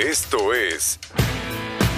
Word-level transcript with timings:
Esto 0.00 0.54
es 0.54 0.98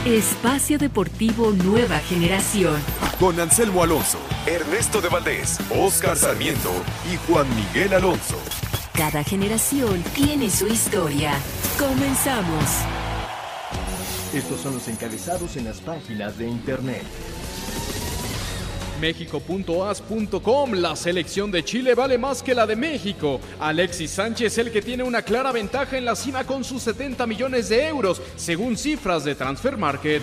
Espacio 0.04 0.76
Deportivo 0.76 1.52
Nueva 1.52 2.00
Generación. 2.00 2.74
con 3.20 3.38
Anselmo 3.38 3.84
Alonso, 3.84 4.18
Ernesto 4.44 5.00
de 5.00 5.08
Valdés, 5.08 5.60
Oscar 5.70 6.16
Sarmiento 6.16 6.72
y 7.12 7.16
Juan 7.30 7.46
Miguel 7.54 7.94
Alonso. 7.94 8.36
Cada 8.94 9.22
generación 9.22 10.02
tiene 10.16 10.50
su 10.50 10.66
historia. 10.66 11.32
Comenzamos. 11.78 12.64
Estos 14.34 14.60
son 14.60 14.74
los 14.74 14.88
encabezados 14.88 15.56
en 15.56 15.66
las 15.66 15.80
páginas 15.80 16.36
de 16.38 16.48
internet. 16.48 17.04
México.as.com 19.02 20.72
La 20.74 20.94
selección 20.94 21.50
de 21.50 21.64
Chile 21.64 21.96
vale 21.96 22.18
más 22.18 22.40
que 22.40 22.54
la 22.54 22.68
de 22.68 22.76
México. 22.76 23.40
Alexis 23.58 24.12
Sánchez, 24.12 24.56
el 24.58 24.70
que 24.70 24.80
tiene 24.80 25.02
una 25.02 25.22
clara 25.22 25.50
ventaja 25.50 25.98
en 25.98 26.04
la 26.04 26.14
cima 26.14 26.44
con 26.44 26.62
sus 26.62 26.84
70 26.84 27.26
millones 27.26 27.68
de 27.68 27.88
euros, 27.88 28.22
según 28.36 28.76
cifras 28.76 29.24
de 29.24 29.34
Transfer 29.34 29.76
Market. 29.76 30.22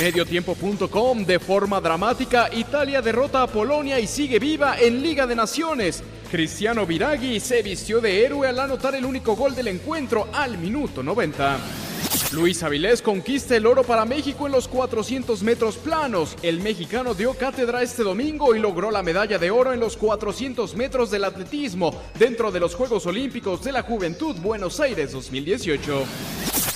Mediotiempo.com 0.00 1.26
De 1.26 1.38
forma 1.38 1.78
dramática, 1.78 2.48
Italia 2.54 3.02
derrota 3.02 3.42
a 3.42 3.46
Polonia 3.46 4.00
y 4.00 4.06
sigue 4.06 4.38
viva 4.38 4.78
en 4.80 5.02
Liga 5.02 5.26
de 5.26 5.36
Naciones. 5.36 6.02
Cristiano 6.30 6.86
Viraghi 6.86 7.38
se 7.38 7.60
vistió 7.60 8.00
de 8.00 8.24
héroe 8.24 8.48
al 8.48 8.58
anotar 8.60 8.94
el 8.94 9.04
único 9.04 9.36
gol 9.36 9.54
del 9.54 9.68
encuentro 9.68 10.28
al 10.32 10.56
minuto 10.56 11.02
90. 11.02 11.89
Luis 12.32 12.62
Avilés 12.62 13.02
conquista 13.02 13.56
el 13.56 13.66
oro 13.66 13.82
para 13.82 14.04
México 14.04 14.46
en 14.46 14.52
los 14.52 14.68
400 14.68 15.42
metros 15.42 15.76
planos. 15.76 16.36
El 16.42 16.60
mexicano 16.60 17.14
dio 17.14 17.34
cátedra 17.34 17.82
este 17.82 18.04
domingo 18.04 18.54
y 18.54 18.60
logró 18.60 18.90
la 18.90 19.02
medalla 19.02 19.38
de 19.38 19.50
oro 19.50 19.72
en 19.72 19.80
los 19.80 19.96
400 19.96 20.76
metros 20.76 21.10
del 21.10 21.24
atletismo 21.24 22.00
dentro 22.18 22.52
de 22.52 22.60
los 22.60 22.76
Juegos 22.76 23.06
Olímpicos 23.06 23.64
de 23.64 23.72
la 23.72 23.82
Juventud 23.82 24.36
Buenos 24.36 24.78
Aires 24.78 25.10
2018. 25.12 26.04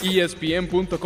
ESPN.com.mx 0.02 1.02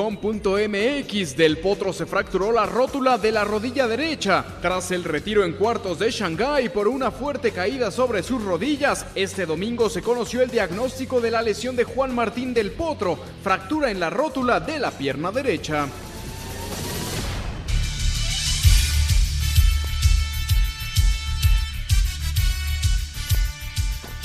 Del 1.37 1.59
Potro 1.59 1.93
se 1.93 2.07
fracturó 2.07 2.51
la 2.51 2.65
rótula 2.67 3.19
de 3.19 3.33
la 3.33 3.45
rodilla 3.45 3.87
derecha. 3.87 4.45
Tras 4.63 4.91
el 4.91 5.05
retiro 5.05 5.45
en 5.45 5.53
cuartos 5.53 5.99
de 5.99 6.11
Shanghái 6.11 6.71
por 6.71 6.89
una 6.89 7.11
fuerte 7.11 7.53
caída 7.53 7.91
sobre 7.91 8.23
sus 8.23 8.43
rodillas, 8.43 9.05
este 9.15 9.45
domingo 9.47 9.91
se 9.91 10.03
conoció 10.03 10.41
el 10.43 10.51
diagnóstico 10.51 11.21
de 11.21 11.31
la 11.31 11.43
lesión 11.43 11.77
de 11.77 11.85
Juan 11.85 12.15
Martín 12.15 12.55
del 12.55 12.73
Potro, 12.73 13.19
fractura 13.43 13.91
en 13.91 14.01
la 14.01 14.11
rótula 14.11 14.28
de 14.29 14.79
la 14.79 14.91
pierna 14.91 15.33
derecha. 15.33 15.89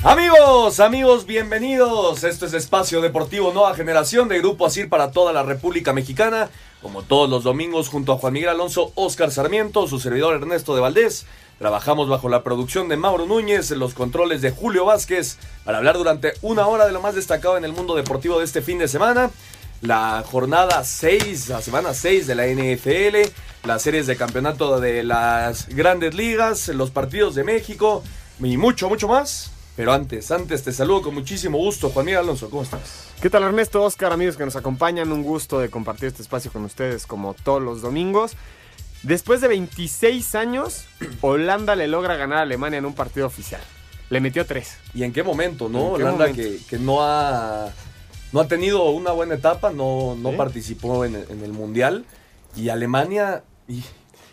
Amigos, 0.03 0.81
amigos, 0.81 1.25
bienvenidos. 1.25 2.25
Esto 2.25 2.45
es 2.45 2.53
Espacio 2.53 2.99
Deportivo 2.99 3.53
Nueva 3.53 3.75
Generación 3.75 4.27
de 4.27 4.39
Grupo 4.39 4.65
Asir 4.65 4.89
para 4.89 5.11
toda 5.11 5.31
la 5.31 5.43
República 5.43 5.93
Mexicana. 5.93 6.49
Como 6.81 7.03
todos 7.03 7.29
los 7.29 7.45
domingos, 7.45 7.87
junto 7.87 8.11
a 8.11 8.17
Juan 8.17 8.33
Miguel 8.33 8.49
Alonso, 8.49 8.91
Oscar 8.95 9.31
Sarmiento, 9.31 9.87
su 9.87 10.01
servidor 10.01 10.35
Ernesto 10.35 10.75
de 10.75 10.81
Valdés. 10.81 11.25
Trabajamos 11.59 12.09
bajo 12.09 12.27
la 12.27 12.43
producción 12.43 12.89
de 12.89 12.97
Mauro 12.97 13.25
Núñez, 13.25 13.71
en 13.71 13.79
los 13.79 13.93
controles 13.93 14.41
de 14.41 14.51
Julio 14.51 14.83
Vázquez, 14.83 15.37
para 15.63 15.77
hablar 15.77 15.97
durante 15.97 16.33
una 16.41 16.67
hora 16.67 16.85
de 16.85 16.91
lo 16.91 16.99
más 16.99 17.15
destacado 17.15 17.55
en 17.55 17.63
el 17.63 17.71
mundo 17.71 17.95
deportivo 17.95 18.39
de 18.39 18.45
este 18.45 18.61
fin 18.61 18.79
de 18.79 18.89
semana. 18.89 19.31
La 19.83 20.23
jornada 20.25 20.81
6, 20.85 21.49
la 21.49 21.61
semana 21.61 21.93
6 21.93 22.25
de 22.25 22.35
la 22.35 22.47
NFL, 22.47 23.29
las 23.67 23.81
series 23.81 24.07
de 24.07 24.15
campeonato 24.15 24.79
de 24.79 25.03
las 25.03 25.67
grandes 25.67 26.15
ligas, 26.15 26.69
los 26.69 26.89
partidos 26.89 27.35
de 27.35 27.43
México 27.43 28.01
y 28.39 28.55
mucho, 28.55 28.87
mucho 28.87 29.09
más. 29.09 29.51
Pero 29.75 29.91
antes, 29.91 30.31
antes 30.31 30.63
te 30.63 30.71
saludo 30.71 31.01
con 31.01 31.13
muchísimo 31.13 31.57
gusto. 31.57 31.89
Juan 31.89 32.05
Miguel 32.05 32.21
Alonso, 32.21 32.49
¿cómo 32.49 32.63
estás? 32.63 33.09
¿Qué 33.21 33.29
tal 33.29 33.43
Ernesto, 33.43 33.83
Oscar, 33.83 34.13
amigos 34.13 34.37
que 34.37 34.45
nos 34.45 34.55
acompañan? 34.55 35.11
Un 35.11 35.21
gusto 35.21 35.59
de 35.59 35.69
compartir 35.69 36.07
este 36.07 36.21
espacio 36.21 36.49
con 36.49 36.63
ustedes 36.63 37.05
como 37.05 37.33
todos 37.33 37.61
los 37.61 37.81
domingos. 37.81 38.37
Después 39.01 39.41
de 39.41 39.49
26 39.49 40.35
años, 40.35 40.85
Holanda 41.19 41.75
le 41.75 41.89
logra 41.89 42.15
ganar 42.15 42.37
a 42.37 42.41
Alemania 42.43 42.79
en 42.79 42.85
un 42.85 42.95
partido 42.95 43.27
oficial. 43.27 43.61
Le 44.09 44.21
metió 44.21 44.45
tres. 44.45 44.77
¿Y 44.93 45.03
en 45.03 45.11
qué 45.11 45.23
momento, 45.23 45.67
no? 45.67 45.89
¿En 45.89 45.95
qué 45.97 46.03
Holanda 46.03 46.27
momento? 46.27 46.41
Que, 46.41 46.59
que 46.69 46.79
no 46.79 46.99
ha 47.01 47.69
no 48.33 48.41
ha 48.41 48.47
tenido 48.47 48.83
una 48.89 49.11
buena 49.11 49.35
etapa, 49.35 49.71
no, 49.71 50.15
no 50.15 50.31
¿Sí? 50.31 50.35
participó 50.37 51.05
en 51.05 51.15
el, 51.15 51.25
en 51.29 51.43
el 51.43 51.53
Mundial. 51.53 52.05
Y 52.55 52.69
Alemania... 52.69 53.43
y- 53.67 53.81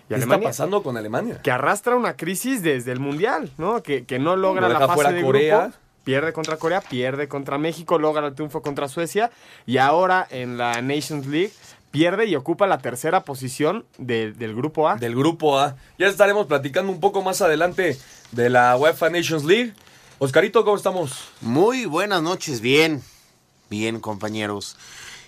¿Qué 0.08 0.14
está 0.16 0.24
Alemania? 0.24 0.48
pasando 0.48 0.82
con 0.82 0.96
Alemania? 0.96 1.40
Que 1.40 1.52
arrastra 1.52 1.94
una 1.94 2.16
crisis 2.16 2.64
desde 2.64 2.90
el 2.90 2.98
Mundial, 2.98 3.52
¿no? 3.58 3.80
Que, 3.80 4.04
que 4.06 4.18
no 4.18 4.34
logra 4.34 4.62
Lo 4.68 4.72
la 4.74 4.80
fase 4.80 4.94
fuera 4.94 5.12
de 5.12 5.22
Corea. 5.22 5.60
grupo. 5.60 5.76
Pierde 6.02 6.32
contra 6.32 6.56
Corea, 6.56 6.80
pierde 6.80 7.28
contra 7.28 7.58
México, 7.58 7.96
logra 7.98 8.26
el 8.26 8.34
triunfo 8.34 8.60
contra 8.60 8.88
Suecia. 8.88 9.30
Y 9.66 9.76
ahora 9.78 10.26
en 10.30 10.58
la 10.58 10.82
Nations 10.82 11.26
League 11.26 11.52
pierde 11.92 12.24
y 12.26 12.34
ocupa 12.34 12.66
la 12.66 12.78
tercera 12.78 13.22
posición 13.22 13.84
de- 13.98 14.32
del 14.32 14.56
grupo 14.56 14.88
A. 14.88 14.96
Del 14.96 15.14
grupo 15.14 15.60
A. 15.60 15.76
Ya 15.98 16.08
estaremos 16.08 16.46
platicando 16.46 16.90
un 16.90 16.98
poco 16.98 17.22
más 17.22 17.40
adelante 17.42 17.96
de 18.32 18.50
la 18.50 18.76
UEFA 18.76 19.10
Nations 19.10 19.44
League. 19.44 19.74
Oscarito, 20.18 20.64
¿cómo 20.64 20.76
estamos? 20.76 21.28
Muy 21.40 21.84
buenas 21.86 22.20
noches, 22.20 22.60
bien, 22.60 23.00
bien 23.70 24.00
compañeros. 24.00 24.76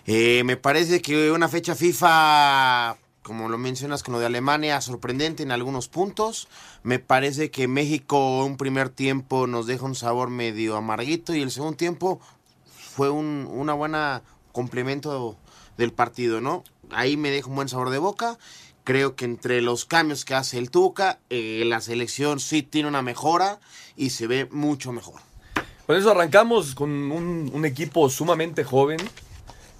Eh, 0.06 0.42
me 0.44 0.56
parece 0.56 1.00
que 1.00 1.30
una 1.30 1.48
fecha 1.48 1.74
FIFA, 1.74 2.96
como 3.22 3.48
lo 3.48 3.56
mencionas 3.56 4.02
con 4.02 4.12
lo 4.12 4.20
de 4.20 4.26
Alemania, 4.26 4.80
sorprendente 4.80 5.42
en 5.44 5.52
algunos 5.52 5.88
puntos. 5.88 6.48
Me 6.82 6.98
parece 6.98 7.50
que 7.50 7.68
México 7.68 8.44
un 8.44 8.56
primer 8.56 8.90
tiempo 8.90 9.46
nos 9.46 9.66
deja 9.66 9.86
un 9.86 9.94
sabor 9.94 10.28
medio 10.28 10.76
amarguito 10.76 11.34
y 11.34 11.40
el 11.40 11.52
segundo 11.52 11.76
tiempo 11.76 12.20
fue 12.66 13.08
un 13.08 13.48
una 13.50 13.72
buena 13.72 14.22
complemento 14.50 15.38
del 15.78 15.92
partido, 15.92 16.40
¿no? 16.40 16.64
Ahí 16.90 17.16
me 17.16 17.30
deja 17.30 17.48
un 17.48 17.54
buen 17.54 17.68
sabor 17.68 17.90
de 17.90 17.98
boca. 17.98 18.38
Creo 18.84 19.14
que 19.14 19.24
entre 19.24 19.62
los 19.62 19.84
cambios 19.84 20.24
que 20.24 20.34
hace 20.34 20.58
el 20.58 20.70
Tuca, 20.70 21.20
eh, 21.30 21.62
la 21.64 21.80
selección 21.80 22.40
sí 22.40 22.64
tiene 22.64 22.88
una 22.88 23.00
mejora 23.00 23.60
y 23.96 24.10
se 24.10 24.26
ve 24.26 24.48
mucho 24.50 24.90
mejor. 24.90 25.20
Con 25.92 25.98
eso 25.98 26.10
arrancamos 26.10 26.74
con 26.74 26.90
un, 27.12 27.64
equipo 27.66 28.08
sumamente 28.08 28.64
joven. 28.64 28.96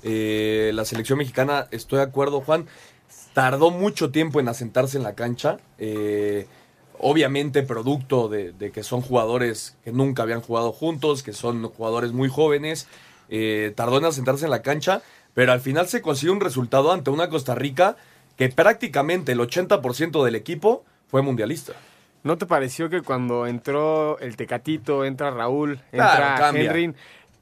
Eh, 0.02 0.70
la 0.74 0.84
selección 0.84 1.18
mexicana, 1.18 1.68
estoy 1.70 2.00
de 2.00 2.02
acuerdo, 2.02 2.42
Juan, 2.42 2.66
tardó 3.32 3.70
mucho 3.70 4.10
tiempo 4.10 4.38
en 4.38 4.46
asentarse 4.46 4.98
en 4.98 5.04
la 5.04 5.14
cancha. 5.14 5.56
Eh, 5.78 6.46
obviamente 6.98 7.62
producto 7.62 8.28
de, 8.28 8.52
de 8.52 8.72
que 8.72 8.82
son 8.82 9.00
jugadores 9.00 9.74
que 9.84 9.92
nunca 9.92 10.24
habían 10.24 10.42
jugado 10.42 10.70
juntos, 10.72 11.22
que 11.22 11.32
son 11.32 11.66
jugadores 11.70 12.12
muy 12.12 12.28
jóvenes. 12.28 12.88
Eh, 13.30 13.72
tardó 13.74 13.96
en 13.96 14.04
asentarse 14.04 14.44
en 14.44 14.50
la 14.50 14.60
cancha, 14.60 15.00
pero 15.32 15.52
al 15.52 15.62
final 15.62 15.88
se 15.88 16.02
consiguió 16.02 16.34
un 16.34 16.40
resultado 16.40 16.92
ante 16.92 17.08
una 17.08 17.30
Costa 17.30 17.54
Rica 17.54 17.96
que 18.36 18.50
prácticamente 18.50 19.32
el 19.32 19.40
80% 19.40 20.22
del 20.22 20.34
equipo 20.34 20.84
fue 21.08 21.22
mundialista. 21.22 21.72
¿No 22.22 22.38
te 22.38 22.46
pareció 22.46 22.88
que 22.88 23.02
cuando 23.02 23.46
entró 23.46 24.18
el 24.20 24.36
Tecatito, 24.36 25.04
entra 25.04 25.30
Raúl, 25.30 25.80
Claro, 25.90 26.22
entra 26.22 26.34
cambia. 26.38 26.70
Henry, 26.70 26.94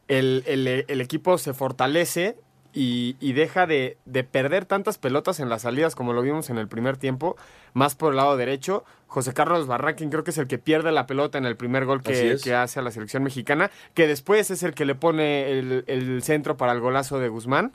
el, 0.09 0.43
el- 0.47 0.85
el 0.89 1.01
equipo 1.01 1.37
se 1.39 1.53
fortalece 1.55 2.37
y, 2.73 3.17
y 3.21 3.33
deja 3.33 3.67
de, 3.67 3.99
de 4.07 4.25
perder 4.25 4.65
tantas 4.65 4.97
pelotas 4.97 5.41
en 5.41 5.49
las 5.49 5.63
salidas 5.63 5.95
como 5.95 6.13
lo 6.13 6.23
vimos 6.23 6.51
en 6.51 6.59
el 6.59 6.69
primer 6.69 6.97
tiempo, 6.97 7.37
más 7.75 7.95
por 7.95 8.13
el 8.13 8.17
lado 8.17 8.37
derecho? 8.37 8.85
José 9.09 9.35
Carlos 9.35 9.67
Barranquín 9.67 10.09
creo 10.09 10.23
que 10.23 10.31
es 10.31 10.39
el 10.39 10.47
que 10.47 10.59
pierde 10.59 10.93
la 10.93 11.07
pelota 11.07 11.37
en 11.37 11.45
el 11.47 11.57
primer 11.57 11.85
gol 11.85 12.01
que, 12.01 12.13
que 12.45 12.55
hace 12.55 12.79
a 12.79 12.83
la 12.83 12.93
selección 12.93 13.25
mexicana, 13.25 13.71
que 13.93 14.07
después 14.07 14.51
es 14.53 14.63
el 14.63 14.73
que 14.73 14.85
le 14.85 14.95
pone 14.95 15.51
el, 15.59 15.85
el 15.89 16.23
centro 16.23 16.57
para 16.57 16.73
el 16.73 16.81
golazo 16.81 17.19
de 17.19 17.29
Guzmán. 17.29 17.73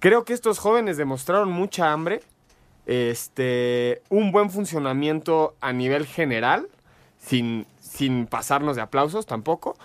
Creo 0.00 0.24
que 0.24 0.34
estos 0.34 0.58
jóvenes 0.58 0.96
demostraron 0.98 1.50
mucha 1.50 1.92
hambre, 1.92 2.20
este, 2.90 4.02
un 4.08 4.32
buen 4.32 4.50
funcionamiento 4.50 5.54
a 5.60 5.72
nivel 5.72 6.06
general, 6.06 6.66
sin, 7.20 7.66
sin 7.78 8.26
pasarnos 8.26 8.74
de 8.74 8.82
aplausos 8.82 9.26
tampoco, 9.26 9.76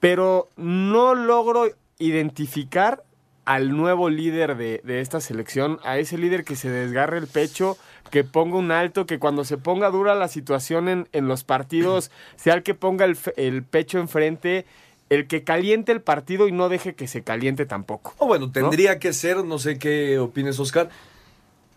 pero 0.00 0.48
no 0.56 1.14
logro 1.14 1.68
identificar 2.00 3.04
al 3.44 3.76
nuevo 3.76 4.10
líder 4.10 4.56
de, 4.56 4.80
de 4.82 5.00
esta 5.00 5.20
selección, 5.20 5.78
a 5.84 5.98
ese 5.98 6.18
líder 6.18 6.42
que 6.42 6.56
se 6.56 6.70
desgarre 6.70 7.18
el 7.18 7.28
pecho, 7.28 7.78
que 8.10 8.24
ponga 8.24 8.56
un 8.56 8.72
alto, 8.72 9.06
que 9.06 9.20
cuando 9.20 9.44
se 9.44 9.56
ponga 9.56 9.90
dura 9.90 10.16
la 10.16 10.26
situación 10.26 10.88
en, 10.88 11.08
en 11.12 11.28
los 11.28 11.44
partidos, 11.44 12.10
sea 12.36 12.54
el 12.54 12.64
que 12.64 12.74
ponga 12.74 13.04
el, 13.04 13.16
el 13.36 13.62
pecho 13.62 14.00
enfrente 14.00 14.66
el 15.10 15.28
que 15.28 15.44
caliente 15.44 15.92
el 15.92 16.00
partido 16.00 16.48
y 16.48 16.52
no 16.52 16.70
deje 16.70 16.94
que 16.94 17.06
se 17.06 17.22
caliente 17.22 17.66
tampoco. 17.66 18.14
Oh, 18.18 18.26
bueno, 18.26 18.50
tendría 18.50 18.98
que 18.98 19.12
ser, 19.12 19.44
no 19.44 19.58
sé 19.58 19.78
qué 19.78 20.18
opines, 20.18 20.58
Oscar, 20.58 20.88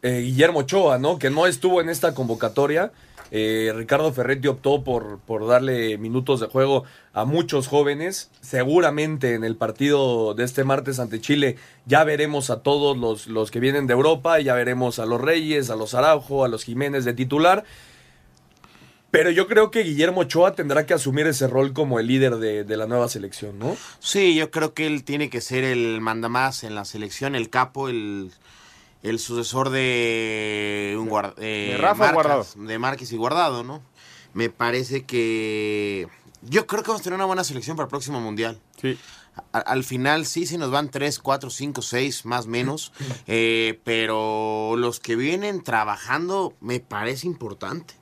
eh, 0.01 0.21
Guillermo 0.21 0.59
Ochoa, 0.59 0.97
¿no? 0.97 1.19
Que 1.19 1.29
no 1.29 1.47
estuvo 1.47 1.81
en 1.81 1.89
esta 1.89 2.13
convocatoria. 2.13 2.91
Eh, 3.29 3.73
Ricardo 3.75 4.13
Ferretti 4.13 4.47
optó 4.47 4.83
por, 4.83 5.19
por 5.19 5.45
darle 5.47 5.97
minutos 5.97 6.39
de 6.39 6.47
juego 6.47 6.85
a 7.13 7.25
muchos 7.25 7.67
jóvenes. 7.67 8.29
Seguramente 8.41 9.33
en 9.33 9.43
el 9.43 9.55
partido 9.55 10.33
de 10.33 10.45
este 10.45 10.63
martes 10.63 10.99
ante 10.99 11.19
Chile 11.19 11.57
ya 11.85 12.03
veremos 12.03 12.49
a 12.49 12.61
todos 12.61 12.97
los, 12.97 13.27
los 13.27 13.51
que 13.51 13.59
vienen 13.59 13.87
de 13.87 13.93
Europa, 13.93 14.39
ya 14.39 14.53
veremos 14.53 14.99
a 14.99 15.05
los 15.05 15.19
Reyes, 15.19 15.69
a 15.69 15.75
los 15.75 15.93
Araujo, 15.93 16.45
a 16.45 16.47
los 16.47 16.63
Jiménez 16.63 17.03
de 17.05 17.13
titular. 17.13 17.65
Pero 19.09 19.31
yo 19.31 19.47
creo 19.47 19.71
que 19.71 19.83
Guillermo 19.83 20.21
Ochoa 20.21 20.53
tendrá 20.53 20.85
que 20.85 20.93
asumir 20.93 21.27
ese 21.27 21.47
rol 21.47 21.73
como 21.73 21.99
el 21.99 22.07
líder 22.07 22.35
de, 22.37 22.65
de 22.65 22.77
la 22.77 22.87
nueva 22.87 23.07
selección, 23.07 23.57
¿no? 23.57 23.75
Sí, 23.99 24.35
yo 24.35 24.51
creo 24.51 24.73
que 24.73 24.85
él 24.85 25.05
tiene 25.05 25.29
que 25.29 25.39
ser 25.39 25.63
el 25.63 26.01
mandamás 26.01 26.63
en 26.65 26.75
la 26.75 26.83
selección, 26.83 27.33
el 27.33 27.49
capo, 27.49 27.87
el, 27.87 28.31
el 29.09 29.19
sucesor 29.19 29.69
de, 29.69 30.95
un 30.99 31.09
guard- 31.09 31.33
eh, 31.37 31.69
de 31.71 31.77
Rafa 31.77 32.11
Marcas, 32.13 32.13
Guardado. 32.13 32.45
De 32.67 32.79
Márquez 32.79 33.11
y 33.11 33.17
Guardado, 33.17 33.63
¿no? 33.63 33.81
Me 34.33 34.49
parece 34.49 35.05
que... 35.05 36.07
Yo 36.43 36.67
creo 36.67 36.83
que 36.83 36.89
vamos 36.89 37.01
a 37.01 37.03
tener 37.03 37.15
una 37.17 37.25
buena 37.25 37.43
selección 37.43 37.75
para 37.75 37.85
el 37.85 37.89
próximo 37.89 38.19
Mundial. 38.21 38.59
Sí. 38.81 38.97
A- 39.53 39.59
al 39.59 39.83
final 39.83 40.25
sí, 40.25 40.45
sí 40.45 40.57
nos 40.57 40.69
van 40.71 40.89
3, 40.89 41.19
4, 41.19 41.49
5, 41.49 41.81
6, 41.81 42.25
más 42.25 42.45
menos. 42.47 42.91
eh, 43.27 43.79
pero 43.83 44.75
los 44.77 44.99
que 44.99 45.15
vienen 45.15 45.63
trabajando 45.63 46.53
me 46.61 46.79
parece 46.79 47.27
importante. 47.27 47.95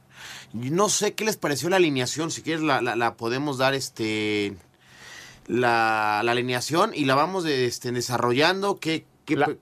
No 0.54 0.90
sé 0.90 1.14
qué 1.16 1.26
les 1.26 1.38
pareció 1.38 1.70
la 1.70 1.78
alineación. 1.78 2.32
Si 2.32 2.42
quieres 2.42 2.62
la, 2.64 2.82
la- 2.82 2.96
la 2.96 3.16
podemos 3.16 3.58
dar 3.58 3.74
este 3.74 4.56
la, 5.48 6.22
la 6.24 6.32
alineación 6.32 6.92
y 6.94 7.06
la 7.06 7.16
vamos 7.16 7.44
de- 7.44 7.66
este, 7.66 7.92
desarrollando. 7.92 8.80
¿Qué, 8.80 9.06
qué- 9.26 9.36
La- 9.38 9.56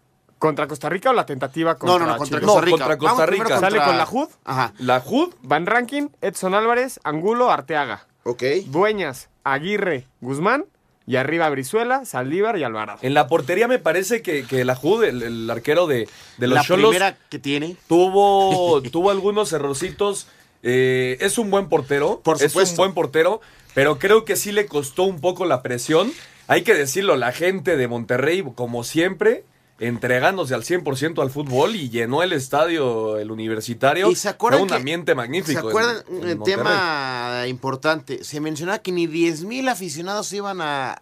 ¿Contra 0.43 0.67
Costa 0.67 0.89
Rica 0.89 1.09
o 1.09 1.13
la 1.13 1.25
tentativa 1.25 1.73
no, 1.73 1.79
contra 1.79 1.99
no, 2.05 2.11
no, 2.13 2.17
contra 2.17 2.39
Chile? 2.39 2.45
Costa 2.45 2.59
No, 2.59 2.65
Rica. 2.65 2.77
contra 2.77 2.97
Costa 2.97 3.25
Rica. 3.25 3.59
¿Sale 3.59 3.77
con 3.79 3.97
la 3.97 4.07
HUD? 4.11 4.27
Ajá, 4.43 4.73
La 4.79 5.01
HUD, 5.05 5.33
Van 5.41 5.65
Rankin, 5.65 6.11
Edson 6.21 6.53
Álvarez, 6.53 6.99
Angulo, 7.03 7.49
Arteaga. 7.51 8.05
ok. 8.23 8.43
Dueñas, 8.65 9.29
Aguirre, 9.43 10.07
Guzmán. 10.21 10.65
Y 11.05 11.17
arriba 11.17 11.49
Brizuela, 11.49 12.05
Saldívar 12.05 12.57
y 12.57 12.63
Alvarado. 12.63 12.99
en 13.01 13.13
la 13.13 13.27
portería 13.27 13.67
me 13.67 13.77
parece 13.77 14.21
que, 14.21 14.45
que 14.45 14.63
la 14.63 14.79
HUD, 14.81 15.03
el, 15.03 15.21
el 15.21 15.49
arquero 15.49 15.85
de, 15.85 16.07
de 16.37 16.47
los 16.47 16.55
la 16.55 16.63
Cholos, 16.63 16.91
primera 16.91 17.17
que 17.29 17.39
tiene. 17.39 17.75
tuvo, 17.89 18.81
tuvo 18.91 19.11
algunos 19.11 19.51
errorcitos. 19.51 20.27
Eh, 20.61 21.17
es 21.19 21.37
un 21.37 21.51
buen 21.51 21.67
portero. 21.67 22.21
Por 22.23 22.37
Es 22.37 22.43
un 22.43 22.49
supuesto. 22.49 22.77
buen 22.77 22.93
portero. 22.93 23.41
Pero 23.73 23.99
creo 23.99 24.23
que 24.23 24.35
sí 24.37 24.51
le 24.53 24.65
costó 24.65 25.03
un 25.03 25.19
poco 25.19 25.45
la 25.45 25.61
presión. 25.61 26.11
Hay 26.47 26.61
que 26.63 26.73
decirlo, 26.73 27.17
la 27.17 27.33
gente 27.33 27.75
de 27.75 27.87
Monterrey, 27.89 28.41
como 28.55 28.85
siempre, 28.85 29.43
entregándose 29.87 30.53
al 30.53 30.63
100% 30.63 31.21
al 31.21 31.29
fútbol 31.29 31.75
y 31.75 31.89
llenó 31.89 32.23
el 32.23 32.33
estadio, 32.33 33.17
el 33.17 33.31
universitario. 33.31 34.09
Y 34.09 34.15
se 34.15 34.29
acuerdan 34.29 34.59
Fue 34.59 34.63
un 34.63 34.69
que- 34.69 34.75
ambiente 34.75 35.15
magnífico. 35.15 35.61
¿Se 35.61 35.67
acuerdan? 35.67 35.97
en- 36.09 36.15
en 36.15 36.31
Un 36.31 36.37
Monterrey. 36.39 36.55
tema 36.63 37.43
importante. 37.47 38.23
Se 38.23 38.39
mencionaba 38.39 38.79
que 38.79 38.91
ni 38.91 39.07
10 39.07 39.43
mil 39.43 39.67
aficionados 39.69 40.31
iban 40.33 40.61
a 40.61 41.01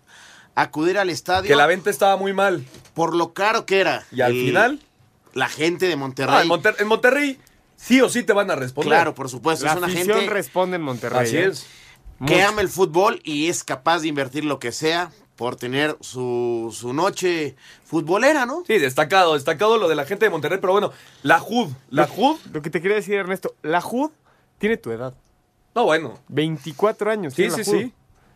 acudir 0.55 0.97
al 0.97 1.09
estadio 1.09 1.47
Que 1.47 1.55
la 1.55 1.65
venta 1.67 1.89
estaba 1.89 2.17
muy 2.17 2.33
mal. 2.33 2.65
por 2.93 3.15
lo 3.15 3.33
caro 3.33 3.65
que 3.65 3.79
era. 3.79 4.05
Y 4.11 4.21
al 4.21 4.31
El- 4.31 4.45
final, 4.45 4.79
La 5.33 5.47
gente 5.47 5.87
de 5.87 5.95
Monterrey. 5.95 6.35
ah, 6.37 6.41
en, 6.41 6.47
Monter- 6.49 6.75
en 6.79 6.87
Monterrey 6.87 7.39
sí 7.77 8.01
o 8.01 8.09
sí 8.09 8.23
te 8.23 8.33
van 8.33 8.51
a 8.51 8.55
responder. 8.55 8.89
claro, 8.89 9.15
por 9.15 9.29
supuesto. 9.29 9.63
La 9.65 9.71
es 9.71 9.77
una 9.77 9.87
afición 9.87 10.17
gente 10.17 10.33
responde 10.33 10.75
en 10.75 10.81
Monterrey. 10.81 11.23
Así 11.25 11.37
¿eh? 11.37 11.45
es. 11.45 11.65
que 12.27 12.35
Mucho. 12.35 12.47
ama 12.49 12.61
el 12.61 12.69
fútbol 12.69 13.19
y 13.23 13.47
es 13.47 13.63
capaz 13.63 13.99
de 14.01 14.07
invertir 14.09 14.43
lo 14.45 14.59
que 14.59 14.71
sea 14.71 15.09
por 15.35 15.55
tener 15.55 15.97
su, 16.01 16.75
su 16.77 16.93
noche 16.93 17.55
futbolera, 17.83 18.45
¿no? 18.45 18.63
Sí, 18.67 18.77
destacado, 18.77 19.33
destacado 19.33 19.77
lo 19.77 19.87
de 19.87 19.95
la 19.95 20.05
gente 20.05 20.25
de 20.25 20.29
Monterrey. 20.29 20.59
Pero 20.61 20.73
bueno, 20.73 20.91
la 21.23 21.41
HUD, 21.41 21.69
la 21.89 22.07
HUD, 22.15 22.37
Lo 22.53 22.61
que 22.61 22.69
te 22.69 22.81
quería 22.81 22.97
decir, 22.97 23.15
Ernesto, 23.15 23.55
la 23.63 23.79
HUD 23.83 24.11
tiene 24.59 24.77
tu 24.77 24.91
edad. 24.91 25.13
no, 25.73 25.85
bueno. 25.85 26.19
24 26.27 27.09
años. 27.11 27.33
Sí, 27.33 27.43
tiene 27.43 27.57
la 27.57 27.63
sí, 27.63 27.71
sí. 27.71 27.93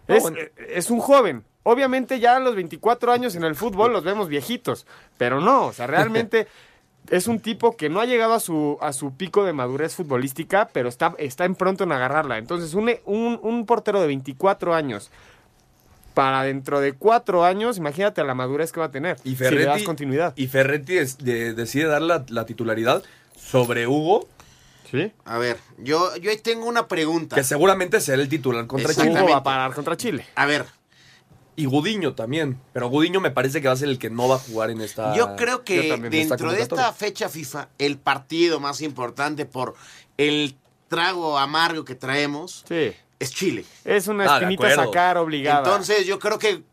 No, 0.07 0.15
Es, 0.15 0.21
bueno. 0.24 0.38
eh, 0.39 0.51
es 0.69 0.89
un 0.89 1.00
joven. 1.00 1.44
Obviamente 1.63 2.19
ya 2.19 2.36
a 2.38 2.39
los 2.39 2.56
24 2.56 3.12
años 3.12 3.36
en 3.36 3.44
el 3.44 3.56
fútbol 3.56 3.92
los 3.92 4.03
vemos 4.03 4.27
viejitos, 4.27 4.86
pero 5.18 5.42
no, 5.42 5.65
o 5.65 5.74
sea, 5.74 5.88
realmente 5.88 6.47
es 7.09 7.27
un 7.27 7.39
tipo 7.39 7.75
que 7.75 7.89
no 7.89 8.00
ha 8.00 8.06
llegado 8.06 8.33
a 8.33 8.39
su, 8.39 8.77
a 8.81 8.94
su 8.94 9.15
pico 9.15 9.44
de 9.44 9.53
madurez 9.53 9.95
futbolística, 9.95 10.69
pero 10.71 10.89
está, 10.89 11.15
está 11.18 11.45
en 11.45 11.56
pronto 11.56 11.83
en 11.83 11.92
agarrarla. 11.92 12.38
Entonces, 12.38 12.74
un, 12.75 12.92
un, 13.06 13.39
un 13.42 13.65
portero 13.65 14.00
de 14.00 14.07
24 14.07 14.74
años 14.75 15.09
para 16.16 16.42
dentro 16.44 16.80
de 16.80 16.94
cuatro 16.94 17.46
años, 17.46 17.78
imagínate 17.78 18.24
la 18.24 18.34
madurez 18.34 18.72
que 18.72 18.80
va 18.80 18.88
a 18.88 18.92
tener. 18.92 19.18
Y 19.24 19.36
si 19.36 19.44
le 19.44 19.50
das 19.50 19.52
Ferretti, 19.66 19.84
continuidad. 19.84 20.34
y 20.36 20.48
Ferretti 20.48 20.98
es- 20.98 21.20
de- 21.20 21.54
decide 21.54 21.86
dar 21.86 22.02
la, 22.02 22.26
la 22.30 22.48
titularidad 22.48 23.04
sobre 23.38 23.86
Hugo, 23.86 24.28
¿Sí? 24.90 25.12
A 25.26 25.38
ver, 25.40 25.58
yo, 25.80 26.16
yo 26.18 26.30
ahí 26.32 26.38
tengo 26.38 26.68
una 26.68 26.88
pregunta. 26.88 27.36
que 27.36 27.44
seguramente 27.44 28.00
será 28.00 28.22
el 28.22 28.30
titular 28.30 28.66
contra. 28.68 28.94
Chile. 28.94 29.12
Hugo 29.12 29.30
va 29.32 29.38
a 29.38 29.44
parar 29.44 29.74
contra 29.74 29.98
Chile. 29.98 30.26
A 30.36 30.46
ver, 30.46 30.66
Y 31.58 31.66
Gudiño 31.66 32.14
también. 32.16 32.60
Pero 32.74 32.90
Gudiño 32.90 33.20
me 33.20 33.32
parece 33.32 33.62
que 33.62 33.68
va 33.68 33.74
a 33.74 33.78
ser 33.78 33.90
el 33.90 33.98
que 33.98 34.10
no 34.10 34.28
va 34.28 34.36
a 34.36 34.40
jugar 34.40 34.70
en 34.70 34.82
esta. 34.82 35.16
yo 35.16 35.36
creo 35.36 35.64
que 35.64 35.88
yo 35.88 35.98
dentro 35.98 36.52
de 36.52 36.62
esta 36.62 36.92
fecha 36.94 37.30
FIFA, 37.30 37.70
el 37.80 37.98
partido 37.98 38.60
más 38.60 38.82
importante 38.82 39.46
por 39.46 39.74
el 40.18 40.56
trago 40.88 41.38
amargo 41.40 41.84
que 41.84 41.96
traemos 41.96 42.64
Sí. 42.68 42.94
Es 43.20 43.32
Chile. 43.34 43.66
Es 43.84 44.08
una 44.08 44.26
Ah, 44.26 44.38
espinita 44.38 44.68
a 44.68 44.76
sacar 44.76 45.18
obligada. 45.18 45.60
Entonces 45.60 46.06
yo 46.06 46.20
creo 46.20 46.38
que, 46.40 46.64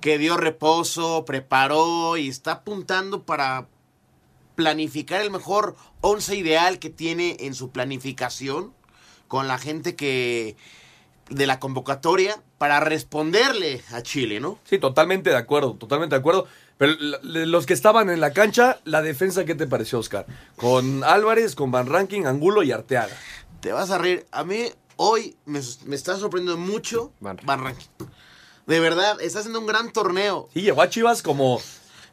que 0.00 0.18
dio 0.18 0.36
reposo, 0.36 1.24
preparó 1.24 2.16
y 2.16 2.28
está 2.28 2.52
apuntando 2.52 3.22
para 3.22 3.66
planificar 4.54 5.20
el 5.20 5.30
mejor 5.30 5.76
once 6.00 6.36
ideal 6.36 6.78
que 6.78 6.90
tiene 6.90 7.36
en 7.40 7.54
su 7.54 7.70
planificación 7.70 8.72
con 9.28 9.48
la 9.48 9.58
gente 9.58 9.96
que 9.96 10.56
de 11.30 11.46
la 11.46 11.58
convocatoria 11.58 12.40
para 12.58 12.80
responderle 12.80 13.82
a 13.92 14.02
Chile, 14.02 14.40
¿no? 14.40 14.58
Sí, 14.64 14.78
totalmente 14.78 15.30
de 15.30 15.36
acuerdo, 15.36 15.74
totalmente 15.74 16.14
de 16.14 16.20
acuerdo. 16.20 16.46
Pero 16.76 16.92
los 17.22 17.66
que 17.66 17.72
estaban 17.72 18.10
en 18.10 18.20
la 18.20 18.32
cancha, 18.32 18.80
la 18.84 19.00
defensa, 19.00 19.44
¿qué 19.44 19.54
te 19.54 19.66
pareció, 19.66 19.98
Oscar? 20.00 20.26
Con 20.56 21.02
Álvarez, 21.04 21.54
con 21.54 21.70
Van 21.70 21.86
Ranking, 21.86 22.26
Angulo 22.26 22.62
y 22.62 22.72
Arteaga. 22.72 23.16
Te 23.60 23.72
vas 23.72 23.90
a 23.90 23.98
reír. 23.98 24.26
A 24.32 24.44
mí 24.44 24.66
hoy 24.96 25.36
me, 25.46 25.60
me 25.86 25.96
está 25.96 26.16
sorprendiendo 26.18 26.60
mucho 26.60 27.12
Van 27.20 27.38
Van 27.44 27.62
Rankin. 27.62 27.88
De 28.66 28.80
verdad, 28.80 29.20
está 29.20 29.40
haciendo 29.40 29.60
un 29.60 29.66
gran 29.66 29.92
torneo. 29.92 30.48
Sí, 30.54 30.62
llegó 30.62 30.80
a 30.82 30.88
Chivas 30.88 31.22
como, 31.22 31.60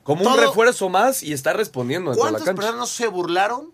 como 0.03 0.29
un 0.29 0.37
refuerzo 0.37 0.89
más 0.89 1.23
y 1.23 1.31
está 1.33 1.53
respondiendo 1.53 2.11
dentro 2.11 2.25
de 2.25 2.31
la 2.31 2.37
¿Cuántas 2.39 2.45
cancha. 2.45 2.61
personas 2.61 2.79
no 2.79 2.87
se 2.87 3.07
burlaron 3.07 3.71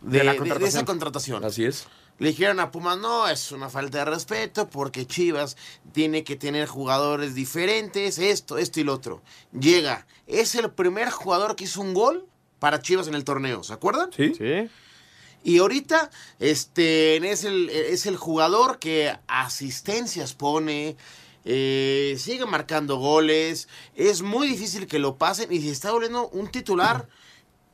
de, 0.00 0.18
De 0.18 0.24
la 0.24 0.32
de- 0.32 0.34
de 0.34 0.38
contratación. 0.38 0.68
esa 0.78 0.84
contratación? 0.84 1.44
Así 1.44 1.64
es. 1.64 1.86
Le 2.18 2.28
dijeron 2.28 2.60
a 2.60 2.70
Pumas, 2.70 2.96
no, 2.98 3.28
es 3.28 3.52
una 3.52 3.68
falta 3.68 3.98
de 3.98 4.06
respeto 4.06 4.68
porque 4.70 5.06
Chivas 5.06 5.56
tiene 5.92 6.24
que 6.24 6.34
tener 6.34 6.66
jugadores 6.66 7.34
diferentes, 7.34 8.18
esto, 8.18 8.56
esto 8.56 8.80
y 8.80 8.84
lo 8.84 8.94
otro. 8.94 9.22
Llega, 9.52 10.06
es 10.26 10.54
el 10.54 10.70
primer 10.70 11.10
jugador 11.10 11.56
que 11.56 11.64
hizo 11.64 11.82
un 11.82 11.92
gol 11.92 12.26
para 12.58 12.80
Chivas 12.80 13.06
en 13.06 13.14
el 13.14 13.22
torneo, 13.24 13.62
¿se 13.62 13.74
acuerdan? 13.74 14.10
Sí. 14.16 14.32
Sí. 14.34 14.70
Y 15.46 15.58
ahorita 15.58 16.10
este, 16.40 17.18
es, 17.30 17.44
el, 17.44 17.70
es 17.70 18.06
el 18.06 18.16
jugador 18.16 18.80
que 18.80 19.16
asistencias 19.28 20.34
pone, 20.34 20.96
eh, 21.44 22.16
sigue 22.18 22.46
marcando 22.46 22.96
goles, 22.96 23.68
es 23.94 24.22
muy 24.22 24.48
difícil 24.48 24.88
que 24.88 24.98
lo 24.98 25.18
pasen 25.18 25.52
y 25.52 25.60
se 25.60 25.70
está 25.70 25.92
volviendo 25.92 26.28
un 26.30 26.50
titular 26.50 27.08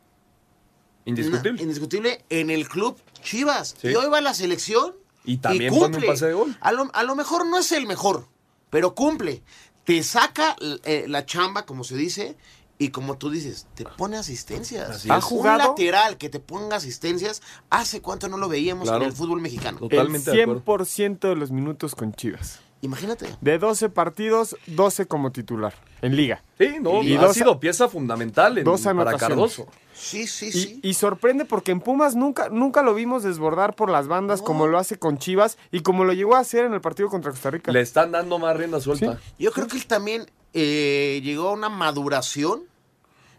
Indiscutible. 1.07 1.63
indiscutible 1.63 2.25
en 2.29 2.51
el 2.51 2.69
club 2.69 3.01
Chivas. 3.23 3.75
Sí. 3.81 3.89
Y 3.89 3.95
hoy 3.95 4.11
va 4.11 4.19
a 4.19 4.21
la 4.21 4.35
selección. 4.35 4.95
Y 5.25 5.39
también 5.39 5.73
cumple. 5.73 5.93
pone 5.93 6.07
un 6.07 6.13
pase 6.13 6.27
de 6.27 6.35
gol. 6.35 6.55
A 6.61 6.73
lo, 6.73 6.91
a 6.93 7.03
lo 7.05 7.17
mejor 7.17 7.47
no 7.47 7.59
es 7.59 7.73
el 7.73 7.87
mejor, 7.87 8.29
pero 8.69 8.95
cumple. 8.95 9.43
Te 9.85 10.03
saca 10.03 10.57
eh, 10.85 11.07
la 11.09 11.25
chamba, 11.25 11.65
como 11.65 11.85
se 11.85 11.97
dice, 11.97 12.37
y 12.85 12.89
como 12.91 13.17
tú 13.19 13.31
dices, 13.31 13.67
te 13.75 13.85
pone 13.85 14.17
asistencias. 14.17 14.91
Así 14.91 15.09
¿Ha 15.11 15.19
es. 15.19 15.25
jugado? 15.25 15.61
Un 15.61 15.69
lateral 15.69 16.17
que 16.19 16.29
te 16.29 16.41
ponga 16.41 16.77
asistencias, 16.77 17.43
¿hace 17.71 18.01
cuánto 18.03 18.29
no 18.29 18.37
lo 18.37 18.49
veíamos 18.49 18.89
Claro. 18.89 19.03
en 19.05 19.11
el 19.11 19.17
fútbol 19.17 19.41
mexicano? 19.41 19.79
Totalmente 19.79 20.31
el 20.31 20.37
de 20.37 20.43
acuerdo. 20.43 20.63
100% 20.65 21.29
de 21.29 21.37
los 21.37 21.51
minutos 21.51 21.95
con 21.95 22.13
Chivas. 22.13 22.61
Imagínate. 22.85 23.27
De 23.41 23.59
12 23.59 23.91
partidos, 23.91 24.57
12 24.67 25.07
como 25.07 25.31
titular 25.31 25.73
en 26.01 26.17
liga. 26.17 26.43
Sí, 26.59 26.79
no, 26.81 27.01
Y 27.05 27.15
ha 27.15 27.21
dos- 27.21 27.35
sido 27.37 27.61
pieza 27.61 27.89
fundamental 27.89 28.59
en- 28.59 28.65
dos 28.65 28.81
para 28.81 28.91
anotaciones. 29.03 29.29
Cardoso. 29.29 29.67
Sí, 29.95 30.27
sí, 30.27 30.47
Y, 30.49 30.53
sí. 30.53 30.81
y 30.83 30.95
sorprende 30.95 31.45
porque 31.45 31.71
en 31.71 31.79
Pumas 31.81 32.17
nunca, 32.17 32.49
nunca 32.49 32.83
lo 32.83 32.93
vimos 32.95 33.23
desbordar 33.23 33.77
por 33.77 33.89
las 33.89 34.09
bandas 34.09 34.41
No. 34.41 34.47
como 34.47 34.67
lo 34.67 34.79
hace 34.79 34.99
con 34.99 35.19
Chivas 35.19 35.59
y 35.71 35.81
como 35.83 36.03
lo 36.03 36.13
llegó 36.13 36.35
a 36.35 36.41
hacer 36.41 36.65
en 36.65 36.75
el 36.75 36.81
partido 36.81 37.09
contra 37.09 37.31
Costa 37.31 37.51
Rica. 37.51 37.71
Le 37.71 37.81
están 37.83 38.11
dando 38.11 38.41
más 38.41 38.57
rienda 38.57 38.81
suelta. 38.81 39.21
Yo 39.39 39.53
creo 39.53 39.69
que 39.69 39.77
él 39.77 39.87
también 39.87 40.29
eh, 40.55 41.21
llegó 41.23 41.51
a 41.51 41.53
una 41.53 41.69
maduración 41.69 42.65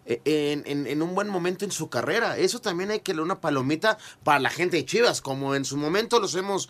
en, 0.06 0.64
en- 0.66 0.88
en 0.88 1.02
un 1.02 1.16
buen 1.16 1.30
momento 1.30 1.66
en 1.66 1.72
su 1.72 1.90
carrera. 1.90 2.38
Eso 2.38 2.60
también 2.60 2.92
hay 2.92 3.00
que 3.00 3.12
darle 3.14 3.24
una 3.24 3.40
palomita 3.42 3.98
para 4.24 4.40
la 4.40 4.50
gente 4.50 4.78
de 4.78 4.86
Chivas, 4.86 5.22
como 5.22 5.56
en 5.56 5.66
su 5.66 5.78
momento 5.78 6.20
los 6.20 6.36
hemos 6.36 6.70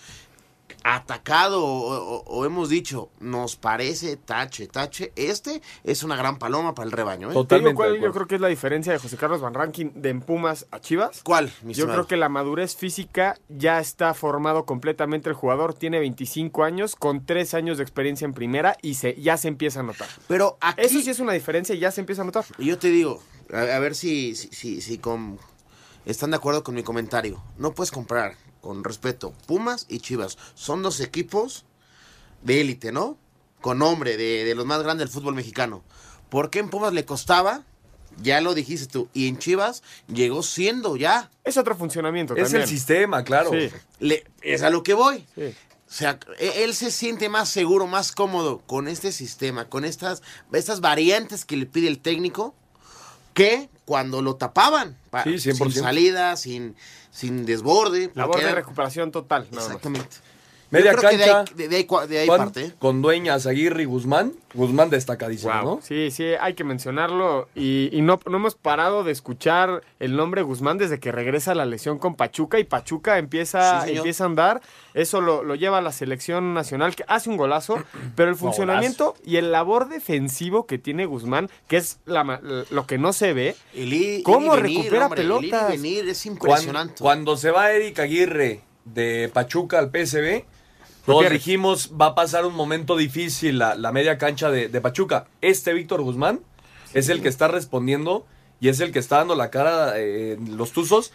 atacado 0.83 1.63
o, 1.63 1.93
o- 1.93 2.23
o 2.25 2.45
hemos 2.45 2.67
dicho, 2.69 3.09
nos 3.19 3.55
parece 3.55 4.17
tache, 4.17 4.67
tache, 4.67 5.13
este 5.15 5.61
es 5.83 6.03
una 6.03 6.15
gran 6.15 6.37
paloma 6.39 6.75
para 6.75 6.85
el 6.85 6.91
rebaño. 6.91 7.31
¿eh? 7.31 7.45
¿Te 7.47 7.59
digo 7.59 7.73
cuál 7.73 7.99
yo 7.99 8.11
creo 8.11 8.27
que 8.27 8.35
es 8.35 8.41
la 8.41 8.47
diferencia 8.49 8.91
de 8.91 8.99
José 8.99 9.15
Carlos 9.17 9.39
Van 9.41 9.53
Rankin 9.53 9.93
de 10.01 10.09
en 10.09 10.21
Pumas 10.21 10.65
a 10.71 10.79
Chivas? 10.79 11.21
¿Cuál, 11.23 11.51
mi 11.61 11.73
Yo 11.73 11.85
creo 11.87 12.05
que 12.07 12.17
la 12.17 12.27
madurez 12.29 12.75
física 12.75 13.37
ya 13.49 13.79
está 13.79 14.13
formado 14.13 14.65
completamente 14.65 15.29
el 15.29 15.35
jugador. 15.35 15.73
Tiene 15.73 15.99
25 15.99 16.63
años, 16.63 16.95
con 16.95 17.25
3 17.25 17.53
años 17.53 17.77
de 17.77 17.83
experiencia 17.83 18.25
en 18.25 18.33
primera 18.33 18.75
y 18.81 18.95
se, 18.95 19.15
ya 19.21 19.37
se 19.37 19.47
empieza 19.47 19.79
a 19.79 19.83
notar. 19.83 20.09
Pero 20.27 20.57
aquí... 20.59 20.81
Eso 20.81 21.01
sí 21.01 21.09
es 21.09 21.19
una 21.19 21.33
diferencia 21.33 21.73
y 21.75 21.79
ya 21.79 21.91
se 21.91 22.01
empieza 22.01 22.23
a 22.23 22.25
notar. 22.25 22.45
Y 22.57 22.65
yo 22.65 22.77
te 22.77 22.89
digo, 22.89 23.21
a, 23.53 23.59
a 23.59 23.79
ver 23.79 23.95
si, 23.95 24.35
si, 24.35 24.49
si, 24.49 24.81
si 24.81 24.97
con- 24.97 25.39
están 26.05 26.31
de 26.31 26.35
acuerdo 26.37 26.63
con 26.63 26.75
mi 26.75 26.83
comentario. 26.83 27.41
No 27.57 27.71
puedes 27.73 27.89
comprar, 27.91 28.35
con 28.63 28.83
respeto, 28.85 29.33
Pumas 29.45 29.85
y 29.89 29.99
Chivas. 29.99 30.37
Son 30.55 30.81
dos 30.81 31.01
equipos 31.01 31.65
de 32.43 32.61
élite, 32.61 32.91
¿no? 32.93 33.17
Con 33.61 33.79
nombre, 33.79 34.15
de, 34.17 34.45
de 34.45 34.55
los 34.55 34.65
más 34.65 34.81
grandes 34.81 35.07
del 35.07 35.13
fútbol 35.13 35.35
mexicano. 35.35 35.83
¿Por 36.29 36.49
qué 36.49 36.59
en 36.59 36.69
Pumas 36.69 36.93
le 36.93 37.03
costaba? 37.05 37.63
Ya 38.21 38.39
lo 38.41 38.53
dijiste 38.53 38.87
tú. 38.87 39.09
Y 39.13 39.27
en 39.27 39.37
Chivas 39.37 39.83
llegó 40.07 40.43
siendo 40.43 40.95
ya. 40.95 41.29
Es 41.43 41.57
otro 41.57 41.75
funcionamiento 41.75 42.35
Es 42.35 42.43
también. 42.43 42.61
el 42.63 42.67
sistema, 42.69 43.23
claro. 43.23 43.51
Sí. 43.51 43.69
Le- 43.99 44.23
es 44.41 44.61
a 44.63 44.69
lo 44.69 44.81
que 44.81 44.93
voy. 44.93 45.25
Sí. 45.35 45.43
O 45.89 45.95
sea, 45.95 46.17
e- 46.39 46.63
él 46.63 46.73
se 46.73 46.89
siente 46.89 47.27
más 47.27 47.49
seguro, 47.49 47.85
más 47.85 48.11
cómodo 48.13 48.59
con 48.65 48.87
este 48.87 49.11
sistema, 49.11 49.67
con 49.67 49.83
estas, 49.83 50.21
estas 50.53 50.79
variantes 50.79 51.43
que 51.43 51.57
le 51.57 51.65
pide 51.65 51.87
el 51.89 51.99
técnico, 51.99 52.55
que 53.33 53.69
cuando 53.85 54.21
lo 54.21 54.35
tapaban. 54.37 54.97
Pa- 55.13 55.23
Sí, 55.23 55.37
100%. 55.39 55.73
Sin 55.75 55.83
salida, 55.83 56.35
sin, 56.35 56.75
sin 57.11 57.45
desborde. 57.45 58.11
Labor 58.15 58.37
de 58.37 58.43
era- 58.43 58.55
recuperación 58.55 59.11
total. 59.11 59.47
nada 59.51 59.69
más. 59.89 60.07
Media 60.73 60.91
Yo 60.91 60.97
creo 60.97 61.11
que 61.11 61.17
de 61.17 61.23
ahí- 61.23 61.29
cancha. 61.31 61.53
de, 61.55 61.67
de 61.69 61.75
ahí, 61.77 61.87
de 62.09 62.19
ahí 62.19 62.27
Juan, 62.27 62.39
parte. 62.39 62.61
¿eh? 62.65 62.71
Con 62.79 63.01
Dueñas, 63.01 63.45
Aguirre 63.47 63.83
y 63.83 63.85
Guzmán. 63.85 64.33
Guzmán 64.55 64.89
destacadísimo, 64.89 65.51
Wow. 65.53 65.63
¿no? 65.75 65.79
Sí, 65.81 66.11
sí, 66.11 66.25
hay 66.39 66.53
que 66.53 66.63
mencionarlo. 66.63 67.47
Y, 67.55 67.89
y 67.91 68.01
no, 68.01 68.19
no 68.29 68.37
hemos 68.37 68.55
parado 68.55 69.03
de 69.03 69.11
escuchar 69.11 69.81
el 69.99 70.15
nombre 70.15 70.41
Guzmán 70.43 70.77
desde 70.77 70.99
que 70.99 71.11
regresa 71.11 71.51
a 71.51 71.55
la 71.55 71.65
lesión 71.65 71.97
con 71.97 72.15
Pachuca 72.15 72.59
y 72.59 72.63
Pachuca 72.63 73.17
empieza, 73.17 73.85
Sí, 73.85 73.93
empieza 73.97 74.23
a 74.25 74.27
andar. 74.27 74.61
Eso 74.93 75.21
lo, 75.21 75.43
lo 75.43 75.55
lleva 75.55 75.79
a 75.79 75.81
la 75.81 75.91
selección 75.91 76.53
nacional, 76.53 76.95
que 76.95 77.03
hace 77.07 77.29
un 77.29 77.37
golazo, 77.37 77.77
pero 78.15 78.29
el 78.29 78.35
funcionamiento 78.35 79.15
y 79.25 79.37
el 79.37 79.51
labor 79.51 79.89
defensivo 79.89 80.65
que 80.67 80.77
tiene 80.77 81.05
Guzmán, 81.05 81.49
que 81.67 81.77
es 81.77 81.99
la 82.05 82.23
ma- 82.23 82.41
lo 82.69 82.85
que 82.85 82.97
no 82.97 83.13
se 83.13 83.33
ve. 83.33 83.55
El 83.73 83.93
ir- 83.93 84.23
¿Cómo 84.23 84.53
ir 84.55 84.59
y 84.59 84.61
venir, 84.63 84.77
recupera 84.79 85.05
hombre, 85.05 85.21
el 85.21 85.27
ir 85.31 85.33
y 85.33 85.39
pelotas? 85.49 85.69
venir 85.69 86.09
es 86.09 86.25
impresionante. 86.25 86.95
Cuando, 86.99 87.37
se 87.37 87.51
va 87.51 87.71
Eric 87.71 87.99
Aguirre 87.99 88.61
de 88.85 89.31
Pachuca 89.33 89.79
al 89.79 89.89
PSB, 89.89 90.43
todos 91.05 91.29
dijimos 91.29 91.91
va 91.99 92.07
a 92.07 92.15
pasar 92.15 92.45
un 92.45 92.55
momento 92.55 92.95
difícil 92.95 93.59
la, 93.59 93.75
la 93.75 93.91
media 93.91 94.17
cancha 94.17 94.49
de, 94.49 94.69
de 94.69 94.81
Pachuca. 94.81 95.27
Este 95.41 95.73
Víctor 95.73 96.01
Guzmán 96.01 96.39
es 96.93 97.09
el 97.09 97.21
que 97.21 97.29
está 97.29 97.47
respondiendo 97.47 98.25
y 98.59 98.69
es 98.69 98.79
el 98.79 98.91
que 98.91 98.99
está 98.99 99.17
dando 99.17 99.35
la 99.35 99.49
cara 99.49 99.99
eh, 99.99 100.33
en 100.33 100.57
los 100.57 100.71
Tuzos. 100.71 101.11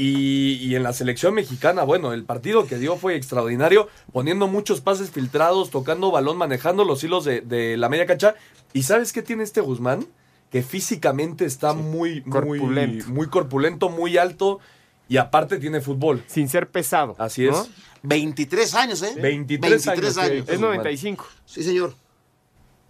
Y, 0.00 0.52
y 0.60 0.76
en 0.76 0.84
la 0.84 0.92
selección 0.92 1.34
mexicana, 1.34 1.82
bueno, 1.82 2.12
el 2.12 2.22
partido 2.22 2.68
que 2.68 2.78
dio 2.78 2.96
fue 2.96 3.16
extraordinario, 3.16 3.88
poniendo 4.12 4.46
muchos 4.46 4.80
pases 4.80 5.10
filtrados, 5.10 5.70
tocando 5.70 6.12
balón, 6.12 6.36
manejando 6.36 6.84
los 6.84 7.02
hilos 7.02 7.24
de, 7.24 7.40
de 7.40 7.76
la 7.76 7.88
media 7.88 8.06
cancha. 8.06 8.36
¿Y 8.72 8.84
sabes 8.84 9.12
qué 9.12 9.22
tiene 9.22 9.42
este 9.42 9.60
Guzmán? 9.60 10.06
Que 10.52 10.62
físicamente 10.62 11.44
está 11.46 11.72
muy, 11.72 12.22
Corpulento. 12.22 13.06
muy, 13.06 13.14
muy 13.16 13.26
corpulento, 13.26 13.88
muy 13.88 14.18
alto 14.18 14.60
y 15.08 15.16
aparte 15.16 15.58
tiene 15.58 15.80
fútbol. 15.80 16.22
Sin 16.28 16.48
ser 16.48 16.70
pesado. 16.70 17.16
Así 17.18 17.46
es. 17.46 17.56
¿no? 17.56 17.66
23 18.02 18.74
años, 18.74 19.02
¿eh? 19.02 19.14
23 19.20 19.88
años, 19.88 20.14
sí. 20.14 20.20
años. 20.20 20.48
Es 20.48 20.60
95. 20.60 21.26
Sí, 21.46 21.62
señor. 21.62 21.94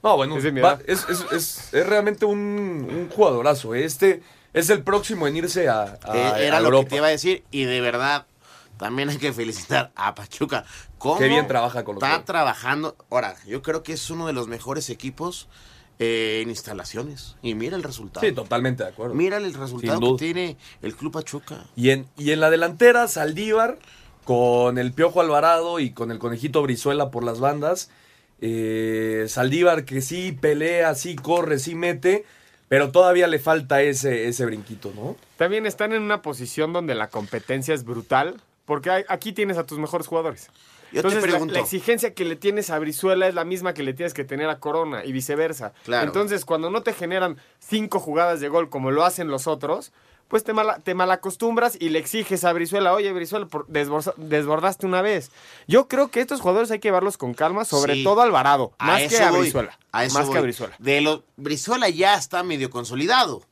No, 0.02 0.16
bueno, 0.16 0.36
Es 0.36 0.44
de 0.44 0.52
mi 0.52 0.60
va- 0.60 0.74
edad. 0.74 0.82
es, 0.86 1.06
es- 1.08 1.26
es- 1.32 1.74
es 1.74 1.86
realmente 1.86 2.24
un, 2.24 2.38
un 2.38 3.08
jugadorazo. 3.10 3.74
Este 3.74 4.22
es 4.52 4.70
el 4.70 4.82
próximo 4.82 5.26
en 5.26 5.36
irse 5.36 5.68
a, 5.68 5.98
a- 6.02 6.38
Eh, 6.40 6.46
era 6.46 6.58
a 6.58 6.60
lo 6.60 6.66
Europa. 6.66 6.84
que 6.84 6.90
te 6.90 6.96
iba 6.96 7.06
a 7.08 7.10
decir. 7.10 7.44
Y 7.50 7.64
de 7.64 7.80
verdad, 7.80 8.26
también 8.78 9.08
hay 9.08 9.18
que 9.18 9.32
felicitar 9.32 9.90
a 9.96 10.14
Pachuca. 10.14 10.64
¿Cómo 10.98 11.18
Qué 11.18 11.28
bien 11.28 11.46
trabaja 11.48 11.84
con 11.84 11.96
los 11.96 12.02
Está 12.04 12.24
trabajando. 12.24 12.96
Ahora, 13.10 13.34
yo 13.46 13.60
creo 13.62 13.82
que 13.82 13.92
es 13.92 14.10
uno 14.10 14.26
de 14.28 14.32
los 14.32 14.46
mejores 14.46 14.88
equipos 14.90 15.48
eh, 16.00 16.40
en 16.44 16.50
instalaciones. 16.50 17.34
Y 17.42 17.54
mira 17.56 17.76
el 17.76 17.82
resultado. 17.82 18.24
Sí, 18.24 18.32
totalmente 18.32 18.84
de 18.84 18.90
acuerdo. 18.90 19.14
Mira 19.16 19.38
el 19.38 19.52
resultado 19.52 19.98
que 20.16 20.24
tiene 20.24 20.56
el 20.80 20.94
Club 20.94 21.12
Pachuca. 21.12 21.64
Y 21.74 21.90
en, 21.90 22.06
y 22.16 22.30
en 22.30 22.38
la 22.38 22.50
delantera, 22.50 23.08
Saldívar, 23.08 23.78
con 24.32 24.76
el 24.76 24.92
Piojo 24.92 25.22
Alvarado 25.22 25.80
y 25.80 25.92
con 25.92 26.10
el 26.10 26.18
Conejito 26.18 26.60
Brizuela 26.60 27.10
por 27.10 27.24
las 27.24 27.40
bandas. 27.40 27.90
Eh, 28.42 29.24
Saldívar 29.26 29.86
que 29.86 30.02
sí 30.02 30.32
pelea, 30.38 30.94
sí 30.94 31.16
corre, 31.16 31.58
sí 31.58 31.74
mete, 31.74 32.26
pero 32.68 32.90
todavía 32.92 33.26
le 33.26 33.38
falta 33.38 33.80
ese, 33.80 34.28
ese 34.28 34.44
brinquito, 34.44 34.92
¿no? 34.94 35.16
También 35.38 35.64
están 35.64 35.94
en 35.94 36.02
una 36.02 36.20
posición 36.20 36.74
donde 36.74 36.94
la 36.94 37.08
competencia 37.08 37.72
es 37.72 37.84
brutal, 37.84 38.38
porque 38.66 38.90
hay- 38.90 39.04
aquí 39.08 39.32
tienes 39.32 39.56
a 39.56 39.64
tus 39.64 39.78
mejores 39.78 40.06
jugadores. 40.06 40.50
Yo 40.92 40.98
Entonces, 40.98 41.20
te 41.22 41.26
la- 41.28 41.32
pregunto. 41.32 41.54
La, 41.54 41.60
exigencia 41.60 42.12
que 42.12 42.26
le 42.26 42.36
tienes 42.36 42.68
a 42.68 42.78
Brizuela 42.78 43.28
es 43.28 43.34
la 43.34 43.46
misma 43.46 43.72
que 43.72 43.82
le 43.82 43.94
tienes 43.94 44.12
que 44.12 44.24
tener 44.24 44.50
a 44.50 44.60
Corona 44.60 45.06
y 45.06 45.12
viceversa. 45.12 45.72
Claro. 45.86 46.06
Entonces, 46.06 46.44
cuando 46.44 46.68
no 46.70 46.82
te 46.82 46.92
generan 46.92 47.38
cinco 47.60 47.98
jugadas 47.98 48.40
de 48.40 48.50
gol 48.50 48.68
como 48.68 48.90
lo 48.90 49.06
hacen 49.06 49.28
los 49.28 49.46
otros, 49.46 49.90
pues 50.28 50.44
te, 50.44 50.52
mala, 50.52 50.78
te 50.80 50.94
malacostumbras 50.94 51.76
y 51.80 51.88
le 51.88 51.98
exiges 51.98 52.44
a 52.44 52.52
Brizuela, 52.52 52.92
oye, 52.92 53.12
Brizuela, 53.12 53.46
por- 53.46 53.66
desborza- 53.66 54.14
desbordaste 54.16 54.86
una 54.86 55.02
vez. 55.02 55.30
Yo 55.66 55.88
creo 55.88 56.08
que 56.10 56.20
estos 56.20 56.40
jugadores 56.40 56.70
hay 56.70 56.78
que 56.78 56.88
llevarlos 56.88 57.16
con 57.16 57.34
calma, 57.34 57.64
sobre 57.64 57.94
Sí. 57.94 58.04
todo 58.04 58.20
Alvarado, 58.20 58.72
A 58.78 58.86
más 58.86 59.08
que 59.08 59.18
a 59.18 59.30
voy, 59.30 59.40
Brizuela. 59.40 59.78
a 59.92 60.04
eso 60.04 60.18
más 60.18 60.28
que 60.28 60.38
a. 60.38 60.40
Brizuela. 60.42 60.76
De 60.78 61.00
lo, 61.00 61.24
Brizuela 61.36 61.88
ya 61.88 62.14
está 62.14 62.42
medio 62.42 62.70
consolidado. 62.70 63.42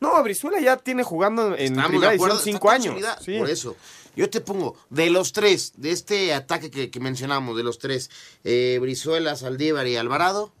No, 0.00 0.22
Brizuela 0.22 0.60
ya 0.60 0.76
tiene 0.76 1.02
jugando 1.02 1.54
en 1.54 1.78
Estamos 1.78 1.88
primera 1.90 2.36
cinco 2.38 2.70
años. 2.70 2.96
Sí. 3.22 3.38
Por 3.38 3.48
eso. 3.48 3.76
Yo 4.16 4.30
te 4.30 4.40
pongo, 4.40 4.76
de 4.90 5.10
los 5.10 5.32
tres, 5.32 5.72
de 5.76 5.90
este 5.90 6.34
ataque 6.34 6.70
que, 6.70 6.90
que 6.90 7.00
mencionamos, 7.00 7.56
de 7.56 7.64
los 7.64 7.78
tres, 7.78 8.10
eh, 8.44 8.78
Brizuela, 8.80 9.34
Saldívar 9.34 9.86
y 9.88 9.96
Alvarado, 9.96 10.52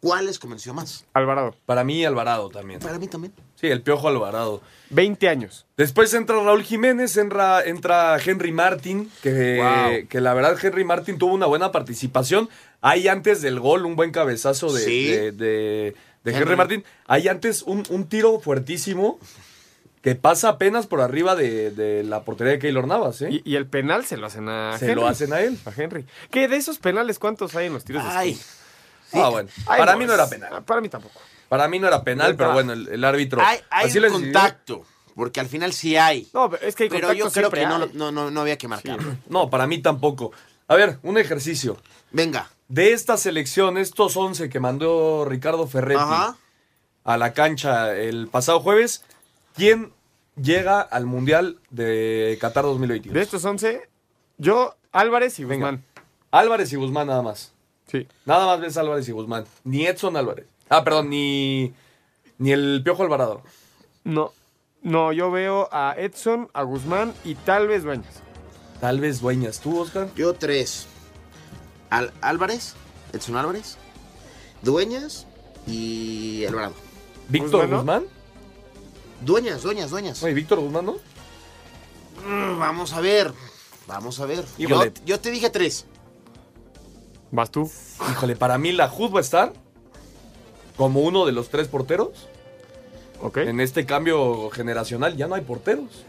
¿cuál 0.00 0.26
les 0.26 0.38
convenció 0.38 0.72
más? 0.72 1.04
Alvarado. 1.12 1.54
Para 1.66 1.84
mí, 1.84 2.04
Alvarado 2.04 2.48
también. 2.48 2.80
Para 2.80 2.98
mí 2.98 3.06
también. 3.06 3.34
Sí, 3.60 3.66
el 3.68 3.82
Piojo 3.82 4.08
Alvarado. 4.08 4.62
20 4.90 5.28
años. 5.28 5.66
Después 5.76 6.12
entra 6.14 6.36
Raúl 6.42 6.62
Jiménez, 6.64 7.16
entra, 7.16 7.62
entra 7.62 8.16
Henry 8.24 8.52
Martin, 8.52 9.10
que, 9.22 9.58
Wow. 9.58 10.08
que 10.08 10.20
la 10.20 10.34
verdad 10.34 10.56
Henry 10.60 10.84
Martin 10.84 11.18
tuvo 11.18 11.34
una 11.34 11.46
buena 11.46 11.70
participación. 11.70 12.48
Hay 12.80 13.06
antes 13.06 13.42
del 13.42 13.60
gol 13.60 13.84
un 13.86 13.94
buen 13.96 14.10
cabezazo 14.10 14.72
de, 14.72 14.80
Sí. 14.82 15.06
de, 15.12 15.32
de- 15.32 15.94
de 16.24 16.30
Henry. 16.32 16.42
Henry. 16.42 16.56
Martin. 16.56 16.84
Hay 17.06 17.28
antes 17.28 17.62
un, 17.62 17.84
un 17.90 18.08
tiro 18.08 18.40
fuertísimo 18.40 19.18
que 20.02 20.14
pasa 20.14 20.48
apenas 20.48 20.86
por 20.86 21.02
arriba 21.02 21.36
de, 21.36 21.70
de 21.70 22.02
la 22.02 22.22
portería 22.24 22.54
de 22.54 22.58
Keylor 22.58 22.86
Navas. 22.86 23.20
¿eh? 23.22 23.28
Y, 23.44 23.52
y 23.52 23.56
el 23.56 23.66
penal 23.66 24.06
se 24.06 24.16
lo 24.16 24.26
hacen 24.26 24.48
a 24.48 24.76
Se 24.78 24.86
Henry. 24.86 25.00
lo 25.02 25.06
hacen 25.06 25.32
a 25.34 25.40
él. 25.40 25.58
A 25.66 25.72
Henry. 25.76 26.06
¿Qué 26.30 26.48
de 26.48 26.56
esos 26.56 26.78
penales 26.78 27.18
cuántos 27.18 27.54
hay 27.54 27.66
en 27.66 27.74
los 27.74 27.84
tiros 27.84 28.02
de 28.02 28.08
esquina? 28.30 28.44
Ah, 29.12 29.28
bueno. 29.28 29.48
Ay, 29.66 29.78
Para 29.78 29.96
mí 29.96 30.06
no 30.06 30.14
era 30.14 30.28
penal. 30.28 30.50
ah, 30.54 30.60
Para 30.62 30.80
mí 30.80 30.88
tampoco. 30.88 31.20
Para 31.50 31.68
mí 31.68 31.78
no 31.78 31.86
era 31.88 32.02
penal, 32.02 32.34
pero 32.36 32.54
bueno, 32.54 32.72
el, 32.72 32.88
el 32.88 33.04
árbitro. 33.04 33.42
hay, 33.44 33.58
hay 33.68 33.88
así 33.88 33.98
un 33.98 34.04
lo 34.04 34.08
decidió. 34.10 34.32
contacto, 34.32 34.84
porque 35.14 35.40
al 35.40 35.48
final 35.48 35.74
sí 35.74 35.96
hay. 35.98 36.26
No, 36.32 36.48
pero 36.48 36.64
es 36.66 36.74
que 36.74 36.84
hay 36.84 36.88
pero 36.88 37.08
contacto 37.08 37.28
yo 37.28 37.32
creo 37.32 37.50
que 37.50 37.66
no, 37.66 37.78
lo- 37.80 37.90
no, 37.92 38.10
no, 38.10 38.30
no 38.30 38.40
había 38.40 38.56
que 38.56 38.68
marcarlo. 38.68 39.16
No, 39.28 39.50
para 39.50 39.66
mí 39.66 39.78
tampoco. 39.82 40.32
A 40.68 40.76
ver, 40.76 40.98
un 41.02 41.18
ejercicio. 41.18 41.76
Venga. 42.12 42.48
De 42.68 42.92
esta 42.92 43.16
selección, 43.16 43.76
estos 43.76 44.16
11 44.16 44.48
que 44.48 44.60
mandó 44.60 45.26
Ricardo 45.28 45.66
Ferretti 45.66 46.00
Ajá. 46.00 46.36
a 47.04 47.16
la 47.18 47.32
cancha 47.34 47.94
el 47.96 48.28
pasado 48.28 48.60
jueves, 48.60 49.02
¿quién 49.56 49.92
llega 50.40 50.80
al 50.80 51.04
Mundial 51.04 51.58
de 51.70 52.38
Qatar 52.40 52.62
2022? 52.62 53.12
De 53.12 53.20
estos 53.22 53.44
11, 53.44 53.88
yo, 54.38 54.76
Álvarez 54.92 55.36
y 55.40 55.44
Venga. 55.44 55.66
Guzmán. 55.72 55.84
Álvarez 56.30 56.72
y 56.72 56.76
Guzmán 56.76 57.08
nada 57.08 57.22
más. 57.22 57.52
Sí. 57.88 58.06
Nada 58.24 58.46
más 58.46 58.60
ves 58.60 58.76
Álvarez 58.76 59.08
y 59.08 59.10
Guzmán. 59.12 59.44
Ni 59.64 59.84
Edson 59.88 60.16
Álvarez. 60.16 60.46
Ah, 60.70 60.82
perdón, 60.84 61.10
ni, 61.10 61.74
ni 62.38 62.52
el 62.52 62.80
Piojo 62.82 63.02
Alvarado. 63.02 63.42
No. 64.04 64.32
No, 64.82 65.12
yo 65.12 65.30
veo 65.30 65.68
a 65.72 65.94
Edson, 65.98 66.48
a 66.54 66.62
Guzmán 66.62 67.12
y 67.24 67.34
tal 67.34 67.68
vez 67.68 67.82
Dueñas. 67.82 68.22
Tal 68.80 68.98
vez 68.98 69.20
Dueñas. 69.20 69.60
¿Tú, 69.60 69.78
Oscar? 69.78 70.08
Yo 70.16 70.32
tres. 70.32 70.86
Al- 71.90 72.12
Álvarez, 72.22 72.74
Edson 73.12 73.36
Álvarez, 73.36 73.76
Dueñas 74.62 75.26
y 75.66 76.44
Alvarado. 76.46 76.74
¿Víctor 77.28 77.68
¿Guzmán? 77.68 78.04
Dueñas, 79.20 79.62
dueñas, 79.62 79.90
dueñas. 79.90 80.22
Oye, 80.22 80.32
¿Víctor 80.32 80.60
Guzmán 80.60 80.86
no? 80.86 80.92
Mm, 82.26 82.58
Vamos 82.58 82.92
a 82.94 83.00
ver. 83.00 83.32
Vamos 83.86 84.18
a 84.20 84.24
ver. 84.26 84.44
Yo, 84.56 84.68
Híjole. 84.68 84.92
yo 85.04 85.20
te 85.20 85.30
dije 85.30 85.50
tres. 85.50 85.84
¿Vas 87.32 87.50
tú? 87.50 87.70
Híjole, 88.12 88.34
para 88.36 88.56
mí 88.56 88.72
la 88.72 88.88
Jud 88.88 89.12
va 89.12 89.18
a 89.18 89.22
estar 89.22 89.52
como 90.80 91.00
uno 91.00 91.26
de 91.26 91.32
los 91.32 91.50
tres 91.50 91.68
porteros. 91.68 92.08
Ok. 93.20 93.36
En 93.36 93.60
este 93.60 93.84
cambio 93.84 94.48
generacional 94.48 95.14
ya 95.14 95.26
no 95.28 95.34
hay 95.34 95.42
porteros. 95.42 96.06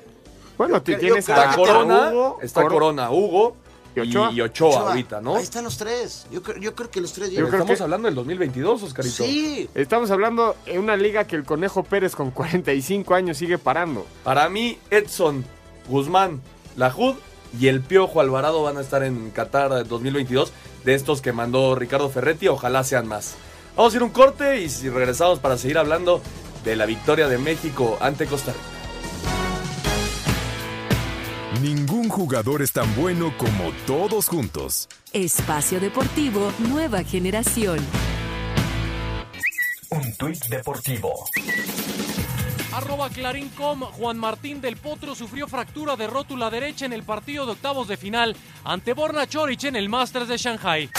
Bueno, 0.57 0.81
te 0.81 0.95
tienes 0.95 1.27
a 1.29 1.33
Está 1.35 1.49
que 1.49 1.55
Corona, 1.57 2.09
Hugo, 2.11 2.37
está 2.41 2.61
Cor- 2.61 2.71
Corona, 2.71 3.11
Hugo, 3.11 3.57
y 3.95 3.99
Ochoa. 3.99 4.31
y 4.31 4.39
Ochoa 4.39 4.89
ahorita, 4.91 5.19
¿no? 5.19 5.35
Ahí 5.35 5.43
están 5.43 5.65
los 5.65 5.75
tres. 5.77 6.25
Yo, 6.31 6.41
creo- 6.41 6.57
yo 6.61 6.73
creo 6.73 6.89
que 6.89 7.01
los 7.01 7.11
tres 7.11 7.31
Pero 7.31 7.47
llegan. 7.47 7.61
estamos 7.61 7.81
hablando 7.81 8.05
del 8.07 8.15
2022, 8.15 8.83
Oscarito. 8.83 9.23
Sí. 9.25 9.69
Estamos 9.75 10.09
hablando 10.09 10.55
en 10.65 10.79
una 10.79 10.95
liga 10.95 11.25
que 11.27 11.35
el 11.35 11.43
Conejo 11.43 11.83
Pérez 11.83 12.15
con 12.15 12.31
45 12.31 13.13
años 13.13 13.35
sigue 13.37 13.57
parando. 13.57 14.05
Para 14.23 14.47
mí, 14.47 14.77
Edson, 14.89 15.43
Guzmán, 15.89 16.39
Lajud 16.77 17.15
y 17.59 17.67
el 17.67 17.81
Piojo 17.81 18.21
Alvarado 18.21 18.63
van 18.63 18.77
a 18.77 18.81
estar 18.81 19.03
en 19.03 19.31
Qatar 19.31 19.85
2022. 19.85 20.53
De 20.85 20.93
estos 20.93 21.21
que 21.21 21.33
mandó 21.33 21.75
Ricardo 21.75 22.09
Ferretti, 22.09 22.47
ojalá 22.47 22.85
sean 22.85 23.05
más. 23.07 23.35
Vamos 23.75 23.93
a 23.93 23.97
ir 23.97 24.03
un 24.03 24.09
corte 24.09 24.61
y 24.61 24.69
si 24.69 24.89
regresamos 24.89 25.39
para 25.39 25.57
seguir 25.57 25.77
hablando 25.77 26.21
de 26.63 26.75
la 26.75 26.85
victoria 26.85 27.27
de 27.27 27.37
México 27.37 27.97
ante 28.01 28.25
Costa 28.25 28.53
Rica. 28.53 28.81
Ningún 31.61 32.09
jugador 32.09 32.61
es 32.61 32.71
tan 32.71 32.93
bueno 32.95 33.33
como 33.37 33.71
todos 33.85 34.27
juntos. 34.27 34.89
Espacio 35.13 35.79
Deportivo 35.79 36.51
Nueva 36.57 37.03
Generación. 37.03 37.77
Un 39.89 40.15
tuit 40.15 40.43
deportivo. 40.45 41.25
Arroba 42.73 43.09
Clarín.com, 43.09 43.81
Juan 43.81 44.17
Martín 44.17 44.61
del 44.61 44.77
Potro 44.77 45.13
sufrió 45.13 45.47
fractura 45.47 45.95
de 45.97 46.07
rótula 46.07 46.49
derecha 46.49 46.85
en 46.85 46.93
el 46.93 47.03
partido 47.03 47.45
de 47.45 47.51
octavos 47.51 47.87
de 47.87 47.97
final 47.97 48.35
ante 48.63 48.93
Borna 48.93 49.27
Chorich 49.27 49.65
en 49.65 49.75
el 49.75 49.89
Masters 49.89 50.29
de 50.29 50.37
Shanghai. 50.37 50.89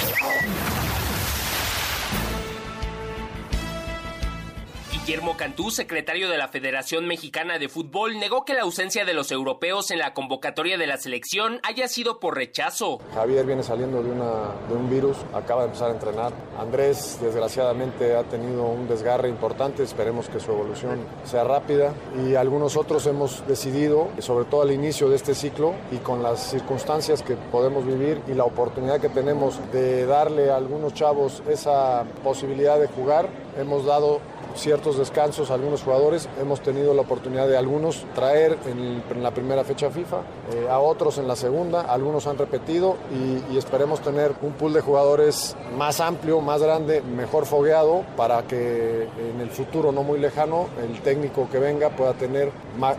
Guillermo 5.04 5.36
Cantú, 5.36 5.72
secretario 5.72 6.30
de 6.30 6.38
la 6.38 6.46
Federación 6.46 7.08
Mexicana 7.08 7.58
de 7.58 7.68
Fútbol, 7.68 8.20
negó 8.20 8.44
que 8.44 8.54
la 8.54 8.62
ausencia 8.62 9.04
de 9.04 9.14
los 9.14 9.32
europeos 9.32 9.90
en 9.90 9.98
la 9.98 10.14
convocatoria 10.14 10.78
de 10.78 10.86
la 10.86 10.96
selección 10.96 11.58
haya 11.64 11.88
sido 11.88 12.20
por 12.20 12.36
rechazo. 12.36 13.00
Javier 13.12 13.44
viene 13.44 13.64
saliendo 13.64 14.00
de, 14.00 14.12
una, 14.12 14.52
de 14.68 14.74
un 14.76 14.88
virus, 14.88 15.16
acaba 15.34 15.62
de 15.62 15.66
empezar 15.66 15.90
a 15.90 15.94
entrenar. 15.94 16.32
Andrés, 16.56 17.18
desgraciadamente, 17.20 18.14
ha 18.14 18.22
tenido 18.22 18.62
un 18.62 18.86
desgarre 18.86 19.28
importante, 19.28 19.82
esperemos 19.82 20.28
que 20.28 20.38
su 20.38 20.52
evolución 20.52 21.00
sea 21.24 21.42
rápida. 21.42 21.92
Y 22.24 22.36
algunos 22.36 22.76
otros 22.76 23.04
hemos 23.08 23.44
decidido, 23.48 24.08
sobre 24.20 24.44
todo 24.44 24.62
al 24.62 24.70
inicio 24.70 25.08
de 25.08 25.16
este 25.16 25.34
ciclo 25.34 25.74
y 25.90 25.96
con 25.96 26.22
las 26.22 26.48
circunstancias 26.48 27.24
que 27.24 27.34
podemos 27.34 27.84
vivir 27.84 28.22
y 28.28 28.34
la 28.34 28.44
oportunidad 28.44 29.00
que 29.00 29.08
tenemos 29.08 29.58
de 29.72 30.06
darle 30.06 30.52
a 30.52 30.56
algunos 30.56 30.94
chavos 30.94 31.42
esa 31.48 32.04
posibilidad 32.22 32.78
de 32.78 32.86
jugar, 32.86 33.28
hemos 33.58 33.84
dado 33.84 34.20
ciertos 34.56 34.98
descansos 34.98 35.50
a 35.50 35.54
algunos 35.54 35.82
jugadores. 35.82 36.28
Hemos 36.40 36.60
tenido 36.62 36.94
la 36.94 37.02
oportunidad 37.02 37.48
de 37.48 37.56
algunos 37.56 38.04
traer 38.14 38.58
en, 38.66 39.02
la 39.22 39.30
primera 39.32 39.64
fecha 39.64 39.90
FIFA, 39.90 40.18
eh, 40.52 40.68
a 40.70 40.78
otros 40.78 41.18
en 41.18 41.28
la 41.28 41.36
segunda, 41.36 41.82
algunos 41.82 42.26
han 42.26 42.38
repetido 42.38 42.96
y, 43.12 43.56
esperemos 43.56 44.00
tener 44.00 44.32
un 44.42 44.52
pool 44.54 44.72
de 44.72 44.80
jugadores 44.80 45.56
más 45.76 46.00
amplio, 46.00 46.40
más 46.40 46.60
grande, 46.60 47.00
mejor 47.00 47.46
fogueado 47.46 48.04
para 48.16 48.42
que 48.42 49.04
en 49.04 49.40
el 49.40 49.50
futuro 49.50 49.92
no 49.92 50.02
muy 50.02 50.18
lejano 50.18 50.66
el 50.82 51.00
técnico 51.00 51.48
que 51.50 51.58
venga 51.58 51.90
pueda 51.90 52.14
tener 52.14 52.50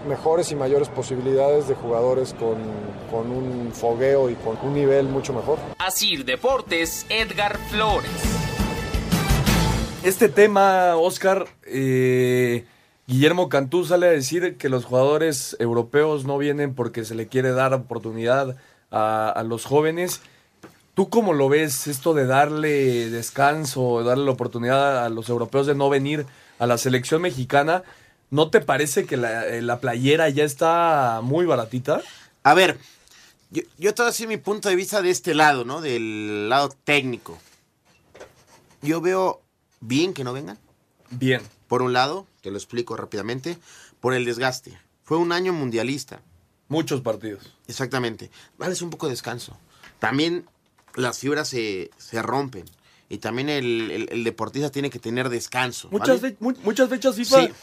mejores 0.08 0.52
y 0.52 0.56
mayores 0.56 0.88
posibilidades 0.88 1.68
de 1.68 1.76
jugadores 1.76 2.34
con, 2.34 2.56
con 3.12 3.30
un 3.30 3.72
fogueo 3.74 4.30
y 4.30 4.36
con 4.36 4.58
un 4.64 4.74
nivel 4.74 5.08
mucho 5.08 5.34
mejor. 5.34 5.58
Asir 5.80 6.24
Deportes, 6.24 7.06
Edgar 7.10 7.58
Flores. 7.70 8.43
Este 10.04 10.28
tema, 10.28 10.98
Oscar, 10.98 11.48
eh, 11.66 12.66
Guillermo 13.08 13.48
Cantú 13.48 13.86
sale 13.86 14.08
a 14.08 14.12
decir 14.12 14.58
que 14.58 14.68
los 14.68 14.84
jugadores 14.84 15.56
europeos 15.60 16.26
no 16.26 16.38
vienen 16.38 16.76
porque 16.76 17.06
se 17.06 17.16
le 17.16 17.28
quiere 17.28 17.54
dar 17.54 17.74
oportunidad 17.74 18.58
a, 18.92 19.44
los 19.48 19.64
jóvenes. 19.64 20.20
¿Tú 20.94 21.10
cómo 21.10 21.32
lo 21.32 21.48
ves 21.48 21.88
esto 21.88 22.14
de 22.14 22.26
darle 22.26 23.10
descanso, 23.12 24.04
darle 24.04 24.26
la 24.26 24.32
oportunidad 24.32 25.06
a 25.06 25.10
los 25.10 25.30
europeos 25.30 25.68
de 25.68 25.76
no 25.76 25.90
venir 25.90 26.26
a 26.60 26.68
la 26.68 26.78
selección 26.78 27.22
mexicana? 27.22 27.84
¿No 28.30 28.50
te 28.50 28.60
parece 28.60 29.06
que 29.06 29.16
la, 29.16 29.48
eh, 29.48 29.62
la 29.62 29.80
playera 29.80 30.28
ya 30.28 30.44
está 30.44 31.22
muy 31.24 31.46
baratita? 31.46 32.02
A 32.44 32.54
ver, 32.54 32.78
yo, 33.52 33.62
yo 33.78 33.94
te 33.94 34.02
voy 34.02 34.08
a 34.08 34.12
decir 34.12 34.28
mi 34.28 34.36
punto 34.36 34.68
de 34.68 34.76
vista 34.76 35.02
de 35.02 35.12
este 35.12 35.34
lado, 35.34 35.64
¿no? 35.64 35.80
Del 35.80 36.50
lado 36.50 36.76
técnico. 36.84 37.40
Yo 38.82 39.00
veo 39.00 39.43
bien 39.88 40.14
que 40.14 40.24
no 40.24 40.34
vengan. 40.34 40.58
Bien. 41.12 41.42
Por 41.68 41.82
un 41.82 41.94
lado, 41.94 42.26
te 42.42 42.52
lo 42.52 42.58
explico 42.58 42.96
rápidamente, 42.96 43.58
por 44.00 44.14
el 44.14 44.26
desgaste. 44.26 44.78
Fue 45.04 45.18
un 45.18 45.32
año 45.32 45.54
mundialista. 45.54 46.22
Muchos 46.70 47.02
partidos. 47.02 47.54
Exactamente. 47.68 48.32
Dales 48.58 48.82
un 48.82 48.90
poco 48.90 49.08
de 49.08 49.12
descanso. 49.12 49.58
También 50.00 50.46
las 50.96 51.20
fibras 51.20 51.48
se, 51.50 51.92
se 51.98 52.22
rompen. 52.22 52.66
Y 53.10 53.18
también 53.20 53.50
el, 53.50 53.92
el- 53.92 54.10
el 54.12 54.24
deportista 54.24 54.72
tiene 54.72 54.90
que 54.90 55.00
tener 55.00 55.30
descanso. 55.30 55.90
Muchas, 55.92 56.22
¿vale? 56.22 56.34
fe- 56.34 56.38
mu- 56.40 56.54
muchas 56.64 56.90
fechas 56.90 57.16
FIFA 57.16 57.42
Sí. 57.48 57.54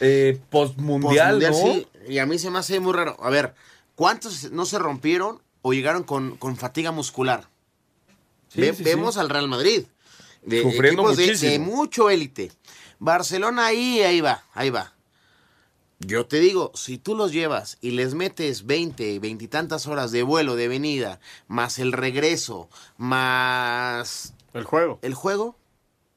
eh, 0.00 0.40
postmundial, 0.50 1.42
sí. 1.54 1.86
Y 2.08 2.18
a 2.18 2.26
mí 2.26 2.38
se 2.38 2.50
me 2.50 2.58
hace 2.58 2.78
muy 2.80 2.92
raro. 2.92 3.16
A 3.22 3.30
ver, 3.30 3.54
¿cuántos 3.96 4.52
no 4.52 4.66
se 4.66 4.78
rompieron 4.78 5.40
o 5.62 5.72
llegaron 5.72 6.04
con, 6.04 6.36
con 6.36 6.56
fatiga 6.56 6.92
muscular? 6.92 7.48
Sí, 8.48 8.60
Ve- 8.60 8.72
vemos 8.80 9.16
al 9.16 9.30
Real 9.30 9.48
Madrid. 9.48 9.84
De 10.42 10.62
Sufriendo 10.62 11.02
equipos 11.02 11.16
de- 11.16 11.26
muchísimo. 11.26 11.50
de 11.52 11.58
mucho 11.58 12.10
élite. 12.10 12.52
Barcelona 12.98 13.66
ahí, 13.66 14.00
ahí 14.02 14.20
va, 14.20 14.44
ahí 14.54 14.70
va. 14.70 14.94
Yo 16.00 16.24
te 16.26 16.40
digo, 16.40 16.72
si 16.74 16.96
tú 16.96 17.14
los 17.14 17.30
llevas 17.32 17.76
y 17.82 17.90
les 17.90 18.14
metes 18.14 18.64
20, 18.64 19.18
20 19.18 19.44
y 19.44 19.48
tantas 19.48 19.86
horas 19.86 20.12
de 20.12 20.22
vuelo, 20.22 20.56
de 20.56 20.66
venida, 20.68 21.20
más 21.46 21.78
el 21.78 21.92
regreso, 21.92 22.70
más... 22.96 24.32
El 24.54 24.64
juego. 24.64 24.98
El 25.02 25.12
juego. 25.14 25.56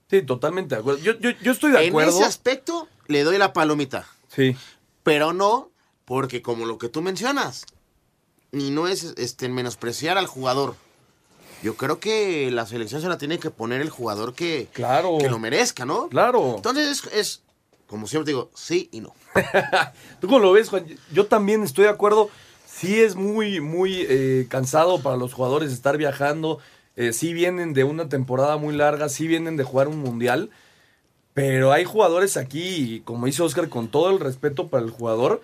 Sí, 0.10 0.22
totalmente 0.22 0.76
de 0.76 0.82
acuerdo. 0.82 1.00
Yo, 1.02 1.20
yo, 1.20 1.32
yo 1.42 1.52
estoy 1.52 1.72
de 1.74 1.88
acuerdo. 1.88 2.12
En 2.12 2.18
ese 2.18 2.26
aspecto 2.26 2.88
le 3.08 3.24
doy 3.24 3.38
la 3.38 3.52
palomita. 3.52 4.08
Sí. 4.30 4.56
Pero 5.04 5.34
no, 5.34 5.70
porque 6.06 6.42
como 6.42 6.66
lo 6.66 6.78
que 6.78 6.88
tú 6.88 7.02
mencionas, 7.02 7.66
ni 8.54 8.72
no 8.72 8.88
es 8.88 9.04
este, 9.18 9.50
menospreciar 9.50 10.18
al 10.18 10.28
jugador. 10.28 10.76
Yo 11.64 11.78
creo 11.78 11.98
que 12.02 12.52
la 12.52 12.66
selección 12.66 13.02
se 13.02 13.08
la 13.08 13.18
tiene 13.18 13.40
que 13.40 13.50
poner 13.50 13.80
el 13.80 13.90
jugador 13.90 14.34
que, 14.34 14.68
claro. 14.74 15.18
que 15.18 15.30
lo 15.30 15.40
merezca, 15.40 15.86
¿no? 15.86 16.10
Claro. 16.10 16.56
Entonces 16.58 17.06
es, 17.06 17.14
es, 17.14 17.42
como 17.88 18.06
siempre 18.06 18.32
digo, 18.32 18.52
sí 18.54 18.90
y 18.92 19.00
no. 19.00 19.16
¿Tú 20.20 20.28
cómo 20.28 20.40
lo 20.40 20.52
ves, 20.52 20.68
Juan? 20.68 20.86
Yo 21.14 21.28
también 21.28 21.64
estoy 21.64 21.86
de 21.86 21.92
acuerdo. 21.92 22.30
Sí 22.68 23.00
es 23.00 23.16
muy, 23.16 23.62
muy 23.62 24.06
eh, 24.10 24.46
cansado 24.50 25.02
para 25.02 25.16
los 25.16 25.34
jugadores 25.34 25.72
estar 25.72 25.96
viajando. 25.96 26.60
Eh, 26.98 27.14
sí 27.14 27.32
vienen 27.32 27.74
de 27.74 27.86
una 27.86 28.10
temporada 28.10 28.58
muy 28.58 28.76
larga, 28.76 29.08
sí 29.08 29.26
vienen 29.26 29.56
de 29.56 29.64
jugar 29.64 29.88
un 29.88 30.00
mundial. 30.00 30.50
Pero 31.34 31.72
hay 31.72 31.86
jugadores 31.86 32.36
aquí, 32.36 33.02
como 33.06 33.26
dice 33.26 33.42
Oscar, 33.42 33.70
con 33.70 33.88
todo 33.88 34.10
el 34.10 34.20
respeto 34.20 34.68
para 34.68 34.84
el 34.84 34.92
jugador, 34.92 35.42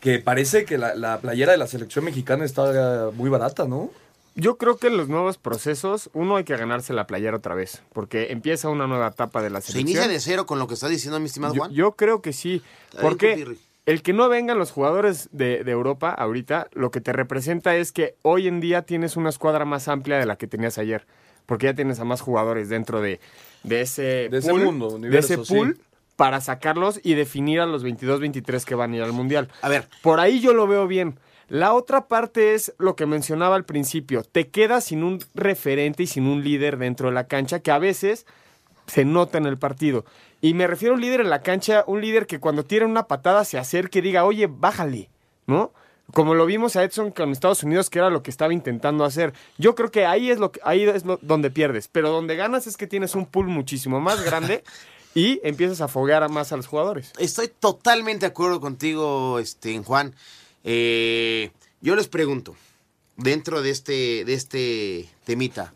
que 0.00 0.18
parece 0.18 0.64
que 0.64 0.78
la, 0.78 0.96
la 0.96 1.20
playera 1.20 1.52
de 1.52 1.58
la 1.58 1.68
selección 1.68 2.04
mexicana 2.04 2.44
está 2.44 3.10
muy 3.14 3.30
barata, 3.30 3.66
¿no? 3.66 3.90
Yo 4.36 4.56
creo 4.58 4.76
que 4.76 4.86
en 4.86 4.96
los 4.96 5.08
nuevos 5.08 5.38
procesos, 5.38 6.08
uno 6.12 6.36
hay 6.36 6.44
que 6.44 6.56
ganarse 6.56 6.92
la 6.92 7.06
playera 7.06 7.36
otra 7.36 7.54
vez, 7.54 7.82
porque 7.92 8.30
empieza 8.30 8.68
una 8.68 8.86
nueva 8.86 9.08
etapa 9.08 9.42
de 9.42 9.50
la 9.50 9.60
Se 9.60 9.72
selección. 9.72 9.90
inicia 9.90 10.08
de 10.08 10.20
cero 10.20 10.46
con 10.46 10.58
lo 10.58 10.66
que 10.68 10.74
está 10.74 10.88
diciendo 10.88 11.18
mi 11.18 11.26
estimado 11.26 11.54
Juan. 11.54 11.72
yo 11.72 11.92
creo 11.92 12.22
que 12.22 12.32
sí, 12.32 12.62
porque 13.00 13.56
el 13.86 14.02
que 14.02 14.12
no 14.12 14.28
vengan 14.28 14.58
los 14.58 14.70
jugadores 14.70 15.28
de, 15.32 15.64
de 15.64 15.72
Europa 15.72 16.10
ahorita, 16.10 16.68
lo 16.72 16.90
que 16.90 17.00
te 17.00 17.12
representa 17.12 17.74
es 17.76 17.92
que 17.92 18.14
hoy 18.22 18.46
en 18.46 18.60
día 18.60 18.82
tienes 18.82 19.16
una 19.16 19.30
escuadra 19.30 19.64
más 19.64 19.88
amplia 19.88 20.18
de 20.18 20.26
la 20.26 20.36
que 20.36 20.46
tenías 20.46 20.78
ayer, 20.78 21.06
porque 21.46 21.66
ya 21.66 21.74
tienes 21.74 21.98
a 21.98 22.04
más 22.04 22.20
jugadores 22.20 22.68
dentro 22.68 23.00
de, 23.00 23.18
de 23.64 23.80
ese 23.80 24.28
De 24.30 24.38
ese 24.38 24.50
pool, 24.50 24.62
mundo, 24.62 24.90
de 24.90 24.94
universo, 24.94 25.34
ese 25.42 25.52
pool 25.54 25.74
sí. 25.76 25.82
para 26.14 26.40
sacarlos 26.40 27.00
y 27.02 27.14
definir 27.14 27.60
a 27.60 27.66
los 27.66 27.82
22, 27.82 28.20
23 28.20 28.64
que 28.64 28.74
van 28.76 28.92
a 28.92 28.96
ir 28.98 29.02
al 29.02 29.12
Mundial. 29.12 29.48
A 29.62 29.68
ver. 29.68 29.88
Por 30.02 30.20
ahí 30.20 30.40
yo 30.40 30.52
lo 30.54 30.68
veo 30.68 30.86
bien. 30.86 31.18
La 31.50 31.74
otra 31.74 32.06
parte 32.06 32.54
es 32.54 32.72
lo 32.78 32.94
que 32.94 33.06
mencionaba 33.06 33.56
al 33.56 33.64
principio. 33.64 34.22
Te 34.22 34.48
quedas 34.48 34.84
sin 34.84 35.02
un 35.02 35.18
referente 35.34 36.04
y 36.04 36.06
sin 36.06 36.28
un 36.28 36.44
líder 36.44 36.78
dentro 36.78 37.08
de 37.08 37.14
la 37.14 37.26
cancha 37.26 37.58
que 37.58 37.72
a 37.72 37.78
veces 37.78 38.24
se 38.86 39.04
nota 39.04 39.36
en 39.36 39.46
el 39.46 39.58
partido. 39.58 40.04
Y 40.40 40.54
me 40.54 40.68
refiero 40.68 40.94
a 40.94 40.96
un 40.96 41.00
líder 41.02 41.20
en 41.22 41.28
la 41.28 41.42
cancha, 41.42 41.82
un 41.88 42.00
líder 42.00 42.28
que 42.28 42.38
cuando 42.38 42.64
tira 42.64 42.86
una 42.86 43.08
patada 43.08 43.44
se 43.44 43.58
acerque 43.58 43.98
y 43.98 44.02
diga, 44.02 44.24
oye, 44.24 44.46
bájale, 44.48 45.10
¿no? 45.48 45.72
Como 46.12 46.34
lo 46.36 46.46
vimos 46.46 46.76
a 46.76 46.84
Edson 46.84 47.10
con 47.10 47.32
Estados 47.32 47.64
Unidos, 47.64 47.90
que 47.90 47.98
era 47.98 48.10
lo 48.10 48.22
que 48.22 48.30
estaba 48.30 48.52
intentando 48.54 49.04
hacer. 49.04 49.32
Yo 49.58 49.74
creo 49.74 49.90
que 49.90 50.06
ahí 50.06 50.30
es 50.30 50.38
lo 50.38 50.52
que, 50.52 50.60
ahí 50.62 50.84
es 50.84 51.04
lo- 51.04 51.18
donde 51.20 51.50
pierdes. 51.50 51.88
Pero 51.88 52.10
donde 52.10 52.36
ganas 52.36 52.68
es 52.68 52.76
que 52.76 52.86
tienes 52.86 53.16
un 53.16 53.26
pool 53.26 53.48
muchísimo 53.48 54.00
más 54.00 54.24
grande 54.24 54.62
y 55.16 55.40
empiezas 55.42 55.80
a 55.80 55.88
foguear 55.88 56.22
a 56.22 56.28
más 56.28 56.52
a 56.52 56.56
los 56.56 56.68
jugadores. 56.68 57.12
Estoy 57.18 57.48
totalmente 57.48 58.20
de 58.26 58.30
acuerdo 58.30 58.60
contigo, 58.60 59.40
este, 59.40 59.76
Juan. 59.82 60.14
Eh, 60.64 61.50
yo 61.80 61.96
les 61.96 62.08
pregunto, 62.08 62.54
dentro 63.16 63.62
de 63.62 63.70
este, 63.70 64.24
de 64.24 64.34
este 64.34 65.10
temita, 65.24 65.72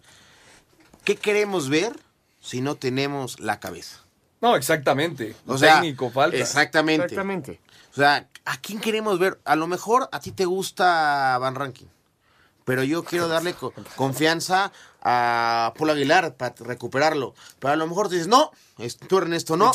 ¿qué 1.05 1.17
queremos 1.17 1.69
ver 1.69 1.93
si 2.41 2.61
no 2.61 2.75
tenemos 2.77 3.41
la 3.41 3.61
cabeza? 3.61 4.01
No, 4.41 4.57
exactamente. 4.57 5.35
O 5.47 5.57
sea, 5.57 5.81
técnico 5.81 6.11
falta. 6.11 6.37
Exactamente. 6.37 7.05
Exactamente. 7.07 7.61
O 7.93 7.95
sea, 7.97 8.29
¿a 8.45 8.57
quién 8.61 8.81
queremos 8.81 9.19
ver? 9.19 9.41
A 9.45 9.57
lo 9.57 9.67
mejor 9.67 10.09
a 10.13 10.21
ti 10.21 10.33
te 10.33 10.45
gusta 10.45 11.39
Van 11.41 11.55
Ranking. 11.55 11.87
pero 12.67 12.83
yo 12.83 13.05
quiero 13.05 13.29
darle 13.29 13.53
co- 13.55 13.73
confianza 13.97 14.73
a 15.03 15.75
Paul 15.79 15.91
Aguilar 15.91 16.35
para 16.37 16.55
recuperarlo. 16.61 17.35
Pero 17.59 17.73
a 17.75 17.77
lo 17.77 17.87
mejor 17.87 18.09
dices, 18.09 18.27
no, 18.27 18.53
es- 18.79 18.97
tú 18.97 19.19
Ernesto, 19.19 19.57
no. 19.57 19.67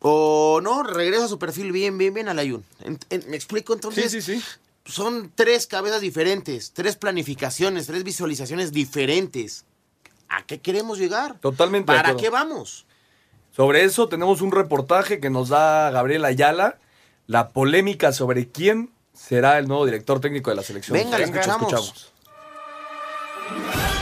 O 0.00 0.60
no, 0.62 0.82
regresa 0.82 1.26
a 1.26 1.28
su 1.28 1.38
perfil 1.38 1.72
bien, 1.72 1.98
bien, 1.98 2.14
bien 2.14 2.28
al 2.28 2.38
Ayun. 2.38 2.64
¿Me 3.28 3.36
explico? 3.36 3.74
Entonces, 3.74 4.10
Sí, 4.10 4.22
sí, 4.22 4.38
sí. 4.38 4.44
son 4.86 5.30
tres 5.34 5.66
cabezas 5.66 6.00
diferentes, 6.00 6.72
tres 6.72 6.96
planificaciones, 6.96 7.86
tres 7.86 8.02
visualizaciones 8.02 8.72
diferentes. 8.72 9.66
¿A 10.28 10.44
qué 10.44 10.60
queremos 10.60 10.98
llegar? 10.98 11.38
Totalmente. 11.40 11.86
¿Para 11.92 12.16
qué 12.16 12.30
vamos? 12.30 12.86
Sobre 13.54 13.84
eso 13.84 14.08
tenemos 14.08 14.40
un 14.40 14.52
reportaje 14.52 15.20
que 15.20 15.28
nos 15.28 15.48
da 15.48 15.90
Gabriel 15.90 16.24
Ayala, 16.24 16.78
la 17.26 17.50
polémica 17.50 18.12
sobre 18.12 18.48
quién 18.48 18.90
será 19.12 19.58
el 19.58 19.68
nuevo 19.68 19.84
director 19.84 20.20
técnico 20.20 20.50
de 20.50 20.56
la 20.56 20.62
selección. 20.62 20.94
Venga, 20.94 21.18
le 21.18 21.24
escuchamos. 21.24 22.12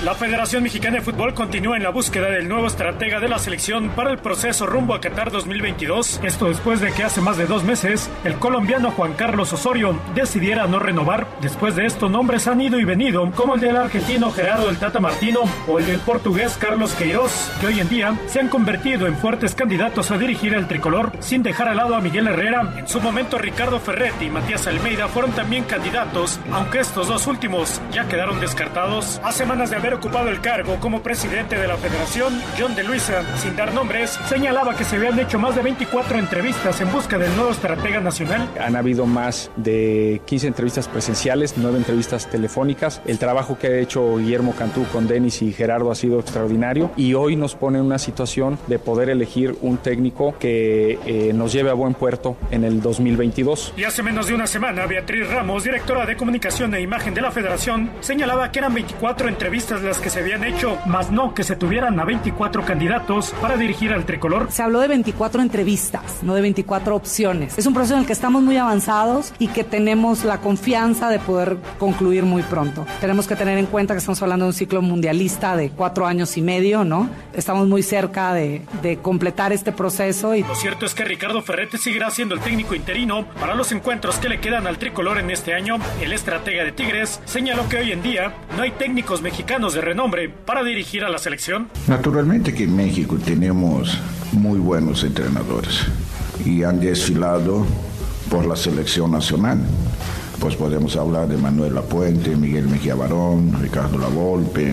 La 0.04 0.14
Federación 0.14 0.62
Mexicana 0.62 0.98
de 0.98 1.02
Fútbol 1.02 1.34
continúa 1.34 1.76
en 1.76 1.82
la 1.82 1.90
búsqueda 1.90 2.30
del 2.30 2.48
nuevo 2.48 2.68
estratega 2.68 3.18
de 3.18 3.28
la 3.28 3.40
selección 3.40 3.88
para 3.90 4.12
el 4.12 4.18
proceso 4.18 4.64
rumbo 4.64 4.94
a 4.94 5.00
Qatar 5.00 5.32
2022. 5.32 6.20
Esto 6.22 6.46
después 6.46 6.80
de 6.80 6.92
que 6.92 7.02
hace 7.02 7.20
más 7.20 7.36
de 7.36 7.46
dos 7.46 7.64
meses 7.64 8.08
el 8.22 8.36
colombiano 8.36 8.92
Juan 8.92 9.14
Carlos 9.14 9.52
Osorio 9.52 9.98
decidiera 10.14 10.68
no 10.68 10.78
renovar. 10.78 11.26
Después 11.40 11.74
de 11.74 11.84
esto, 11.84 12.08
nombres 12.08 12.46
han 12.46 12.60
ido 12.60 12.78
y 12.78 12.84
venido, 12.84 13.28
como 13.32 13.56
el 13.56 13.60
del 13.60 13.76
argentino 13.76 14.30
Gerardo 14.30 14.70
el 14.70 14.78
Tata 14.78 15.00
Martino 15.00 15.40
o 15.66 15.80
el 15.80 15.86
del 15.86 15.98
portugués 15.98 16.56
Carlos 16.60 16.94
Queiroz, 16.94 17.50
que 17.60 17.66
hoy 17.66 17.80
en 17.80 17.88
día 17.88 18.14
se 18.28 18.38
han 18.38 18.48
convertido 18.48 19.08
en 19.08 19.16
fuertes 19.16 19.56
candidatos 19.56 20.12
a 20.12 20.18
dirigir 20.18 20.54
el 20.54 20.68
tricolor, 20.68 21.10
sin 21.18 21.42
dejar 21.42 21.66
al 21.66 21.76
lado 21.76 21.96
a 21.96 22.00
Miguel 22.00 22.28
Herrera. 22.28 22.72
En 22.78 22.86
su 22.86 23.00
momento, 23.00 23.36
Ricardo 23.36 23.80
Ferretti 23.80 24.26
y 24.26 24.30
Matías 24.30 24.68
Almeida 24.68 25.08
fueron 25.08 25.32
también 25.32 25.64
candidatos, 25.64 26.38
aunque 26.52 26.78
estos 26.78 27.08
dos 27.08 27.26
últimos 27.26 27.82
ya 27.90 28.06
quedaron 28.06 28.38
descartados. 28.38 29.20
A 29.24 29.32
semanas 29.32 29.70
de 29.70 29.76
haber 29.76 29.87
ocupado 29.94 30.28
el 30.28 30.40
cargo 30.40 30.76
como 30.80 31.02
presidente 31.02 31.56
de 31.56 31.66
la 31.66 31.76
federación, 31.76 32.40
John 32.58 32.74
de 32.74 32.84
Luisa, 32.84 33.22
sin 33.36 33.56
dar 33.56 33.72
nombres, 33.72 34.18
señalaba 34.28 34.74
que 34.74 34.84
se 34.84 34.96
habían 34.96 35.18
hecho 35.18 35.38
más 35.38 35.54
de 35.54 35.62
24 35.62 36.18
entrevistas 36.18 36.80
en 36.80 36.90
busca 36.92 37.18
del 37.18 37.34
nuevo 37.36 37.50
estratega 37.50 38.00
nacional. 38.00 38.48
Han 38.60 38.76
habido 38.76 39.06
más 39.06 39.50
de 39.56 40.20
15 40.26 40.46
entrevistas 40.46 40.88
presenciales, 40.88 41.54
9 41.56 41.78
entrevistas 41.78 42.28
telefónicas. 42.28 43.00
El 43.06 43.18
trabajo 43.18 43.58
que 43.58 43.66
ha 43.68 43.78
hecho 43.78 44.16
Guillermo 44.16 44.54
Cantú 44.54 44.84
con 44.92 45.06
Denis 45.06 45.42
y 45.42 45.52
Gerardo 45.52 45.90
ha 45.90 45.94
sido 45.94 46.20
extraordinario 46.20 46.90
y 46.96 47.14
hoy 47.14 47.36
nos 47.36 47.54
pone 47.54 47.78
en 47.78 47.84
una 47.84 47.98
situación 47.98 48.58
de 48.66 48.78
poder 48.78 49.10
elegir 49.10 49.56
un 49.62 49.78
técnico 49.78 50.34
que 50.38 50.98
eh, 51.06 51.32
nos 51.34 51.52
lleve 51.52 51.70
a 51.70 51.74
buen 51.74 51.94
puerto 51.94 52.36
en 52.50 52.64
el 52.64 52.80
2022. 52.80 53.74
Y 53.76 53.84
hace 53.84 54.02
menos 54.02 54.26
de 54.26 54.34
una 54.34 54.46
semana, 54.46 54.86
Beatriz 54.86 55.28
Ramos, 55.28 55.64
directora 55.64 56.06
de 56.06 56.16
comunicación 56.16 56.74
e 56.74 56.80
imagen 56.80 57.14
de 57.14 57.20
la 57.20 57.30
federación, 57.30 57.90
señalaba 58.00 58.50
que 58.50 58.58
eran 58.58 58.74
24 58.74 59.28
entrevistas 59.28 59.77
las 59.82 59.98
que 59.98 60.10
se 60.10 60.20
habían 60.20 60.44
hecho, 60.44 60.78
más 60.86 61.10
no 61.10 61.34
que 61.34 61.44
se 61.44 61.56
tuvieran 61.56 61.98
a 62.00 62.04
24 62.04 62.64
candidatos 62.64 63.34
para 63.40 63.56
dirigir 63.56 63.92
al 63.92 64.04
tricolor. 64.04 64.48
Se 64.50 64.62
habló 64.62 64.80
de 64.80 64.88
24 64.88 65.42
entrevistas, 65.42 66.22
no 66.22 66.34
de 66.34 66.42
24 66.42 66.94
opciones. 66.94 67.58
Es 67.58 67.66
un 67.66 67.74
proceso 67.74 67.94
en 67.94 68.00
el 68.00 68.06
que 68.06 68.12
estamos 68.12 68.42
muy 68.42 68.56
avanzados 68.56 69.32
y 69.38 69.48
que 69.48 69.64
tenemos 69.64 70.24
la 70.24 70.40
confianza 70.40 71.10
de 71.10 71.18
poder 71.18 71.56
concluir 71.78 72.24
muy 72.24 72.42
pronto. 72.42 72.86
Tenemos 73.00 73.26
que 73.26 73.36
tener 73.36 73.58
en 73.58 73.66
cuenta 73.66 73.94
que 73.94 73.98
estamos 73.98 74.20
hablando 74.22 74.44
de 74.44 74.50
un 74.50 74.54
ciclo 74.54 74.82
mundialista 74.82 75.56
de 75.56 75.70
cuatro 75.70 76.06
años 76.06 76.36
y 76.36 76.42
medio, 76.42 76.84
¿no? 76.84 77.08
Estamos 77.32 77.68
muy 77.68 77.82
cerca 77.82 78.34
de, 78.34 78.62
de 78.82 78.98
completar 78.98 79.52
este 79.52 79.72
proceso 79.72 80.34
y 80.34 80.42
Lo 80.42 80.54
cierto 80.54 80.86
es 80.86 80.94
que 80.94 81.04
Ricardo 81.04 81.42
Ferretti 81.42 81.78
seguirá 81.78 82.10
siendo 82.10 82.34
el 82.34 82.40
técnico 82.40 82.74
interino 82.74 83.26
para 83.40 83.54
los 83.54 83.72
encuentros 83.72 84.16
que 84.16 84.28
le 84.28 84.40
quedan 84.40 84.66
al 84.66 84.78
tricolor 84.78 85.18
en 85.18 85.30
este 85.30 85.54
año. 85.54 85.76
El 86.00 86.12
estratega 86.12 86.64
de 86.64 86.72
Tigres 86.72 87.20
señaló 87.24 87.68
que 87.68 87.78
hoy 87.78 87.92
en 87.92 88.02
día 88.02 88.34
no 88.56 88.62
hay 88.62 88.72
técnicos 88.72 89.22
mexicanos 89.22 89.67
de 89.74 89.80
renombre 89.80 90.28
para 90.28 90.62
dirigir 90.62 91.04
a 91.04 91.08
la 91.08 91.18
selección. 91.18 91.68
Naturalmente 91.86 92.54
que 92.54 92.64
en 92.64 92.76
México 92.76 93.16
tenemos 93.24 93.98
muy 94.32 94.58
buenos 94.58 95.04
entrenadores 95.04 95.86
y 96.44 96.62
han 96.62 96.80
desfilado 96.80 97.66
por 98.30 98.46
la 98.46 98.56
selección 98.56 99.10
nacional. 99.10 99.58
Pues 100.38 100.54
podemos 100.54 100.96
hablar 100.96 101.26
de 101.28 101.36
Manuel 101.36 101.74
Lapuente, 101.74 102.36
Miguel 102.36 102.68
Mejía 102.68 102.94
Barón, 102.94 103.58
Ricardo 103.60 103.98
Lavolpe, 103.98 104.72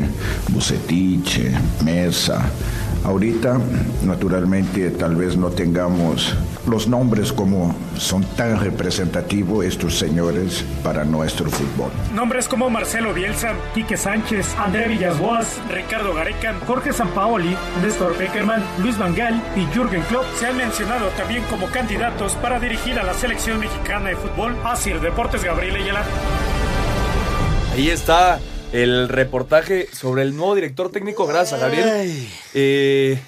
Bucetiche, 0.49 1.51
Mesa. 1.83 2.51
Ahorita, 3.03 3.59
naturalmente, 4.03 4.91
tal 4.91 5.15
vez 5.15 5.35
no 5.37 5.49
tengamos 5.49 6.35
los 6.67 6.87
nombres 6.87 7.31
como 7.31 7.75
son 7.97 8.23
tan 8.35 8.59
representativos 8.59 9.65
estos 9.65 9.97
señores 9.97 10.65
para 10.83 11.03
nuestro 11.03 11.49
fútbol. 11.49 11.91
Nombres 12.13 12.47
como 12.47 12.69
Marcelo 12.69 13.13
Bielsa, 13.13 13.53
Quique 13.73 13.97
Sánchez, 13.97 14.55
André 14.57 14.87
Villas-Boas, 14.87 15.59
Ricardo 15.69 16.13
Gareca, 16.13 16.55
Jorge 16.65 16.93
Sampaoli, 16.93 17.55
Néstor 17.83 18.17
Beckerman, 18.17 18.63
Luis 18.79 18.97
Van 18.97 19.15
Gaal 19.15 19.41
y 19.55 19.65
Jürgen 19.73 20.01
Klopp 20.03 20.25
se 20.39 20.47
han 20.47 20.57
mencionado 20.57 21.09
también 21.09 21.43
como 21.43 21.67
candidatos 21.67 22.33
para 22.35 22.59
dirigir 22.59 22.99
a 22.99 23.03
la 23.03 23.13
selección 23.13 23.59
mexicana 23.59 24.09
de 24.09 24.15
fútbol. 24.15 24.55
Así 24.63 24.91
Deportes 24.93 25.43
Gabriel 25.43 25.75
Ayala. 25.75 26.05
Ahí 27.73 27.89
está 27.89 28.39
el 28.71 29.09
reportaje 29.09 29.87
sobre 29.91 30.21
el 30.21 30.35
nuevo 30.35 30.55
director 30.55 30.91
técnico. 30.91 31.27
Gracias, 31.27 31.59
Gabriel. 31.59 32.27
Eh, 32.53 33.19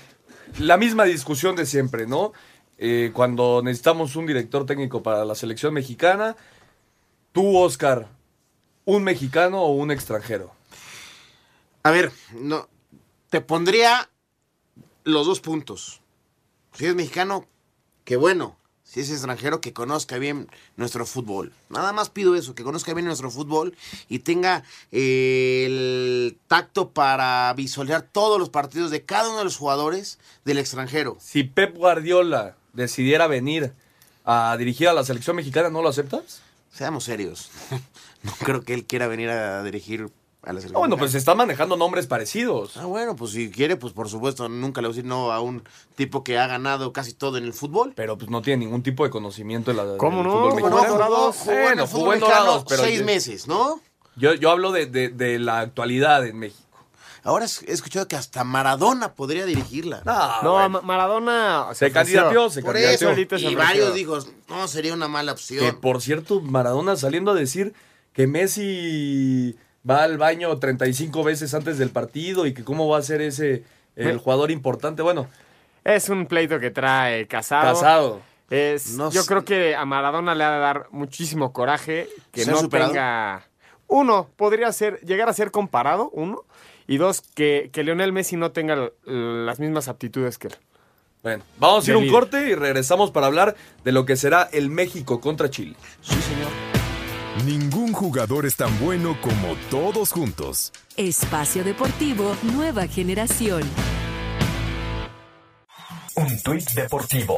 la 0.59 0.77
misma 0.77 1.03
discusión 1.03 1.55
de 1.55 1.65
siempre, 1.65 2.07
¿no? 2.07 2.33
Eh, 2.77 3.11
cuando 3.13 3.61
necesitamos 3.63 4.15
un 4.15 4.27
director 4.27 4.65
técnico 4.65 5.01
para 5.01 5.25
la 5.25 5.35
selección 5.35 5.73
mexicana, 5.73 6.35
tú, 7.31 7.57
Oscar, 7.57 8.07
¿un 8.85 9.03
mexicano 9.03 9.63
o 9.63 9.71
un 9.71 9.91
extranjero? 9.91 10.51
A 11.83 11.91
ver, 11.91 12.11
no, 12.33 12.67
te 13.29 13.41
pondría 13.41 14.09
los 15.05 15.25
dos 15.25 15.39
puntos. 15.39 16.01
Si 16.73 16.85
es 16.85 16.95
mexicano, 16.95 17.47
qué 18.03 18.17
bueno. 18.17 18.57
Si 18.83 18.99
es 19.01 19.09
extranjero, 19.09 19.61
que 19.61 19.73
conozca 19.73 20.17
bien 20.17 20.49
nuestro 20.75 21.05
fútbol. 21.05 21.51
Nada 21.69 21.91
más 21.93 22.09
pido 22.09 22.35
eso, 22.35 22.55
que 22.55 22.63
conozca 22.63 22.93
bien 22.93 23.05
nuestro 23.05 23.31
fútbol 23.31 23.75
y 24.09 24.19
tenga 24.19 24.63
eh, 24.91 25.63
el 25.65 26.37
tacto 26.47 26.91
para 26.91 27.53
visualizar 27.53 28.01
todos 28.03 28.39
los 28.39 28.49
partidos 28.49 28.91
de 28.91 29.03
cada 29.03 29.29
uno 29.29 29.39
de 29.39 29.43
los 29.45 29.57
jugadores 29.57 30.19
del 30.45 30.57
extranjero. 30.57 31.17
Si 31.19 31.43
Pep 31.43 31.75
Guardiola 31.75 32.55
decidiera 32.77 33.27
venir 33.27 33.73
a 34.23 34.55
dirigir 34.57 34.87
a 34.87 34.93
la 34.93 35.03
selección 35.03 35.35
mexicana, 35.35 35.69
¿no 35.69 35.81
lo 35.81 35.89
aceptas? 35.89 36.41
Seamos 36.71 37.03
serios. 37.03 37.49
No 38.23 38.31
creo 38.39 38.61
que 38.63 38.73
él 38.73 38.83
quiera 38.85 39.07
venir 39.07 39.29
a 39.29 39.61
dirigir 39.63 40.09
a 40.41 40.47
la 40.51 40.59
selección. 40.59 40.75
Ah, 40.75 40.79
bueno, 40.79 40.97
pues 40.97 41.11
se 41.11 41.19
están 41.19 41.37
manejando 41.37 41.77
nombres 41.77 42.07
parecidos. 42.07 42.75
Ah, 42.75 42.85
bueno, 42.85 43.15
pues 43.15 43.31
si 43.31 43.51
quiere, 43.51 43.75
pues 43.77 43.93
por 43.93 44.09
supuesto, 44.09 44.49
nunca 44.49 44.81
le 44.81 44.87
voy 44.87 44.93
a 44.93 44.95
decir 44.97 45.05
no 45.07 45.31
a 45.31 45.39
un 45.39 45.63
tipo 45.95 46.23
que 46.23 46.39
ha 46.39 46.47
ganado 46.47 46.91
casi 46.91 47.13
todo 47.13 47.37
en 47.37 47.43
el 47.45 47.53
fútbol. 47.53 47.93
Pero 47.95 48.17
pues 48.17 48.29
no 48.31 48.41
tiene 48.41 48.65
ningún 48.65 48.81
tipo 48.81 49.03
de 49.03 49.11
conocimiento 49.11 49.69
de 49.71 49.77
la, 49.77 49.97
¿Cómo 49.97 50.17
del 50.17 50.25
no? 50.25 50.31
fútbol 50.33 50.49
¿Cómo 50.61 50.69
no? 50.69 50.75
mexicano. 50.81 51.05
Jugó- 51.05 51.31
jugó 51.31 51.51
en 51.53 51.57
el 51.59 51.63
Bueno, 51.67 51.87
fútbol 51.87 51.99
jugó 52.01 52.13
en 52.13 52.19
mexicano 52.19 52.45
Dorados, 52.45 52.65
pero 52.67 52.83
seis 52.83 53.03
meses, 53.03 53.47
¿no? 53.47 53.81
Yo, 54.15 54.33
yo 54.33 54.49
hablo 54.49 54.71
de, 54.71 54.87
de- 54.87 55.09
de 55.09 55.37
la 55.39 55.59
actualidad 55.59 56.25
en 56.25 56.39
México. 56.39 56.66
Ahora 57.27 57.45
he 57.45 57.71
escuchado 57.73 58.07
que 58.07 58.15
hasta 58.15 58.43
Maradona 58.45 59.13
podría 59.13 59.45
dirigirla. 59.45 60.01
no, 60.43 60.69
Ma- 60.69 60.81
Maradona 60.81 61.67
Se 61.73 61.91
candidateó, 61.91 62.49
se 62.49 62.61
Por 62.61 62.71
candidateó. 62.73 63.09
eso, 63.11 63.37
y 63.49 63.53
varios 63.55 63.93
dijo, 63.93 64.17
no, 64.47 64.67
sería 64.69 64.93
una 64.93 65.09
mala 65.09 65.33
opción. 65.33 65.59
Que 65.65 65.73
por 65.73 66.01
cierto, 66.01 66.39
Maradona 66.39 66.95
saliendo 66.95 67.31
a 67.31 67.33
decir 67.35 67.73
que 68.13 68.27
Messi 68.27 69.57
va 69.89 70.03
al 70.03 70.17
baño 70.17 70.57
35 70.57 71.23
veces 71.23 71.53
antes 71.53 71.77
del 71.77 71.89
partido 71.89 72.45
y 72.45 72.53
que 72.53 72.63
cómo 72.63 72.87
va 72.87 72.97
a 72.97 73.01
ser 73.01 73.21
ese 73.21 73.63
el 73.95 74.17
jugador 74.19 74.49
importante. 74.51 75.01
Bueno, 75.01 75.27
Es 75.83 76.09
un 76.09 76.27
pleito 76.27 76.59
que 76.59 76.71
trae 76.71 77.27
Casado. 77.27 77.73
Casado. 77.73 78.21
Es, 78.49 78.91
No 78.91 79.11
yo 79.11 79.25
creo 79.25 79.43
que 79.43 79.75
a 79.75 79.83
Maradona 79.85 80.33
le 80.33 80.43
ha 80.45 80.51
de 80.51 80.59
dar 80.59 80.87
muchísimo 80.91 81.51
coraje 81.51 82.07
que 82.31 82.45
¿Ser 82.45 82.53
no 82.53 82.59
superado? 82.61 82.91
tenga. 82.91 83.47
Uno, 83.89 84.29
podría 84.35 84.71
ser, 84.71 84.99
llegar 85.01 85.27
a 85.29 85.33
ser 85.33 85.51
comparado, 85.51 86.09
uno. 86.11 86.43
Y 86.87 86.97
dos, 86.97 87.21
que, 87.21 87.69
que 87.73 87.83
Lionel 87.83 88.13
Messi 88.13 88.37
no 88.37 88.51
tenga 88.51 88.91
las 89.05 89.59
mismas 89.59 89.87
aptitudes 89.87 90.37
que 90.37 90.47
él. 90.47 90.55
bueno, 91.21 91.43
vamos 91.59 91.87
a 91.87 91.91
ir 91.91 91.97
un 91.97 92.09
corte 92.09 92.49
y 92.49 92.55
regresamos 92.55 93.11
para 93.11 93.27
hablar 93.27 93.55
de 93.83 93.91
lo 93.91 94.05
que 94.05 94.15
será 94.15 94.43
el 94.51 94.69
México 94.69 95.19
contra 95.19 95.49
Chile. 95.49 95.75
Sí, 96.01 96.15
señor. 96.15 96.49
Ningún 97.45 97.93
jugador 97.93 98.45
es 98.45 98.55
tan 98.55 98.79
bueno 98.79 99.17
como 99.21 99.55
todos 99.69 100.11
juntos. 100.11 100.71
Espacio 100.95 101.63
Deportivo 101.63 102.35
Nueva 102.41 102.87
Generación. 102.87 103.61
Un 106.15 106.41
tuit 106.41 106.67
deportivo. 106.71 107.37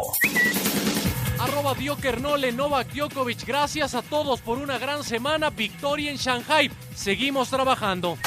Arroba 1.38 1.74
Diokernole, 1.74 2.52
Novak 2.54 2.94
Djokovic. 2.94 3.46
Gracias 3.46 3.94
a 3.94 4.02
todos 4.02 4.40
por 4.40 4.58
una 4.58 4.78
gran 4.78 5.04
semana. 5.04 5.50
Victoria 5.50 6.12
en 6.12 6.18
Shanghai. 6.18 6.72
Seguimos 6.96 7.50
trabajando. 7.50 8.18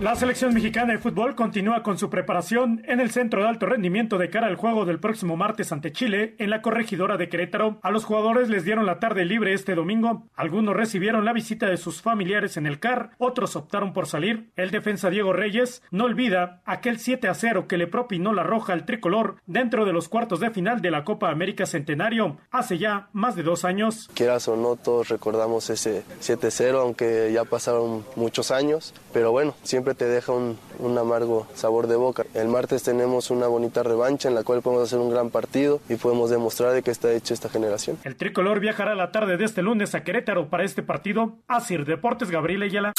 La 0.00 0.14
selección 0.14 0.54
mexicana 0.54 0.94
de 0.94 0.98
fútbol 0.98 1.34
continúa 1.34 1.82
con 1.82 1.98
su 1.98 2.08
preparación 2.08 2.82
en 2.86 3.00
el 3.00 3.10
centro 3.10 3.42
de 3.42 3.48
alto 3.48 3.66
rendimiento 3.66 4.16
de 4.16 4.30
cara 4.30 4.46
al 4.46 4.56
juego 4.56 4.86
del 4.86 4.98
próximo 4.98 5.36
martes 5.36 5.72
ante 5.72 5.92
Chile 5.92 6.36
en 6.38 6.48
la 6.48 6.62
corregidora 6.62 7.18
de 7.18 7.28
Querétaro. 7.28 7.78
A 7.82 7.90
los 7.90 8.06
jugadores 8.06 8.48
les 8.48 8.64
dieron 8.64 8.86
la 8.86 8.98
tarde 8.98 9.26
libre 9.26 9.52
este 9.52 9.74
domingo. 9.74 10.26
Algunos 10.34 10.74
recibieron 10.74 11.26
la 11.26 11.34
visita 11.34 11.66
de 11.66 11.76
sus 11.76 12.00
familiares 12.00 12.56
en 12.56 12.66
el 12.66 12.80
CAR, 12.80 13.10
otros 13.18 13.56
optaron 13.56 13.92
por 13.92 14.06
salir. 14.06 14.50
El 14.56 14.70
defensa 14.70 15.10
Diego 15.10 15.34
Reyes 15.34 15.82
no 15.90 16.04
olvida 16.04 16.62
aquel 16.64 16.98
7 16.98 17.28
a 17.28 17.34
0 17.34 17.68
que 17.68 17.76
le 17.76 17.86
propinó 17.86 18.32
la 18.32 18.42
roja 18.42 18.72
al 18.72 18.86
tricolor 18.86 19.36
dentro 19.44 19.84
de 19.84 19.92
los 19.92 20.08
cuartos 20.08 20.40
de 20.40 20.50
final 20.50 20.80
de 20.80 20.92
la 20.92 21.04
Copa 21.04 21.28
América 21.28 21.66
Centenario 21.66 22.38
hace 22.50 22.78
ya 22.78 23.10
más 23.12 23.36
de 23.36 23.42
dos 23.42 23.66
años. 23.66 24.08
Quieras 24.14 24.48
o 24.48 24.56
no, 24.56 24.76
todos 24.76 25.10
recordamos 25.10 25.68
ese 25.68 26.04
7-0, 26.22 26.80
aunque 26.80 27.30
ya 27.34 27.44
pasaron 27.44 28.02
muchos 28.16 28.50
años, 28.50 28.94
pero 29.12 29.30
bueno, 29.30 29.54
siempre 29.62 29.89
te 29.94 30.06
deja 30.06 30.32
un, 30.32 30.58
un, 30.78 30.98
amargo 30.98 31.46
sabor 31.54 31.86
de 31.86 31.96
boca. 31.96 32.24
El 32.34 32.48
martes 32.48 32.82
tenemos 32.82 33.30
una 33.30 33.46
bonita 33.46 33.82
revancha 33.82 34.28
en 34.28 34.34
la 34.34 34.42
cual 34.42 34.62
podemos 34.62 34.84
hacer 34.84 34.98
un 34.98 35.10
gran 35.10 35.30
partido 35.30 35.80
y 35.88 35.96
podemos 35.96 36.30
demostrar 36.30 36.72
de 36.72 36.82
que 36.82 36.90
está 36.90 37.12
hecha 37.12 37.34
esta 37.34 37.48
generación. 37.48 37.98
El 38.04 38.16
tricolor 38.16 38.60
viajará 38.60 38.94
la 38.94 39.12
tarde 39.12 39.36
de 39.36 39.44
este 39.44 39.62
lunes 39.62 39.94
a 39.94 40.04
Querétaro 40.04 40.48
para 40.48 40.64
este 40.64 40.82
partido. 40.82 41.38
Asir 41.48 41.84
Deportes 41.84 42.30
Gabriel 42.30 42.62
Ayala. 42.62 42.92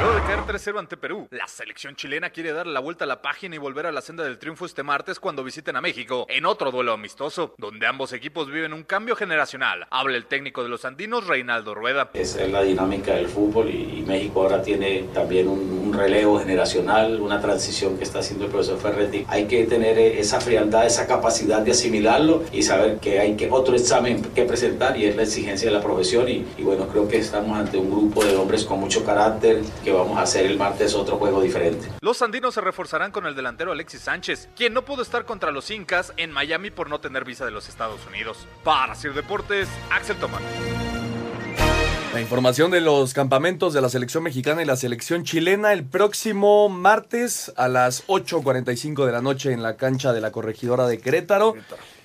Luego 0.00 0.14
de 0.14 0.20
caer 0.22 0.40
3-0 0.40 0.78
ante 0.78 0.96
Perú, 0.96 1.28
la 1.30 1.46
selección 1.46 1.96
chilena 1.96 2.30
quiere 2.30 2.52
dar 2.52 2.66
la 2.66 2.80
vuelta 2.80 3.04
a 3.04 3.06
la 3.06 3.22
página 3.22 3.54
y 3.54 3.58
volver 3.58 3.86
a 3.86 3.92
la 3.92 4.00
senda 4.00 4.24
del 4.24 4.38
triunfo 4.38 4.66
este 4.66 4.82
martes 4.82 5.20
cuando 5.20 5.44
visiten 5.44 5.76
a 5.76 5.80
México, 5.80 6.26
en 6.28 6.44
otro 6.46 6.70
duelo 6.70 6.92
amistoso, 6.92 7.54
donde 7.58 7.86
ambos 7.86 8.12
equipos 8.12 8.50
viven 8.50 8.72
un 8.72 8.82
cambio 8.82 9.16
generacional. 9.16 9.86
Habla 9.90 10.16
el 10.16 10.26
técnico 10.26 10.62
de 10.62 10.68
los 10.68 10.84
andinos, 10.84 11.26
Reinaldo 11.26 11.74
Rueda. 11.74 12.10
Esa 12.14 12.42
es 12.42 12.50
la 12.50 12.62
dinámica 12.62 13.14
del 13.14 13.28
fútbol 13.28 13.70
y, 13.70 14.04
México 14.10 14.42
ahora 14.42 14.62
tiene 14.62 15.04
también 15.14 15.46
un, 15.46 15.60
un, 15.60 15.92
relevo 16.10 16.40
generacional, 16.40 17.20
una 17.20 17.40
transición 17.40 17.96
que 17.96 18.02
está 18.02 18.18
haciendo 18.18 18.46
el 18.46 18.50
profesor 18.50 18.78
Ferretti. 18.78 19.24
Hay 19.28 19.46
que 19.46 19.64
tener 19.64 19.96
esa 19.96 20.40
frialdad, 20.40 20.84
esa 20.84 21.06
capacidad 21.06 21.62
de 21.62 21.70
asimilarlo 21.70 22.42
y 22.52 22.64
saber 22.64 22.98
que 22.98 23.20
hay 23.20 23.36
que 23.36 23.48
otro 23.50 23.76
examen 23.76 24.20
que 24.34 24.44
presentar 24.44 24.96
y 24.96 25.04
es 25.04 25.14
la 25.14 25.22
exigencia 25.22 25.68
de 25.70 25.76
la 25.76 25.82
profesión 25.82 26.28
y, 26.28 26.44
y 26.58 26.62
bueno, 26.62 26.88
creo 26.88 27.06
que 27.06 27.18
estamos 27.18 27.56
ante 27.56 27.78
un 27.78 27.90
grupo 27.90 28.24
de 28.24 28.34
hombres 28.34 28.64
con 28.64 28.80
mucho 28.80 29.04
carácter 29.04 29.62
que 29.84 29.92
vamos 29.92 30.18
a 30.18 30.22
hacer 30.22 30.46
el 30.46 30.58
martes 30.58 30.94
otro 30.94 31.16
juego 31.16 31.40
diferente. 31.40 31.86
Los 32.00 32.20
andinos 32.22 32.54
se 32.54 32.60
reforzarán 32.60 33.12
con 33.12 33.26
el 33.26 33.36
delantero 33.36 33.70
Alexis 33.70 34.00
Sánchez, 34.00 34.48
quien 34.56 34.74
no 34.74 34.84
pudo 34.84 35.02
estar 35.02 35.24
contra 35.24 35.52
los 35.52 35.70
Incas 35.70 36.12
en 36.16 36.32
Miami 36.32 36.70
por 36.70 36.90
no 36.90 37.00
tener 37.00 37.24
visa 37.24 37.44
de 37.44 37.52
los 37.52 37.68
Estados 37.68 38.04
Unidos. 38.08 38.48
Para 38.64 38.96
Sir 38.96 39.14
Deportes, 39.14 39.68
Axel 39.92 40.16
Tomán. 40.16 40.42
La 42.20 42.24
información 42.24 42.70
de 42.70 42.82
los 42.82 43.14
campamentos 43.14 43.72
de 43.72 43.80
la 43.80 43.88
selección 43.88 44.22
mexicana 44.22 44.60
y 44.60 44.66
la 44.66 44.76
selección 44.76 45.24
chilena 45.24 45.72
el 45.72 45.84
próximo 45.84 46.68
martes 46.68 47.50
a 47.56 47.66
las 47.66 48.06
8.45 48.08 49.06
de 49.06 49.12
la 49.12 49.22
noche 49.22 49.52
en 49.52 49.62
la 49.62 49.78
cancha 49.78 50.12
de 50.12 50.20
la 50.20 50.30
corregidora 50.30 50.86
de 50.86 50.98
Querétaro. 50.98 51.54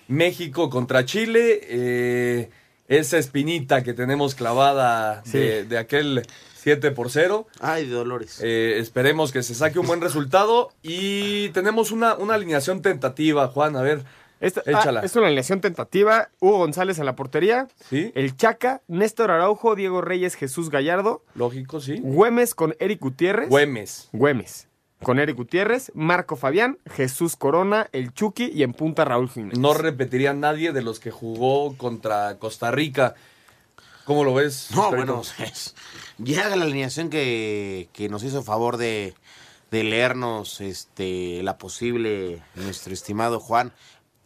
México 0.07 0.69
contra 0.69 1.03
Chile. 1.03 1.59
Eh, 1.63 2.49
esa 2.87 3.17
espinita 3.17 3.83
que 3.83 3.93
tenemos 3.93 4.35
clavada 4.35 5.21
sí. 5.25 5.37
de, 5.37 5.65
de, 5.65 5.77
aquel 5.77 6.25
7 6.59 6.91
por 6.91 7.11
0. 7.11 7.45
Ay, 7.59 7.85
Dolores. 7.87 8.39
Eh, 8.41 8.77
esperemos 8.79 9.33
que 9.33 9.43
se 9.43 9.53
saque 9.53 9.79
un 9.79 9.85
buen 9.85 9.99
resultado. 9.99 10.71
Y 10.81 11.49
tenemos 11.49 11.91
una, 11.91 12.15
una 12.15 12.35
alineación 12.35 12.81
tentativa, 12.81 13.49
Juan. 13.49 13.75
A 13.75 13.81
ver, 13.81 14.05
esta, 14.47 14.61
échala. 14.65 15.01
Ah, 15.01 15.05
es 15.05 15.15
una 15.15 15.27
alineación 15.27 15.61
tentativa. 15.61 16.29
Hugo 16.39 16.57
González 16.59 16.99
en 16.99 17.05
la 17.05 17.15
portería. 17.15 17.67
Sí. 17.89 18.11
El 18.15 18.35
Chaca, 18.35 18.81
Néstor 18.87 19.31
Araujo, 19.31 19.75
Diego 19.75 20.01
Reyes, 20.01 20.35
Jesús 20.35 20.69
Gallardo. 20.69 21.23
Lógico, 21.35 21.79
sí. 21.79 21.99
Güemes 22.01 22.55
con 22.55 22.75
Eric 22.79 22.99
Gutiérrez. 22.99 23.49
Güemes. 23.49 24.09
Güemes. 24.11 24.67
Con 25.03 25.19
Eric 25.19 25.35
Gutiérrez, 25.35 25.91
Marco 25.93 26.35
Fabián, 26.35 26.79
Jesús 26.89 27.35
Corona, 27.35 27.89
el 27.91 28.13
Chucky 28.13 28.49
y 28.53 28.63
en 28.63 28.73
punta 28.73 29.05
Raúl 29.05 29.29
Jiménez. 29.29 29.59
No 29.59 29.73
repetiría 29.73 30.33
nadie 30.33 30.71
de 30.71 30.81
los 30.81 30.99
que 30.99 31.11
jugó 31.11 31.77
contra 31.77 32.37
Costa 32.39 32.71
Rica. 32.71 33.13
¿Cómo 34.05 34.23
lo 34.23 34.33
ves? 34.33 34.69
No, 34.73 34.91
bueno, 34.91 35.21
es, 35.39 35.75
llega 36.23 36.55
la 36.55 36.63
alineación 36.63 37.09
que, 37.09 37.89
que 37.91 38.07
nos 38.07 38.23
hizo 38.23 38.43
favor 38.43 38.77
de, 38.77 39.15
de, 39.71 39.83
leernos 39.83 40.61
este, 40.61 41.43
la 41.43 41.57
posible, 41.57 42.41
nuestro 42.55 42.93
estimado 42.93 43.39
Juan. 43.39 43.73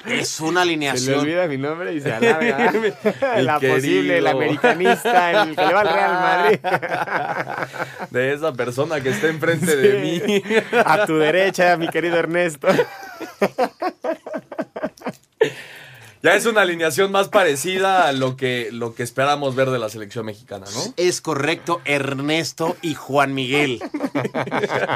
Es 0.06 0.40
una 0.40 0.62
alineación. 0.62 1.06
Se 1.06 1.12
le 1.12 1.18
olvida 1.18 1.48
mi 1.48 1.58
nombre 1.58 1.94
y 1.94 2.00
se 2.00 2.12
alarga. 2.12 2.72
la 3.42 3.60
querido. 3.60 3.76
posible, 3.76 4.18
el 4.18 4.28
americanista, 4.28 5.44
el 5.44 5.56
que 5.56 5.66
le 5.66 5.74
va 5.74 5.82
al 5.82 5.88
Real 5.88 6.14
Madrid. 6.14 6.60
De 8.12 8.34
esa 8.34 8.54
persona 8.54 9.02
que 9.02 9.10
está 9.10 9.28
enfrente 9.28 9.66
sí. 9.66 9.78
de 9.78 10.00
mí. 10.00 10.44
A 10.86 11.06
tu 11.06 11.18
derecha, 11.18 11.76
mi 11.78 11.90
querido 11.90 12.18
Ernesto. 12.18 12.68
Ya 16.22 16.36
es 16.36 16.46
una 16.46 16.62
alineación 16.62 17.12
más 17.12 17.30
parecida 17.30 18.08
a 18.08 18.12
lo 18.12 18.36
que, 18.36 18.70
lo 18.72 18.94
que 18.94 19.04
esperamos 19.04 19.56
ver 19.56 19.70
de 19.70 19.80
la 19.80 19.90
selección 19.90 20.26
mexicana, 20.26 20.66
¿no? 20.74 20.94
Es 20.98 21.22
correcto, 21.22 21.82
Ernesto 21.86 22.76
y 22.82 22.94
Juan 22.94 23.34
Miguel. 23.34 23.82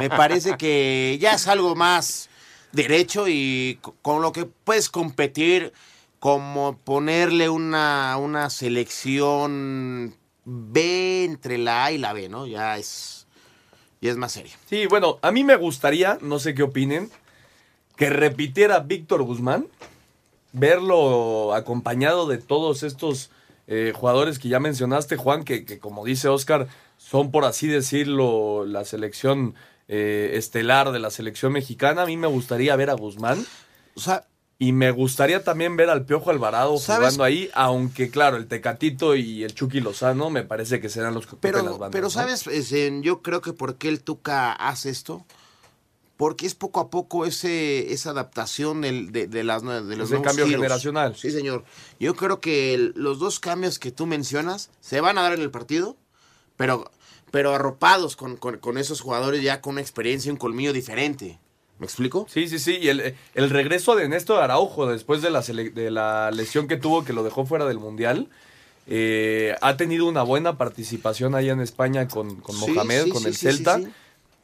Me 0.00 0.10
parece 0.10 0.56
que 0.58 1.16
ya 1.20 1.34
es 1.34 1.46
algo 1.48 1.74
más 1.74 2.28
derecho 2.74 3.26
y 3.28 3.78
con 4.02 4.20
lo 4.20 4.32
que 4.32 4.44
puedes 4.44 4.90
competir, 4.90 5.72
como 6.18 6.78
ponerle 6.78 7.48
una, 7.48 8.16
una 8.18 8.50
selección 8.50 10.14
B 10.44 11.24
entre 11.24 11.58
la 11.58 11.84
A 11.84 11.92
y 11.92 11.98
la 11.98 12.12
B, 12.12 12.28
¿no? 12.28 12.46
Ya 12.46 12.76
es, 12.76 13.26
ya 14.00 14.10
es 14.10 14.16
más 14.16 14.32
serio. 14.32 14.52
Sí, 14.68 14.86
bueno, 14.86 15.18
a 15.22 15.30
mí 15.30 15.44
me 15.44 15.56
gustaría, 15.56 16.18
no 16.20 16.38
sé 16.38 16.54
qué 16.54 16.62
opinen, 16.62 17.10
que 17.96 18.10
repitiera 18.10 18.80
Víctor 18.80 19.22
Guzmán 19.22 19.66
verlo 20.52 21.54
acompañado 21.54 22.26
de 22.28 22.38
todos 22.38 22.82
estos 22.82 23.30
eh, 23.66 23.92
jugadores 23.94 24.38
que 24.38 24.48
ya 24.48 24.60
mencionaste, 24.60 25.16
Juan, 25.16 25.44
que, 25.44 25.64
que, 25.64 25.78
como 25.78 26.04
dice 26.04 26.28
Oscar, 26.28 26.68
son 26.96 27.30
por 27.30 27.44
así 27.44 27.66
decirlo 27.66 28.64
la 28.64 28.84
selección 28.84 29.54
eh, 29.88 30.32
estelar 30.34 30.92
de 30.92 30.98
la 30.98 31.10
selección 31.10 31.52
mexicana. 31.52 32.02
A 32.02 32.06
mí 32.06 32.16
me 32.16 32.26
gustaría 32.26 32.74
ver 32.76 32.90
a 32.90 32.94
Guzmán. 32.94 33.44
O 33.94 34.00
sea, 34.00 34.26
y 34.58 34.72
me 34.72 34.90
gustaría 34.90 35.42
también 35.42 35.76
ver 35.76 35.90
al 35.90 36.04
Piojo 36.04 36.30
Alvarado 36.30 36.76
jugando 36.78 37.24
ahí, 37.24 37.50
aunque 37.54 38.10
claro, 38.10 38.36
el 38.36 38.46
Tecatito 38.46 39.16
y 39.16 39.42
el 39.44 39.54
Chucky 39.54 39.80
Lozano 39.80 40.30
me 40.30 40.42
parece 40.42 40.80
que 40.80 40.88
serán 40.88 41.14
los 41.14 41.26
que 41.26 41.36
pero, 41.36 41.58
las 41.58 41.72
bandas. 41.72 41.90
Pero, 41.90 42.06
¿no? 42.06 42.10
¿sabes? 42.10 42.44
yo 43.02 43.22
creo 43.22 43.40
que 43.40 43.52
por 43.52 43.76
qué 43.76 43.88
el 43.88 44.02
Tuca 44.02 44.52
hace 44.52 44.90
esto 44.90 45.24
porque 46.16 46.46
es 46.46 46.54
poco 46.54 46.80
a 46.80 46.90
poco 46.90 47.26
ese, 47.26 47.92
esa 47.92 48.10
adaptación 48.10 48.80
del, 48.82 49.10
de, 49.10 49.26
de, 49.26 49.44
las, 49.44 49.62
de 49.62 49.96
los 49.96 50.10
ese 50.10 50.22
cambio 50.22 50.46
giros. 50.46 50.60
generacional. 50.60 51.16
Sí, 51.16 51.30
señor. 51.30 51.64
Yo 51.98 52.14
creo 52.14 52.40
que 52.40 52.74
el, 52.74 52.92
los 52.96 53.18
dos 53.18 53.40
cambios 53.40 53.78
que 53.78 53.90
tú 53.90 54.06
mencionas 54.06 54.70
se 54.80 55.00
van 55.00 55.18
a 55.18 55.22
dar 55.22 55.32
en 55.34 55.40
el 55.40 55.50
partido, 55.50 55.96
pero, 56.56 56.90
pero 57.34 57.52
arropados 57.52 58.14
con, 58.14 58.36
con, 58.36 58.58
con 58.58 58.78
esos 58.78 59.00
jugadores 59.00 59.42
ya 59.42 59.60
con 59.60 59.72
una 59.72 59.80
experiencia 59.80 60.28
y 60.28 60.30
un 60.30 60.36
colmillo 60.36 60.72
diferente. 60.72 61.40
¿Me 61.80 61.86
explico? 61.86 62.28
Sí, 62.30 62.46
sí, 62.46 62.60
sí. 62.60 62.78
Y 62.80 62.90
el, 62.90 63.16
el 63.34 63.50
regreso 63.50 63.96
de 63.96 64.08
Néstor 64.08 64.40
Araujo 64.40 64.86
después 64.86 65.20
de 65.20 65.30
la, 65.30 65.40
de 65.40 65.90
la 65.90 66.30
lesión 66.30 66.68
que 66.68 66.76
tuvo 66.76 67.04
que 67.04 67.12
lo 67.12 67.24
dejó 67.24 67.44
fuera 67.44 67.66
del 67.66 67.80
Mundial. 67.80 68.28
Eh, 68.86 69.56
ha 69.62 69.76
tenido 69.76 70.06
una 70.06 70.22
buena 70.22 70.58
participación 70.58 71.34
allá 71.34 71.54
en 71.54 71.60
España 71.60 72.06
con, 72.06 72.36
con 72.36 72.56
Mohamed, 72.56 73.06
sí, 73.06 73.10
con 73.10 73.22
sí, 73.22 73.26
el 73.26 73.34
Celta. 73.34 73.80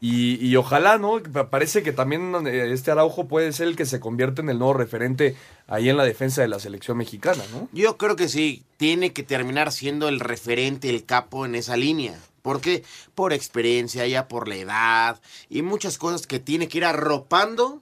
Y, 0.01 0.45
y, 0.45 0.57
ojalá, 0.57 0.97
¿no? 0.97 1.23
Parece 1.49 1.83
que 1.83 1.93
también 1.93 2.45
eh, 2.45 2.73
este 2.73 2.91
Araujo 2.91 3.25
puede 3.25 3.53
ser 3.53 3.69
el 3.69 3.77
que 3.77 3.85
se 3.85 4.01
convierte 4.01 4.41
en 4.41 4.49
el 4.49 4.59
nuevo 4.59 4.73
referente 4.73 5.37
ahí 5.67 5.87
en 5.87 5.95
la 5.95 6.03
defensa 6.03 6.41
de 6.41 6.49
la 6.49 6.59
selección 6.59 6.97
mexicana, 6.97 7.41
¿no? 7.53 7.69
Yo 7.71 7.97
creo 7.97 8.17
que 8.17 8.27
sí, 8.27 8.63
tiene 8.75 9.13
que 9.13 9.23
terminar 9.23 9.71
siendo 9.71 10.09
el 10.09 10.19
referente, 10.19 10.89
el 10.89 11.05
capo 11.05 11.45
en 11.45 11.55
esa 11.55 11.77
línea. 11.77 12.19
¿Por 12.41 12.61
qué? 12.61 12.83
Por 13.15 13.33
experiencia, 13.33 14.07
ya 14.07 14.27
por 14.27 14.47
la 14.47 14.55
edad 14.55 15.21
y 15.49 15.61
muchas 15.61 15.97
cosas 15.97 16.27
que 16.27 16.39
tiene 16.39 16.67
que 16.67 16.79
ir 16.79 16.85
arropando 16.85 17.81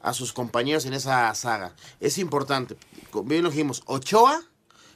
a 0.00 0.14
sus 0.14 0.32
compañeros 0.32 0.84
en 0.86 0.94
esa 0.94 1.34
saga. 1.34 1.74
Es 2.00 2.18
importante. 2.18 2.76
Bien 3.24 3.44
lo 3.44 3.50
dijimos, 3.50 3.82
Ochoa 3.86 4.42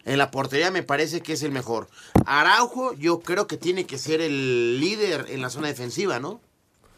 en 0.04 0.18
la 0.18 0.30
portería 0.30 0.70
me 0.70 0.84
parece 0.84 1.20
que 1.20 1.32
es 1.32 1.42
el 1.42 1.50
mejor. 1.50 1.88
Araujo 2.26 2.94
yo 2.94 3.20
creo 3.20 3.46
que 3.46 3.56
tiene 3.56 3.86
que 3.86 3.98
ser 3.98 4.20
el 4.20 4.80
líder 4.80 5.26
en 5.28 5.42
la 5.42 5.50
zona 5.50 5.66
defensiva, 5.66 6.20
¿no? 6.20 6.40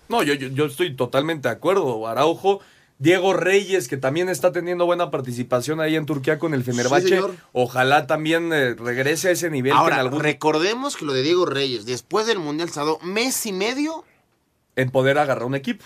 No, 0.08 0.22
yo, 0.22 0.34
yo, 0.34 0.48
yo 0.48 0.66
estoy 0.66 0.94
totalmente 0.94 1.48
de 1.48 1.54
acuerdo. 1.54 2.06
Araujo, 2.06 2.61
Diego 2.98 3.32
Reyes, 3.32 3.87
que 3.87 3.96
también 3.96 4.28
está 4.28 4.50
teniendo 4.50 4.84
buena 4.84 5.11
participación 5.11 5.80
ahí 5.80 5.94
en 5.94 6.04
Turquía 6.04 6.38
con 6.38 6.52
el 6.52 6.64
Fenerbahce. 6.64 7.08
Sí, 7.08 7.24
Ojalá 7.52 8.06
también 8.08 8.52
eh, 8.52 8.74
regrese 8.74 9.28
a 9.28 9.30
ese 9.30 9.50
nivel. 9.50 9.72
Ahora, 9.72 9.96
que 9.96 10.00
en 10.00 10.06
algún... 10.06 10.20
recordemos 10.20 10.96
que 10.96 11.04
lo 11.04 11.12
de 11.12 11.22
Diego 11.22 11.46
Reyes, 11.46 11.87
después 11.87 12.26
del 12.26 12.40
Mundial, 12.40 12.70
se 12.70 12.80
dado 12.80 12.98
mes 13.02 13.46
y 13.46 13.52
medio 13.52 14.04
en 14.74 14.90
poder 14.90 15.18
agarrar 15.18 15.44
un 15.44 15.54
equipo. 15.54 15.84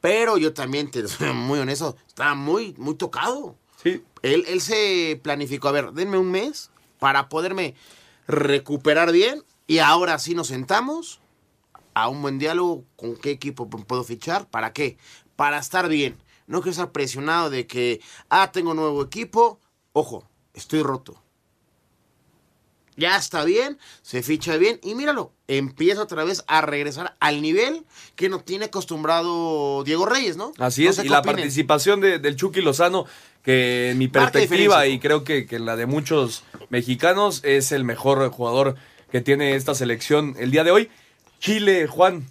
Pero 0.00 0.38
yo 0.38 0.54
también, 0.54 0.90
te 0.90 1.06
soy 1.08 1.32
muy 1.32 1.58
honesto, 1.58 1.96
estaba 2.06 2.34
muy, 2.34 2.74
muy 2.78 2.94
tocado. 2.94 3.56
Sí. 3.82 4.02
Él, 4.22 4.44
él 4.48 4.60
se 4.62 5.20
planificó, 5.22 5.68
a 5.68 5.72
ver, 5.72 5.92
denme 5.92 6.16
un 6.16 6.30
mes 6.30 6.70
para 6.98 7.28
poderme 7.28 7.74
recuperar 8.26 9.12
bien 9.12 9.42
y 9.66 9.78
ahora 9.78 10.18
sí 10.18 10.34
nos 10.34 10.48
sentamos 10.48 11.20
a 11.94 12.08
un 12.08 12.22
buen 12.22 12.38
diálogo 12.38 12.84
con 12.96 13.16
qué 13.16 13.30
equipo 13.30 13.68
puedo 13.68 14.04
fichar, 14.04 14.48
¿para 14.48 14.72
qué? 14.72 14.96
Para 15.34 15.58
estar 15.58 15.88
bien. 15.88 16.16
No 16.46 16.60
quiero 16.60 16.70
estar 16.72 16.92
presionado 16.92 17.50
de 17.50 17.66
que, 17.66 18.00
ah, 18.30 18.50
tengo 18.52 18.74
nuevo 18.74 19.02
equipo, 19.02 19.60
ojo, 19.92 20.28
estoy 20.54 20.82
roto. 20.82 21.20
Ya 22.98 23.16
está 23.16 23.44
bien, 23.44 23.76
se 24.00 24.22
ficha 24.22 24.56
bien 24.56 24.80
y 24.82 24.94
míralo, 24.94 25.30
empieza 25.48 26.00
otra 26.02 26.24
vez 26.24 26.44
a 26.46 26.62
regresar 26.62 27.14
al 27.20 27.42
nivel 27.42 27.84
que 28.14 28.30
nos 28.30 28.42
tiene 28.46 28.66
acostumbrado 28.66 29.84
Diego 29.84 30.06
Reyes, 30.06 30.38
¿no? 30.38 30.52
Así 30.56 30.84
No 30.84 30.90
es, 30.90 30.98
y 31.04 31.08
la 31.10 31.18
opinen. 31.18 31.36
participación 31.36 32.00
de- 32.00 32.18
del 32.18 32.36
Chucky 32.36 32.62
Lozano, 32.62 33.04
que 33.42 33.90
en 33.90 33.98
mi 33.98 34.08
perspectiva 34.08 34.86
y 34.86 34.98
creo 34.98 35.24
que, 35.24 35.44
que 35.44 35.58
la 35.58 35.76
de 35.76 35.84
muchos 35.84 36.42
mexicanos 36.70 37.42
es 37.44 37.70
el 37.70 37.84
mejor 37.84 38.30
jugador 38.30 38.76
que 39.10 39.20
tiene 39.20 39.56
esta 39.56 39.74
selección 39.74 40.34
el 40.38 40.50
día 40.50 40.64
de 40.64 40.70
hoy. 40.70 40.90
Chile, 41.38 41.86
Juan, 41.86 42.26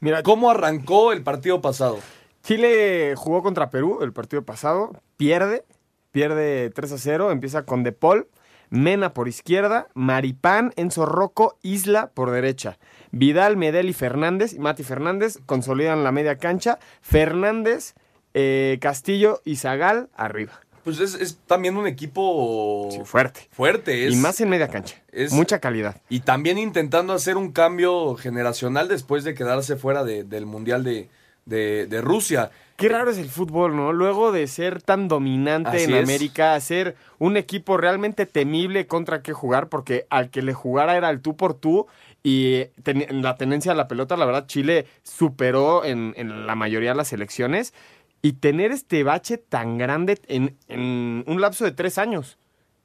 Mira, 0.00 0.22
¿cómo 0.22 0.50
arrancó 0.50 1.12
el 1.12 1.22
partido 1.22 1.60
pasado? 1.62 1.98
Chile 2.42 3.14
jugó 3.16 3.42
contra 3.42 3.70
Perú 3.70 3.98
el 4.02 4.12
partido 4.12 4.42
pasado, 4.44 4.92
pierde, 5.16 5.64
pierde 6.12 6.70
3 6.70 6.92
a 6.92 6.98
0, 6.98 7.30
empieza 7.30 7.64
con 7.64 7.82
De 7.82 7.92
Paul, 7.92 8.28
Mena 8.70 9.12
por 9.12 9.26
izquierda, 9.26 9.88
Maripán, 9.94 10.72
Enzo 10.76 11.04
Rocco, 11.04 11.58
Isla 11.62 12.10
por 12.14 12.30
derecha. 12.30 12.78
Vidal, 13.10 13.56
Medel 13.56 13.88
y 13.88 13.92
Fernández, 13.92 14.52
y 14.54 14.60
Mati 14.60 14.84
Fernández 14.84 15.38
consolidan 15.44 16.04
la 16.04 16.12
media 16.12 16.38
cancha, 16.38 16.78
Fernández, 17.00 17.94
eh, 18.32 18.78
Castillo 18.80 19.40
y 19.44 19.56
Zagal 19.56 20.08
arriba. 20.14 20.52
Pues 20.84 21.00
es, 21.00 21.14
es 21.14 21.38
también 21.46 21.76
un 21.76 21.86
equipo 21.88 22.88
fuerte. 23.04 23.48
Fuerte, 23.50 24.06
es, 24.06 24.14
y 24.14 24.16
más 24.16 24.40
en 24.40 24.48
media 24.48 24.68
cancha. 24.68 24.96
es- 25.12 25.32
Mucha 25.32 25.58
calidad. 25.58 26.00
Y 26.08 26.20
también 26.20 26.56
intentando 26.56 27.12
hacer 27.12 27.36
un 27.36 27.50
cambio 27.52 28.14
generacional 28.14 28.86
después 28.88 29.24
de 29.24 29.34
quedarse 29.34 29.74
fuera 29.76 30.04
de- 30.04 30.22
del 30.24 30.46
Mundial 30.46 30.84
de, 30.84 31.08
de- 31.50 31.86
de 31.86 32.00
Rusia. 32.00 32.50
Qué 32.76 32.88
raro 32.88 33.10
es 33.10 33.18
el 33.18 33.28
fútbol, 33.28 33.76
¿no? 33.76 33.92
Luego 33.92 34.32
de 34.32 34.46
ser 34.46 34.80
tan 34.80 35.06
dominante 35.06 35.68
Así 35.70 35.84
en 35.84 35.94
es. 35.96 36.02
América, 36.02 36.58
ser 36.60 36.96
un 37.18 37.36
equipo 37.36 37.76
realmente 37.76 38.24
temible 38.24 38.86
contra 38.86 39.20
qué 39.22 39.34
jugar, 39.34 39.68
porque 39.68 40.06
al 40.08 40.30
que 40.30 40.40
le 40.40 40.54
jugara 40.54 40.96
era 40.96 41.10
el 41.10 41.20
tú 41.20 41.36
por 41.36 41.52
tú 41.52 41.86
y 42.22 42.64
ten- 42.82 43.20
la 43.20 43.36
tenencia 43.36 43.72
a 43.72 43.74
la 43.74 43.86
pelota, 43.86 44.16
la 44.16 44.24
verdad, 44.24 44.46
Chile 44.46 44.86
superó 45.02 45.84
en, 45.84 46.14
en 46.16 46.46
la 46.46 46.54
mayoría 46.54 46.90
de 46.90 46.96
las 46.96 47.12
elecciones 47.12 47.74
y 48.22 48.32
tener 48.34 48.70
este 48.72 49.02
bache 49.04 49.36
tan 49.36 49.76
grande 49.76 50.18
en, 50.28 50.56
en 50.68 51.24
un 51.26 51.40
lapso 51.40 51.64
de 51.66 51.72
tres 51.72 51.98
años. 51.98 52.38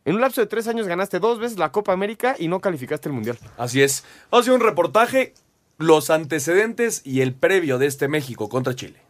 En 0.04 0.15
un 0.15 0.21
lapso 0.21 0.41
de 0.41 0.47
tres 0.47 0.67
años 0.67 0.88
ganaste 0.88 1.19
dos 1.19 1.39
veces 1.39 1.58
la 1.58 1.71
Copa 1.71 1.93
América 1.93 2.36
y 2.38 2.47
no 2.47 2.60
calificaste 2.60 3.08
el 3.10 3.13
Mundial. 3.15 3.38
Así 3.58 3.82
es. 3.82 4.04
Hacer 4.30 4.54
un 4.54 4.60
reportaje, 4.62 5.34
los 5.77 6.09
antecedentes 6.09 7.01
y 7.03 7.21
el 7.21 7.33
previo 7.33 7.77
de 7.77 7.88
este 7.88 8.07
México 8.07 8.49
contra 8.49 8.75
Chile. 8.75 9.05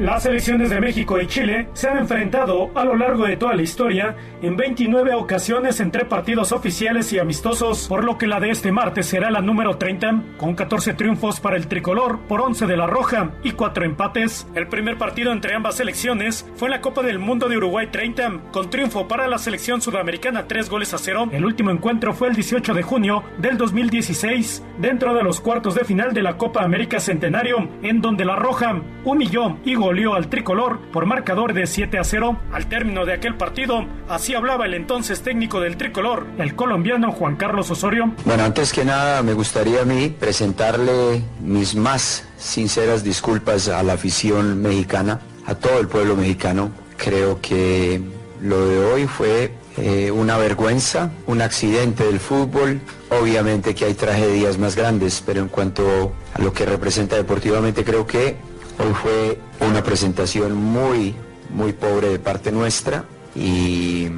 Las 0.00 0.22
selecciones 0.22 0.70
de 0.70 0.80
México 0.80 1.20
y 1.20 1.26
Chile 1.26 1.68
se 1.74 1.86
han 1.86 1.98
enfrentado 1.98 2.70
a 2.74 2.86
lo 2.86 2.96
largo 2.96 3.26
de 3.26 3.36
toda 3.36 3.54
la 3.54 3.60
historia 3.60 4.16
en 4.40 4.56
29 4.56 5.12
ocasiones 5.12 5.78
entre 5.78 6.06
partidos 6.06 6.52
oficiales 6.52 7.12
y 7.12 7.18
amistosos, 7.18 7.86
por 7.86 8.02
lo 8.02 8.16
que 8.16 8.26
la 8.26 8.40
de 8.40 8.48
este 8.48 8.72
martes 8.72 9.04
será 9.04 9.30
la 9.30 9.42
número 9.42 9.76
30, 9.76 10.22
con 10.38 10.54
14 10.54 10.94
triunfos 10.94 11.38
para 11.40 11.58
el 11.58 11.66
tricolor 11.66 12.18
por 12.20 12.40
11 12.40 12.66
de 12.66 12.78
la 12.78 12.86
Roja 12.86 13.32
y 13.44 13.50
4 13.50 13.84
empates. 13.84 14.46
El 14.54 14.68
primer 14.68 14.96
partido 14.96 15.32
entre 15.32 15.54
ambas 15.54 15.76
selecciones 15.76 16.48
fue 16.54 16.68
en 16.68 16.72
la 16.72 16.80
Copa 16.80 17.02
del 17.02 17.18
Mundo 17.18 17.50
de 17.50 17.58
Uruguay 17.58 17.88
30, 17.92 18.40
con 18.52 18.70
triunfo 18.70 19.06
para 19.06 19.28
la 19.28 19.36
selección 19.36 19.82
sudamericana 19.82 20.48
3 20.48 20.70
goles 20.70 20.94
a 20.94 20.98
0. 20.98 21.28
El 21.30 21.44
último 21.44 21.72
encuentro 21.72 22.14
fue 22.14 22.28
el 22.28 22.34
18 22.36 22.72
de 22.72 22.82
junio 22.82 23.22
del 23.36 23.58
2016, 23.58 24.64
dentro 24.78 25.12
de 25.12 25.22
los 25.22 25.40
cuartos 25.40 25.74
de 25.74 25.84
final 25.84 26.14
de 26.14 26.22
la 26.22 26.38
Copa 26.38 26.62
América 26.62 27.00
Centenario, 27.00 27.68
en 27.82 28.00
donde 28.00 28.24
la 28.24 28.36
Roja 28.36 28.80
humilló 29.04 29.58
y 29.62 29.74
goleó 29.74 29.89
al 29.90 30.28
tricolor 30.28 30.78
por 30.92 31.04
marcador 31.04 31.52
de 31.52 31.66
7 31.66 31.98
a 31.98 32.04
0. 32.04 32.38
Al 32.52 32.68
término 32.68 33.04
de 33.04 33.12
aquel 33.12 33.34
partido, 33.36 33.86
así 34.08 34.34
hablaba 34.34 34.66
el 34.66 34.74
entonces 34.74 35.22
técnico 35.22 35.60
del 35.60 35.76
tricolor, 35.76 36.26
el 36.38 36.54
colombiano 36.54 37.10
Juan 37.10 37.34
Carlos 37.34 37.72
Osorio. 37.72 38.12
Bueno, 38.24 38.44
antes 38.44 38.72
que 38.72 38.84
nada 38.84 39.22
me 39.24 39.32
gustaría 39.32 39.82
a 39.82 39.84
mí 39.84 40.08
presentarle 40.08 41.22
mis 41.40 41.74
más 41.74 42.24
sinceras 42.38 43.02
disculpas 43.02 43.68
a 43.68 43.82
la 43.82 43.94
afición 43.94 44.62
mexicana, 44.62 45.18
a 45.46 45.56
todo 45.56 45.80
el 45.80 45.88
pueblo 45.88 46.14
mexicano. 46.14 46.70
Creo 46.96 47.40
que 47.40 48.00
lo 48.40 48.68
de 48.68 48.84
hoy 48.84 49.06
fue 49.08 49.52
eh, 49.76 50.12
una 50.12 50.38
vergüenza, 50.38 51.10
un 51.26 51.42
accidente 51.42 52.04
del 52.04 52.20
fútbol. 52.20 52.80
Obviamente 53.10 53.74
que 53.74 53.86
hay 53.86 53.94
tragedias 53.94 54.56
más 54.56 54.76
grandes, 54.76 55.20
pero 55.26 55.40
en 55.40 55.48
cuanto 55.48 56.12
a 56.32 56.40
lo 56.40 56.52
que 56.52 56.64
representa 56.64 57.16
deportivamente, 57.16 57.82
creo 57.82 58.06
que 58.06 58.36
hoy 58.80 58.94
fue 58.94 59.38
una 59.66 59.82
presentación 59.82 60.54
muy, 60.54 61.14
muy 61.50 61.72
pobre 61.72 62.08
de 62.08 62.18
parte 62.18 62.52
nuestra 62.52 63.04
y 63.34 64.08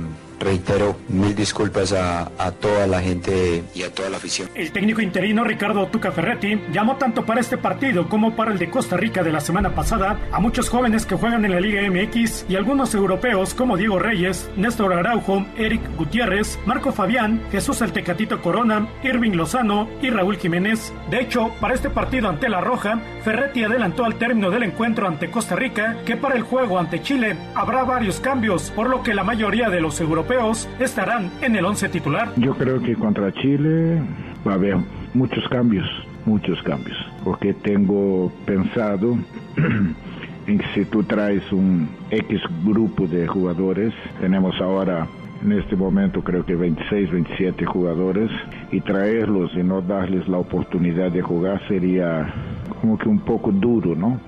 reitero 0.42 0.96
mil 1.08 1.34
disculpas 1.34 1.92
a, 1.92 2.30
a 2.38 2.52
toda 2.52 2.86
la 2.86 3.00
gente 3.00 3.64
y 3.74 3.82
a 3.82 3.90
toda 3.92 4.10
la 4.10 4.16
afición. 4.16 4.48
El 4.54 4.72
técnico 4.72 5.00
interino 5.00 5.44
Ricardo 5.44 5.86
Tuca 5.86 6.12
Ferretti 6.12 6.60
llamó 6.72 6.96
tanto 6.96 7.24
para 7.24 7.40
este 7.40 7.58
partido 7.58 8.08
como 8.08 8.34
para 8.34 8.52
el 8.52 8.58
de 8.58 8.70
Costa 8.70 8.96
Rica 8.96 9.22
de 9.22 9.32
la 9.32 9.40
semana 9.40 9.74
pasada 9.74 10.18
a 10.32 10.40
muchos 10.40 10.68
jóvenes 10.68 11.06
que 11.06 11.16
juegan 11.16 11.44
en 11.44 11.52
la 11.52 11.60
Liga 11.60 11.82
MX 11.88 12.46
y 12.48 12.56
algunos 12.56 12.94
europeos 12.94 13.54
como 13.54 13.76
Diego 13.76 13.98
Reyes, 13.98 14.50
Néstor 14.56 14.92
Araujo, 14.92 15.46
Eric 15.56 15.80
Gutiérrez, 15.96 16.58
Marco 16.66 16.92
Fabián, 16.92 17.42
Jesús 17.50 17.80
El 17.82 17.92
Tecatito 17.92 18.40
Corona, 18.42 18.88
Irving 19.02 19.32
Lozano 19.32 19.88
y 20.00 20.10
Raúl 20.10 20.36
Jiménez. 20.36 20.92
De 21.10 21.20
hecho, 21.20 21.52
para 21.60 21.74
este 21.74 21.90
partido 21.90 22.28
ante 22.28 22.48
la 22.48 22.60
Roja, 22.60 23.00
Ferretti 23.24 23.64
adelantó 23.64 24.04
al 24.04 24.16
término 24.16 24.50
del 24.50 24.64
encuentro 24.64 25.06
ante 25.06 25.30
Costa 25.30 25.56
Rica 25.56 25.98
que 26.04 26.16
para 26.16 26.34
el 26.34 26.42
juego 26.42 26.78
ante 26.78 27.02
Chile 27.02 27.36
habrá 27.54 27.84
varios 27.84 28.20
cambios, 28.20 28.70
por 28.70 28.88
lo 28.88 29.02
que 29.02 29.14
la 29.14 29.24
mayoría 29.24 29.70
de 29.70 29.80
los 29.80 30.00
europeos 30.00 30.31
estarán 30.80 31.30
en 31.42 31.56
el 31.56 31.64
once 31.64 31.88
titular. 31.88 32.32
Yo 32.36 32.54
creo 32.54 32.80
que 32.80 32.94
contra 32.94 33.32
Chile 33.32 34.00
va 34.46 34.52
a 34.52 34.54
haber 34.54 34.76
muchos 35.12 35.46
cambios, 35.50 35.86
muchos 36.24 36.62
cambios, 36.62 36.96
porque 37.22 37.52
tengo 37.52 38.32
pensado 38.46 39.18
en 40.46 40.58
que 40.58 40.64
si 40.74 40.84
tú 40.86 41.02
traes 41.02 41.42
un 41.52 41.88
X 42.10 42.40
grupo 42.64 43.06
de 43.06 43.26
jugadores, 43.26 43.92
tenemos 44.20 44.58
ahora 44.60 45.06
en 45.44 45.52
este 45.52 45.76
momento 45.76 46.22
creo 46.22 46.46
que 46.46 46.54
26, 46.54 47.10
27 47.10 47.66
jugadores, 47.66 48.30
y 48.70 48.80
traerlos 48.80 49.50
y 49.54 49.62
no 49.62 49.82
darles 49.82 50.26
la 50.28 50.38
oportunidad 50.38 51.10
de 51.10 51.20
jugar 51.20 51.60
sería 51.68 52.32
como 52.80 52.96
que 52.96 53.08
un 53.08 53.18
poco 53.18 53.52
duro, 53.52 53.94
¿no? 53.94 54.18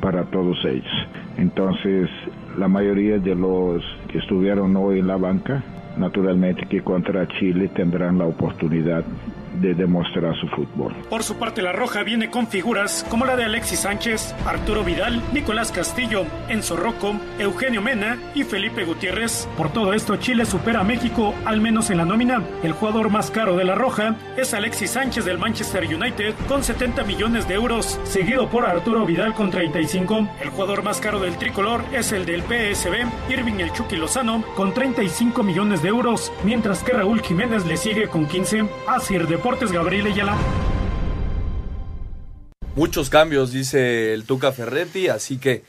Para 0.00 0.24
todos 0.24 0.56
ellos. 0.64 1.08
Entonces, 1.36 2.08
la 2.58 2.66
mayoría 2.66 3.18
de 3.18 3.34
los 3.34 3.84
estuvieron 4.14 4.76
hoy 4.76 5.00
en 5.00 5.06
la 5.06 5.16
banca, 5.16 5.64
naturalmente 5.96 6.66
que 6.68 6.82
contra 6.82 7.26
Chile 7.38 7.70
tendrán 7.74 8.18
la 8.18 8.26
oportunidad 8.26 9.04
de 9.60 9.74
demostrar 9.74 10.34
su 10.40 10.48
fútbol. 10.48 10.94
Por 11.08 11.22
su 11.22 11.36
parte, 11.36 11.62
la 11.62 11.72
Roja 11.72 12.02
viene 12.02 12.30
con 12.30 12.46
figuras 12.46 13.04
como 13.08 13.24
la 13.24 13.36
de 13.36 13.44
Alexis 13.44 13.80
Sánchez, 13.80 14.34
Arturo 14.46 14.84
Vidal, 14.84 15.22
Nicolás 15.32 15.72
Castillo, 15.72 16.24
Enzo 16.48 16.76
Rocco, 16.76 17.14
Eugenio 17.38 17.82
Mena 17.82 18.18
y 18.34 18.44
Felipe 18.44 18.84
Gutiérrez. 18.84 19.48
Por 19.56 19.72
todo 19.72 19.92
esto, 19.92 20.16
Chile 20.16 20.44
supera 20.44 20.80
a 20.80 20.84
México, 20.84 21.34
al 21.44 21.60
menos 21.60 21.90
en 21.90 21.98
la 21.98 22.04
nómina. 22.04 22.42
El 22.62 22.72
jugador 22.72 23.10
más 23.10 23.30
caro 23.30 23.56
de 23.56 23.64
la 23.64 23.74
Roja 23.74 24.16
es 24.36 24.54
Alexis 24.54 24.90
Sánchez 24.90 25.24
del 25.24 25.38
Manchester 25.38 25.84
United 25.84 26.34
con 26.48 26.62
70 26.62 27.04
millones 27.04 27.48
de 27.48 27.54
euros, 27.54 28.00
seguido 28.04 28.48
por 28.48 28.66
Arturo 28.66 29.06
Vidal 29.06 29.34
con 29.34 29.50
35. 29.50 30.28
El 30.40 30.50
jugador 30.50 30.82
más 30.82 31.00
caro 31.00 31.20
del 31.20 31.36
tricolor 31.36 31.82
es 31.92 32.12
el 32.12 32.26
del 32.26 32.42
PSB, 32.42 33.06
Irving 33.30 33.60
El 33.60 33.72
Chucky 33.72 33.96
Lozano, 33.96 34.42
con 34.54 34.72
35 34.74 35.42
millones 35.42 35.82
de 35.82 35.88
euros, 35.88 36.32
mientras 36.44 36.82
que 36.82 36.92
Raúl 36.92 37.22
Jiménez 37.22 37.66
le 37.66 37.76
sigue 37.76 38.08
con 38.08 38.26
15. 38.26 38.64
Asir 38.86 39.26
Deportes 39.44 39.72
Gabriel 39.72 40.06
Ayala. 40.06 40.38
Muchos 42.76 43.10
cambios, 43.10 43.52
dice 43.52 44.14
el 44.14 44.24
Tuca 44.24 44.52
Ferretti, 44.52 45.08
así 45.08 45.36
que 45.36 45.64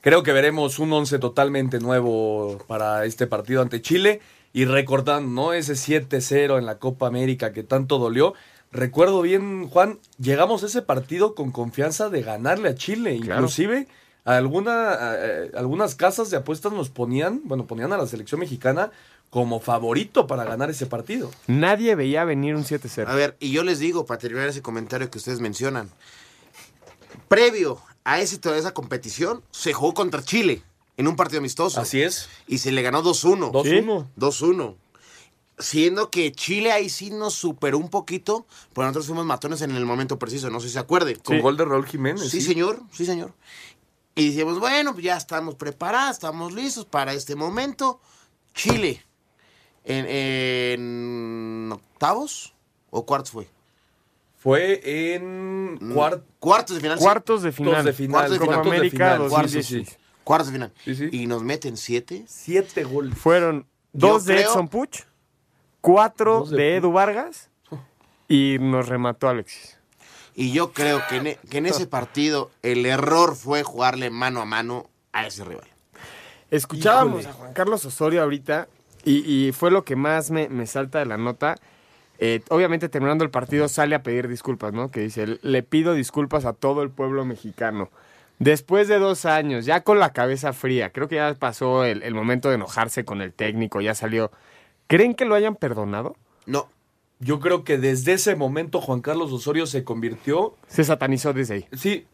creo 0.00 0.24
que 0.24 0.32
veremos 0.32 0.80
un 0.80 0.92
once 0.92 1.20
totalmente 1.20 1.78
nuevo 1.78 2.58
para 2.66 3.04
este 3.04 3.28
partido 3.28 3.62
ante 3.62 3.80
Chile. 3.80 4.20
Y 4.52 4.64
recordando, 4.64 5.30
¿no? 5.30 5.52
Ese 5.52 5.74
7-0 5.74 6.58
en 6.58 6.66
la 6.66 6.80
Copa 6.80 7.06
América 7.06 7.52
que 7.52 7.62
tanto 7.62 7.98
dolió. 7.98 8.34
Recuerdo 8.72 9.22
bien, 9.22 9.68
Juan, 9.68 10.00
llegamos 10.18 10.64
a 10.64 10.66
ese 10.66 10.82
partido 10.82 11.36
con 11.36 11.52
confianza 11.52 12.10
de 12.10 12.22
ganarle 12.22 12.70
a 12.70 12.74
Chile. 12.74 13.14
Inclusive, 13.14 13.86
alguna, 14.24 15.14
eh, 15.14 15.52
algunas 15.54 15.94
casas 15.94 16.28
de 16.30 16.38
apuestas 16.38 16.72
nos 16.72 16.90
ponían, 16.90 17.42
bueno, 17.44 17.68
ponían 17.68 17.92
a 17.92 17.98
la 17.98 18.06
selección 18.08 18.40
mexicana 18.40 18.90
como 19.32 19.60
favorito 19.60 20.26
para 20.26 20.44
ganar 20.44 20.68
ese 20.68 20.84
partido. 20.84 21.30
Nadie 21.46 21.94
veía 21.94 22.22
venir 22.22 22.54
un 22.54 22.64
7-0. 22.64 23.08
A 23.08 23.14
ver, 23.14 23.34
y 23.40 23.50
yo 23.50 23.64
les 23.64 23.78
digo, 23.78 24.04
para 24.04 24.18
terminar 24.18 24.46
ese 24.46 24.60
comentario 24.60 25.10
que 25.10 25.16
ustedes 25.16 25.40
mencionan, 25.40 25.88
previo 27.28 27.80
a 28.04 28.20
ese, 28.20 28.36
toda 28.36 28.58
esa 28.58 28.74
competición, 28.74 29.42
se 29.50 29.72
jugó 29.72 29.94
contra 29.94 30.22
Chile 30.22 30.62
en 30.98 31.08
un 31.08 31.16
partido 31.16 31.38
amistoso. 31.38 31.80
Así 31.80 32.02
es. 32.02 32.28
Y 32.46 32.58
se 32.58 32.72
le 32.72 32.82
ganó 32.82 33.02
2-1. 33.02 33.52
2-1. 33.52 34.06
2-1. 34.18 34.76
Siendo 35.58 36.10
que 36.10 36.30
Chile 36.32 36.70
ahí 36.70 36.90
sí 36.90 37.08
nos 37.08 37.32
superó 37.32 37.78
un 37.78 37.88
poquito, 37.88 38.46
pero 38.74 38.86
nosotros 38.86 39.06
fuimos 39.06 39.24
matones 39.24 39.62
en 39.62 39.70
el 39.70 39.86
momento 39.86 40.18
preciso, 40.18 40.50
no 40.50 40.60
sé 40.60 40.66
si 40.66 40.74
se 40.74 40.78
acuerden. 40.78 41.18
Con 41.24 41.40
gol 41.40 41.56
de 41.56 41.64
Raúl 41.64 41.86
Jiménez. 41.86 42.28
Sí, 42.28 42.42
señor, 42.42 42.82
sí, 42.92 43.06
señor. 43.06 43.32
Y 44.14 44.28
decíamos, 44.28 44.60
bueno, 44.60 44.92
pues 44.92 45.06
ya 45.06 45.16
estamos 45.16 45.54
preparados, 45.54 46.16
estamos 46.16 46.52
listos 46.52 46.84
para 46.84 47.14
este 47.14 47.34
momento. 47.34 47.98
Chile, 48.52 49.02
en, 49.84 50.06
en 50.08 51.72
octavos 51.72 52.54
o 52.90 53.04
cuartos 53.06 53.30
fue. 53.30 53.48
Fue 54.38 55.14
en 55.14 55.78
cuart- 55.78 56.22
cuartos 56.40 56.76
de 56.76 56.80
final. 56.82 56.98
Cuartos 56.98 57.42
de 57.42 57.52
final. 57.52 57.72
Cuartos 57.74 57.84
de 57.86 57.92
final. 57.92 58.10
Cuartos 58.12 58.32
de 58.32 58.38
final. 58.44 58.56
Copa 58.62 58.68
América 58.76 59.06
Cuartos, 59.16 59.30
2016. 59.30 59.88
sí. 59.88 59.96
Cuartos 60.24 60.46
de 60.48 60.52
final. 60.52 60.72
Y 61.12 61.26
nos 61.26 61.42
meten 61.42 61.76
siete. 61.76 62.24
Siete 62.26 62.84
goles. 62.84 63.16
Fueron 63.18 63.66
Yo 63.92 64.08
dos 64.08 64.24
de 64.24 64.34
creo- 64.36 64.50
Edson 64.50 64.68
Puch, 64.68 65.00
cuatro 65.80 66.40
Dos 66.40 66.50
de, 66.50 66.56
de 66.56 66.76
Edu 66.76 66.92
Vargas 66.92 67.50
y 68.28 68.56
nos 68.60 68.88
remató 68.88 69.28
Alexis. 69.28 69.78
Y 70.34 70.52
yo 70.52 70.72
creo 70.72 71.02
que 71.08 71.16
en, 71.16 71.26
e- 71.26 71.38
que 71.50 71.58
en 71.58 71.66
ese 71.66 71.86
partido 71.86 72.50
el 72.62 72.86
error 72.86 73.36
fue 73.36 73.62
jugarle 73.62 74.10
mano 74.10 74.40
a 74.40 74.44
mano 74.44 74.88
a 75.12 75.26
ese 75.26 75.44
rival. 75.44 75.68
Escuchábamos 76.50 77.20
Híjole. 77.22 77.28
a 77.28 77.32
Juan 77.38 77.52
Carlos 77.52 77.84
Osorio 77.84 78.22
ahorita 78.22 78.68
y, 79.04 79.18
y 79.48 79.52
fue 79.52 79.70
lo 79.70 79.84
que 79.84 79.96
más 79.96 80.30
me, 80.30 80.48
me 80.48 80.66
salta 80.66 80.98
de 80.98 81.06
la 81.06 81.16
nota. 81.16 81.56
Eh, 82.18 82.40
obviamente 82.50 82.88
terminando 82.88 83.24
el 83.24 83.30
partido 83.30 83.68
sale 83.68 83.94
a 83.96 84.02
pedir 84.02 84.28
disculpas, 84.28 84.72
¿no? 84.72 84.90
Que 84.90 85.00
dice, 85.00 85.38
le 85.42 85.62
pido 85.62 85.94
disculpas 85.94 86.44
a 86.44 86.52
todo 86.52 86.82
el 86.82 86.90
pueblo 86.90 87.24
mexicano. 87.24 87.90
Después 88.38 88.88
de 88.88 88.98
dos 88.98 89.24
años, 89.24 89.64
ya 89.66 89.82
con 89.82 89.98
la 89.98 90.12
cabeza 90.12 90.52
fría, 90.52 90.90
creo 90.90 91.08
que 91.08 91.16
ya 91.16 91.34
pasó 91.34 91.84
el, 91.84 92.02
el 92.02 92.14
momento 92.14 92.48
de 92.48 92.56
enojarse 92.56 93.04
con 93.04 93.22
el 93.22 93.32
técnico, 93.32 93.80
ya 93.80 93.94
salió. 93.94 94.30
¿Creen 94.86 95.14
que 95.14 95.24
lo 95.24 95.34
hayan 95.34 95.56
perdonado? 95.56 96.16
No. 96.46 96.68
Yo 97.20 97.38
creo 97.40 97.62
que 97.64 97.78
desde 97.78 98.14
ese 98.14 98.34
momento 98.34 98.80
Juan 98.80 99.00
Carlos 99.00 99.32
Osorio 99.32 99.66
se 99.66 99.84
convirtió. 99.84 100.56
Se 100.66 100.82
satanizó 100.82 101.32
desde 101.32 101.54
ahí. 101.54 101.66
Sí, 101.72 102.06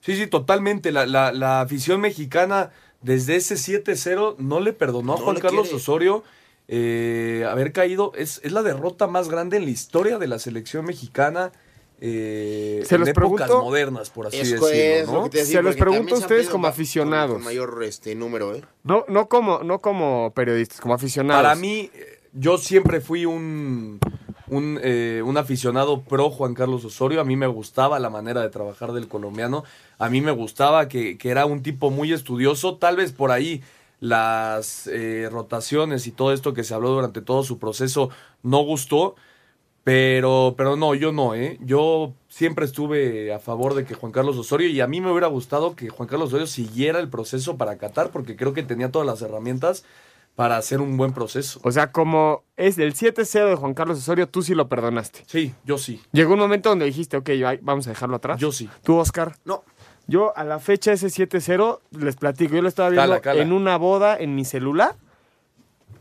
sí, 0.00 0.16
sí, 0.16 0.26
totalmente. 0.28 0.92
La, 0.92 1.04
la- 1.04 1.32
la 1.32 1.60
afición 1.62 2.00
mexicana 2.00 2.70
desde 3.06 3.36
ese 3.36 3.54
7-0 3.54 4.36
no 4.38 4.58
le 4.60 4.72
perdonó 4.72 5.14
a 5.14 5.18
No 5.18 5.24
Juan 5.24 5.36
Carlos 5.38 5.62
quiere. 5.68 5.76
Osorio 5.76 6.24
eh, 6.68 7.46
haber 7.48 7.72
caído. 7.72 8.12
Es, 8.16 8.40
es 8.42 8.50
la 8.50 8.62
derrota 8.64 9.06
más 9.06 9.28
grande 9.28 9.56
en 9.56 9.64
la 9.64 9.70
historia 9.70 10.18
de 10.18 10.26
la 10.26 10.38
selección 10.40 10.84
mexicana. 10.84 11.52
eh, 12.00 12.82
Se 12.84 12.96
en 12.96 13.00
los 13.02 13.08
épocas 13.10 13.46
pregunto- 13.46 13.62
modernas, 13.64 14.10
por 14.10 14.26
así 14.26 14.38
decirlo. 14.38 14.68
es 14.68 15.06
¿no? 15.08 15.28
decir, 15.28 15.56
Se 15.56 15.62
los 15.62 15.76
pregunto 15.76 16.16
a 16.16 16.18
ustedes 16.18 16.48
como 16.48 16.66
aficionados. 16.66 17.40
Mayor 17.40 17.82
este, 17.84 18.14
número, 18.16 18.54
¿eh? 18.54 18.62
No, 18.82 19.04
no 19.08 19.28
como, 19.28 19.62
no 19.62 19.80
como 19.80 20.32
periodistas, 20.34 20.80
como 20.80 20.94
aficionados. 20.94 21.42
Para 21.42 21.54
mí, 21.54 21.90
yo 22.32 22.58
siempre 22.58 23.00
fui 23.00 23.24
un, 23.24 24.00
un, 24.48 24.78
eh, 24.82 25.22
un 25.24 25.36
aficionado 25.36 26.02
pro 26.02 26.30
Juan 26.30 26.54
Carlos 26.54 26.84
Osorio. 26.84 27.20
A 27.20 27.24
mí 27.24 27.36
me 27.36 27.46
gustaba 27.46 27.98
la 27.98 28.10
manera 28.10 28.42
de 28.42 28.50
trabajar 28.50 28.92
del 28.92 29.08
colombiano. 29.08 29.64
A 29.98 30.08
mí 30.08 30.20
me 30.20 30.32
gustaba 30.32 30.88
que, 30.88 31.18
que 31.18 31.30
era 31.30 31.46
un 31.46 31.62
tipo 31.62 31.90
muy 31.90 32.12
estudioso. 32.12 32.76
Tal 32.76 32.96
vez 32.96 33.12
por 33.12 33.30
ahí 33.30 33.62
las 34.00 34.86
eh, 34.88 35.28
rotaciones 35.30 36.06
y 36.06 36.12
todo 36.12 36.32
esto 36.32 36.54
que 36.54 36.64
se 36.64 36.74
habló 36.74 36.90
durante 36.90 37.22
todo 37.22 37.42
su 37.42 37.58
proceso 37.58 38.10
no 38.42 38.62
gustó. 38.62 39.16
Pero, 39.84 40.54
pero 40.58 40.74
no, 40.74 40.96
yo 40.96 41.12
no, 41.12 41.36
¿eh? 41.36 41.58
Yo 41.60 42.12
siempre 42.28 42.64
estuve 42.64 43.32
a 43.32 43.38
favor 43.38 43.74
de 43.74 43.84
que 43.84 43.94
Juan 43.94 44.10
Carlos 44.10 44.36
Osorio 44.36 44.68
y 44.68 44.80
a 44.80 44.88
mí 44.88 45.00
me 45.00 45.12
hubiera 45.12 45.28
gustado 45.28 45.76
que 45.76 45.90
Juan 45.90 46.08
Carlos 46.08 46.30
Osorio 46.30 46.48
siguiera 46.48 46.98
el 46.98 47.08
proceso 47.08 47.56
para 47.56 47.78
Qatar 47.78 48.10
porque 48.10 48.34
creo 48.34 48.52
que 48.52 48.64
tenía 48.64 48.90
todas 48.90 49.06
las 49.06 49.22
herramientas 49.22 49.84
para 50.36 50.58
hacer 50.58 50.82
un 50.82 50.96
buen 50.98 51.12
proceso. 51.12 51.58
O 51.64 51.72
sea, 51.72 51.90
como 51.90 52.44
es 52.56 52.76
del 52.76 52.94
7-0 52.94 53.48
de 53.48 53.54
Juan 53.56 53.72
Carlos 53.74 53.98
Osorio, 53.98 54.28
tú 54.28 54.42
sí 54.42 54.54
lo 54.54 54.68
perdonaste. 54.68 55.24
Sí, 55.26 55.54
yo 55.64 55.78
sí. 55.78 56.00
Llegó 56.12 56.34
un 56.34 56.40
momento 56.40 56.68
donde 56.68 56.84
dijiste, 56.84 57.16
ok, 57.16 57.30
vamos 57.62 57.86
a 57.86 57.90
dejarlo 57.90 58.16
atrás. 58.16 58.38
Yo 58.38 58.52
sí. 58.52 58.68
¿Tú, 58.84 58.96
Oscar? 58.96 59.36
No. 59.46 59.64
Yo, 60.06 60.36
a 60.36 60.44
la 60.44 60.60
fecha 60.60 60.92
ese 60.92 61.08
7-0, 61.08 61.80
les 61.98 62.16
platico, 62.16 62.54
yo 62.54 62.62
lo 62.62 62.68
estaba 62.68 62.90
viendo 62.90 63.08
Cala, 63.08 63.20
cala. 63.20 63.42
en 63.42 63.52
una 63.52 63.78
boda 63.78 64.16
en 64.16 64.34
mi 64.34 64.44
celular. 64.44 64.94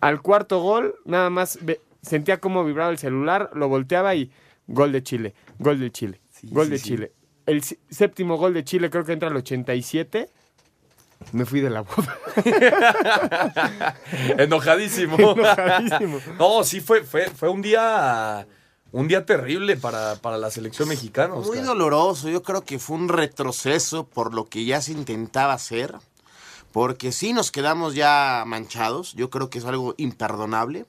Al 0.01 0.21
cuarto 0.21 0.61
gol, 0.61 0.95
nada 1.05 1.29
más 1.29 1.57
sentía 2.01 2.39
cómo 2.39 2.63
vibraba 2.65 2.91
el 2.91 2.97
celular, 2.99 3.49
lo 3.53 3.69
volteaba 3.69 4.13
y 4.13 4.29
gol 4.67 4.91
de 4.91 5.01
Chile, 5.01 5.33
gol 5.57 5.79
de 5.79 5.91
Chile, 5.91 6.19
gol 6.43 6.65
sí, 6.65 6.71
de 6.71 6.77
sí. 6.77 6.83
Chile. 6.89 7.11
El 7.45 7.63
séptimo 7.63 8.37
gol 8.37 8.53
de 8.53 8.63
Chile 8.63 8.89
creo 8.89 9.05
que 9.05 9.13
entra 9.13 9.29
al 9.29 9.35
87. 9.37 10.29
Me 11.31 11.45
fui 11.45 11.59
de 11.61 11.69
la 11.69 11.81
boda. 11.81 12.17
Enojadísimo. 14.37 15.17
Enojadísimo. 15.17 16.19
no, 16.39 16.63
sí 16.63 16.81
fue, 16.81 17.03
fue, 17.03 17.29
fue 17.29 17.49
un 17.49 17.61
día 17.61 18.47
un 18.91 19.09
día 19.09 19.25
terrible 19.25 19.75
para, 19.75 20.15
para 20.15 20.37
la 20.37 20.49
selección 20.49 20.87
mexicana. 20.87 21.35
Muy 21.35 21.59
doloroso, 21.59 22.29
yo 22.29 22.43
creo 22.43 22.63
que 22.63 22.79
fue 22.79 22.95
un 22.95 23.09
retroceso 23.09 24.07
por 24.07 24.33
lo 24.33 24.45
que 24.45 24.63
ya 24.63 24.81
se 24.81 24.93
intentaba 24.93 25.51
hacer, 25.51 25.95
porque 26.71 27.11
sí 27.11 27.33
nos 27.33 27.51
quedamos 27.51 27.93
ya 27.93 28.43
manchados, 28.47 29.13
yo 29.13 29.29
creo 29.29 29.49
que 29.49 29.57
es 29.57 29.65
algo 29.65 29.95
imperdonable, 29.97 30.85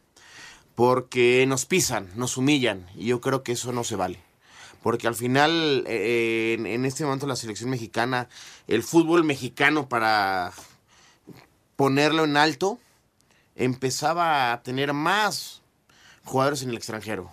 porque 0.77 1.45
nos 1.49 1.67
pisan, 1.67 2.09
nos 2.15 2.37
humillan, 2.37 2.87
y 2.95 3.07
yo 3.07 3.21
creo 3.21 3.43
que 3.43 3.53
eso 3.53 3.73
no 3.73 3.83
se 3.83 3.97
vale. 3.97 4.26
Porque 4.83 5.09
al 5.09 5.15
final, 5.15 5.85
eh, 5.87 6.57
en, 6.59 6.85
este 6.85 7.05
momento 7.05 7.27
la 7.27 7.37
selección 7.37 7.71
mexicana, 7.71 8.29
el 8.69 8.83
fútbol 8.83 9.25
mexicano 9.25 9.89
para 9.89 10.53
ponerlo 11.77 12.25
en 12.25 12.37
alto, 12.37 12.79
empezaba 13.57 14.53
a 14.53 14.63
tener 14.63 14.93
más 14.93 15.63
jugadores 16.25 16.63
en 16.63 16.71
el 16.71 16.77
extranjero. 16.77 17.33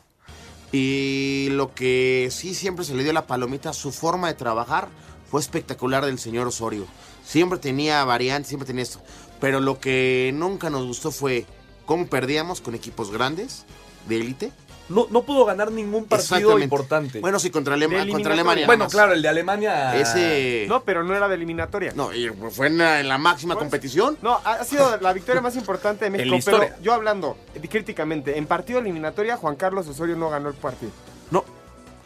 Y 0.71 1.49
lo 1.51 1.75
que 1.75 2.29
sí 2.31 2.55
siempre 2.55 2.83
se 2.83 2.95
le 2.95 3.03
dio 3.03 3.13
la 3.13 3.27
palomita, 3.27 3.73
su 3.73 3.91
forma 3.91 4.27
de 4.27 4.33
trabajar 4.33 4.89
fue 5.29 5.39
espectacular 5.39 6.05
del 6.05 6.17
señor 6.17 6.47
Osorio. 6.47 6.87
Siempre 7.23 7.59
tenía 7.59 8.03
variantes, 8.05 8.49
siempre 8.49 8.65
tenía 8.65 8.83
esto. 8.83 9.01
Pero 9.39 9.59
lo 9.59 9.79
que 9.79 10.31
nunca 10.33 10.69
nos 10.69 10.85
gustó 10.85 11.11
fue 11.11 11.45
cómo 11.85 12.07
perdíamos 12.07 12.61
con 12.61 12.75
equipos 12.75 13.11
grandes, 13.11 13.65
de 14.07 14.15
élite. 14.17 14.51
No, 14.89 15.07
no 15.09 15.23
pudo 15.23 15.45
ganar 15.45 15.71
ningún 15.71 16.05
partido 16.05 16.59
importante. 16.59 17.19
Bueno, 17.21 17.39
sí, 17.39 17.49
contra, 17.49 17.75
Alema- 17.75 18.05
contra. 18.11 18.33
Alemania. 18.33 18.65
Bueno, 18.65 18.87
claro, 18.89 19.13
el 19.13 19.21
de 19.21 19.29
Alemania. 19.29 19.95
Ese... 19.97 20.65
No, 20.67 20.83
pero 20.83 21.03
no 21.03 21.15
era 21.15 21.27
de 21.29 21.35
eliminatoria. 21.35 21.93
No, 21.95 22.13
y 22.13 22.29
fue 22.51 22.67
en 22.67 22.77
la, 22.79 22.99
en 22.99 23.07
la 23.07 23.17
máxima 23.17 23.55
competición. 23.55 24.17
No, 24.21 24.39
ha 24.43 24.63
sido 24.65 24.97
la 24.97 25.13
victoria 25.13 25.41
más 25.41 25.55
importante 25.55 26.05
de 26.05 26.11
México. 26.11 26.35
Pero 26.45 26.65
yo 26.81 26.93
hablando 26.93 27.37
eh, 27.55 27.65
críticamente, 27.67 28.37
en 28.37 28.45
partido 28.45 28.79
eliminatoria, 28.79 29.37
Juan 29.37 29.55
Carlos 29.55 29.87
Osorio 29.87 30.15
no 30.17 30.29
ganó 30.29 30.49
el 30.49 30.55
partido. 30.55 30.91
No. 31.31 31.45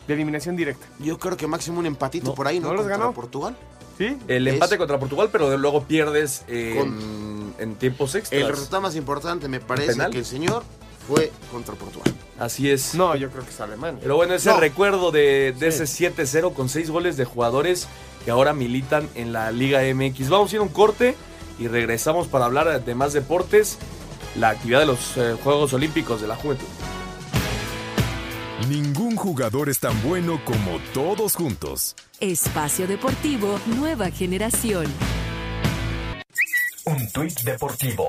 De 0.07 0.13
eliminación 0.13 0.55
directa. 0.55 0.85
Yo 0.99 1.17
creo 1.17 1.35
que 1.35 1.47
máximo 1.47 1.79
un 1.79 1.85
empatito 1.87 2.33
por 2.35 2.47
ahí, 2.47 2.59
¿no? 2.59 2.67
¿no 2.69 2.73
los 2.75 2.87
ganó? 2.87 3.11
Portugal. 3.11 3.57
¿Sí? 3.97 4.15
El 4.27 4.47
Es- 4.47 4.53
empate 4.53 4.77
contra 4.77 4.99
Portugal, 4.99 5.29
pero 5.31 5.49
de- 5.49 5.57
luego 5.57 5.83
pierdes 5.83 6.43
en, 6.47 7.53
en 7.57 7.75
tiempos 7.75 8.13
extras. 8.13 8.39
El 8.39 8.47
resultado 8.49 8.83
más 8.83 8.95
importante 8.95 9.47
me 9.47 9.59
parece 9.59 9.93
Penal. 9.93 10.11
que 10.11 10.19
el 10.19 10.25
señor 10.25 10.63
fue 11.07 11.31
contra 11.51 11.73
Portugal. 11.75 12.13
Así 12.39 12.69
es. 12.69 12.93
No, 12.95 13.15
yo 13.15 13.29
creo 13.29 13.43
que 13.43 13.49
es 13.51 13.59
Alemania. 13.61 13.99
Pero 14.01 14.15
bueno, 14.15 14.33
ese 14.33 14.49
No. 14.49 14.59
recuerdo 14.59 15.11
de, 15.11 15.53
de 15.57 15.71
Sí. 15.71 15.83
ese 15.83 16.11
7-0 16.11 16.53
con 16.53 16.69
seis 16.69 16.89
goles 16.89 17.17
de 17.17 17.25
jugadores 17.25 17.87
que 18.25 18.31
ahora 18.31 18.53
militan 18.53 19.09
en 19.15 19.33
la 19.33 19.51
Liga 19.51 19.81
MX. 19.81 20.29
Vamos 20.29 20.51
a 20.51 20.55
ir 20.55 20.59
a 20.59 20.63
un 20.63 20.69
corte 20.69 21.15
y 21.59 21.67
regresamos 21.67 22.27
para 22.27 22.45
hablar 22.45 22.83
de 22.83 22.95
más 22.95 23.13
deportes, 23.13 23.77
la 24.35 24.49
actividad 24.49 24.81
de 24.81 24.85
los 24.85 25.17
eh, 25.17 25.35
Juegos 25.43 25.73
Olímpicos 25.73 26.21
de 26.21 26.27
la 26.27 26.35
Juventud. 26.35 26.67
Ningún 28.69 29.15
jugador 29.15 29.69
es 29.69 29.79
tan 29.79 29.99
bueno 30.03 30.41
como 30.43 30.79
todos 30.93 31.35
juntos. 31.35 31.95
Espacio 32.19 32.85
Deportivo 32.87 33.59
Nueva 33.67 34.09
Generación. 34.11 34.85
Un 36.85 37.11
tuit 37.11 37.39
deportivo. 37.41 38.07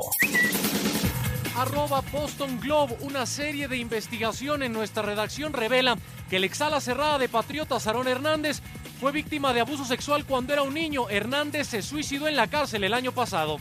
Arroba 1.58 2.02
Boston 2.12 2.60
Globe, 2.60 2.96
una 3.00 3.26
serie 3.26 3.66
de 3.66 3.78
investigación 3.78 4.62
en 4.62 4.72
nuestra 4.72 5.02
redacción 5.02 5.52
revela 5.52 5.98
que 6.30 6.36
el 6.36 6.44
exala 6.44 6.80
cerrada 6.80 7.18
de 7.18 7.28
Patriotas 7.28 7.88
Aarón 7.88 8.06
Hernández 8.06 8.60
fue 9.00 9.10
víctima 9.10 9.52
de 9.52 9.60
abuso 9.60 9.84
sexual 9.84 10.24
cuando 10.24 10.52
era 10.52 10.62
un 10.62 10.72
niño. 10.72 11.10
Hernández 11.10 11.66
se 11.66 11.82
suicidó 11.82 12.28
en 12.28 12.36
la 12.36 12.46
cárcel 12.46 12.84
el 12.84 12.94
año 12.94 13.10
pasado. 13.10 13.58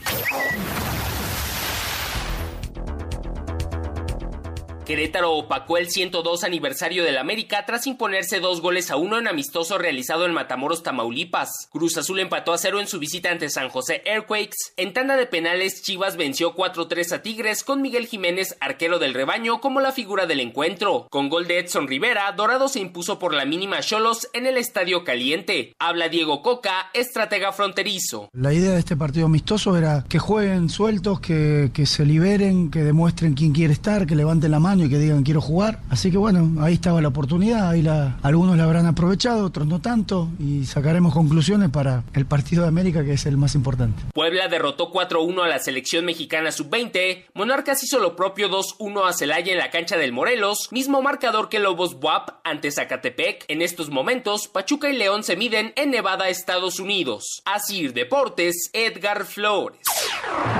Querétaro 4.88 5.34
opacó 5.34 5.76
el 5.76 5.90
102 5.90 6.44
aniversario 6.44 7.04
del 7.04 7.18
América 7.18 7.66
tras 7.66 7.86
imponerse 7.86 8.40
dos 8.40 8.62
goles 8.62 8.90
a 8.90 8.96
uno 8.96 9.18
en 9.18 9.28
amistoso 9.28 9.76
realizado 9.76 10.24
en 10.24 10.32
Matamoros, 10.32 10.82
Tamaulipas. 10.82 11.68
Cruz 11.70 11.98
Azul 11.98 12.20
empató 12.20 12.54
a 12.54 12.58
cero 12.58 12.80
en 12.80 12.86
su 12.86 12.98
visita 12.98 13.30
ante 13.30 13.50
San 13.50 13.68
José 13.68 14.00
Airquakes. 14.06 14.56
En 14.78 14.94
tanda 14.94 15.18
de 15.18 15.26
penales, 15.26 15.82
Chivas 15.82 16.16
venció 16.16 16.54
4-3 16.54 17.12
a 17.12 17.20
Tigres 17.20 17.64
con 17.64 17.82
Miguel 17.82 18.06
Jiménez, 18.06 18.56
arquero 18.60 18.98
del 18.98 19.12
rebaño, 19.12 19.60
como 19.60 19.80
la 19.80 19.92
figura 19.92 20.24
del 20.24 20.40
encuentro. 20.40 21.06
Con 21.10 21.28
gol 21.28 21.46
de 21.46 21.58
Edson 21.58 21.86
Rivera, 21.86 22.32
Dorado 22.32 22.68
se 22.68 22.80
impuso 22.80 23.18
por 23.18 23.34
la 23.34 23.44
mínima 23.44 23.80
Cholos 23.80 24.30
en 24.32 24.46
el 24.46 24.56
Estadio 24.56 25.04
Caliente. 25.04 25.74
Habla 25.78 26.08
Diego 26.08 26.40
Coca, 26.40 26.86
estratega 26.94 27.52
fronterizo. 27.52 28.30
La 28.32 28.54
idea 28.54 28.70
de 28.70 28.78
este 28.78 28.96
partido 28.96 29.26
amistoso 29.26 29.76
era 29.76 30.06
que 30.08 30.18
jueguen 30.18 30.70
sueltos, 30.70 31.20
que, 31.20 31.72
que 31.74 31.84
se 31.84 32.06
liberen, 32.06 32.70
que 32.70 32.84
demuestren 32.84 33.34
quién 33.34 33.52
quiere 33.52 33.74
estar, 33.74 34.06
que 34.06 34.16
levanten 34.16 34.50
la 34.50 34.58
mano 34.58 34.77
y 34.84 34.90
que 34.90 34.98
digan 34.98 35.22
quiero 35.22 35.40
jugar. 35.40 35.80
Así 35.90 36.10
que 36.10 36.18
bueno, 36.18 36.62
ahí 36.62 36.74
estaba 36.74 37.00
la 37.00 37.08
oportunidad, 37.08 37.70
ahí 37.70 37.82
la, 37.82 38.18
algunos 38.22 38.56
la 38.56 38.64
habrán 38.64 38.86
aprovechado, 38.86 39.44
otros 39.44 39.66
no 39.66 39.80
tanto, 39.80 40.28
y 40.38 40.64
sacaremos 40.64 41.12
conclusiones 41.12 41.70
para 41.70 42.04
el 42.14 42.26
partido 42.26 42.62
de 42.62 42.68
América 42.68 43.04
que 43.04 43.14
es 43.14 43.26
el 43.26 43.36
más 43.36 43.54
importante. 43.54 44.02
Puebla 44.14 44.48
derrotó 44.48 44.92
4-1 44.92 45.44
a 45.44 45.48
la 45.48 45.58
selección 45.58 46.04
mexicana 46.04 46.52
sub-20, 46.52 47.24
Monarcas 47.34 47.82
hizo 47.82 47.98
lo 47.98 48.16
propio 48.16 48.48
2-1 48.48 49.08
a 49.08 49.12
Celaya 49.12 49.52
en 49.52 49.58
la 49.58 49.70
cancha 49.70 49.96
del 49.96 50.12
Morelos, 50.12 50.68
mismo 50.70 51.02
marcador 51.02 51.48
que 51.48 51.58
Lobos 51.58 51.98
Buap 51.98 52.40
ante 52.44 52.70
Zacatepec. 52.70 53.44
En 53.48 53.62
estos 53.62 53.90
momentos, 53.90 54.48
Pachuca 54.48 54.88
y 54.90 54.96
León 54.96 55.22
se 55.22 55.36
miden 55.36 55.72
en 55.76 55.90
Nevada, 55.90 56.28
Estados 56.28 56.80
Unidos. 56.80 57.42
Así 57.44 57.88
Deportes, 57.88 58.70
Edgar 58.72 59.24
Flores. 59.24 59.78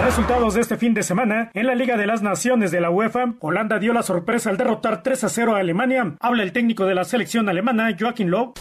Resultados 0.04 0.54
de 0.54 0.60
este 0.60 0.76
fin 0.76 0.94
de 0.94 1.02
semana 1.02 1.50
en 1.54 1.66
la 1.66 1.74
Liga 1.74 1.96
de 1.96 2.06
las 2.06 2.22
Naciones 2.22 2.70
de 2.70 2.80
la 2.80 2.90
UEFA. 2.90 3.34
Holanda 3.40 3.78
dio 3.78 3.92
la 3.92 4.02
sorpresa 4.08 4.48
al 4.48 4.56
derrotar 4.56 5.02
3 5.02 5.24
a 5.24 5.28
0 5.28 5.54
a 5.54 5.58
Alemania. 5.58 6.16
Habla 6.20 6.42
el 6.42 6.52
técnico 6.52 6.86
de 6.86 6.94
la 6.94 7.04
selección 7.04 7.46
alemana, 7.50 7.94
Joachim 7.98 8.28
Löw. 8.28 8.54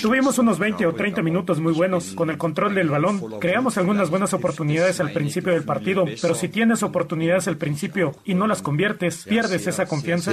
Tuvimos 0.00 0.38
unos 0.38 0.60
20 0.60 0.86
o 0.86 0.94
30 0.94 1.22
minutos 1.22 1.58
muy 1.58 1.72
buenos 1.72 2.14
con 2.14 2.30
el 2.30 2.38
control 2.38 2.76
del 2.76 2.88
balón. 2.88 3.20
Creamos 3.40 3.78
algunas 3.78 4.10
buenas 4.10 4.32
oportunidades 4.32 5.00
al 5.00 5.10
principio 5.10 5.52
del 5.52 5.64
partido, 5.64 6.04
pero 6.22 6.36
si 6.36 6.48
tienes 6.48 6.84
oportunidades 6.84 7.48
al 7.48 7.56
principio 7.56 8.12
y 8.24 8.34
no 8.34 8.46
las 8.46 8.62
conviertes, 8.62 9.24
pierdes 9.24 9.66
esa 9.66 9.86
confianza. 9.86 10.30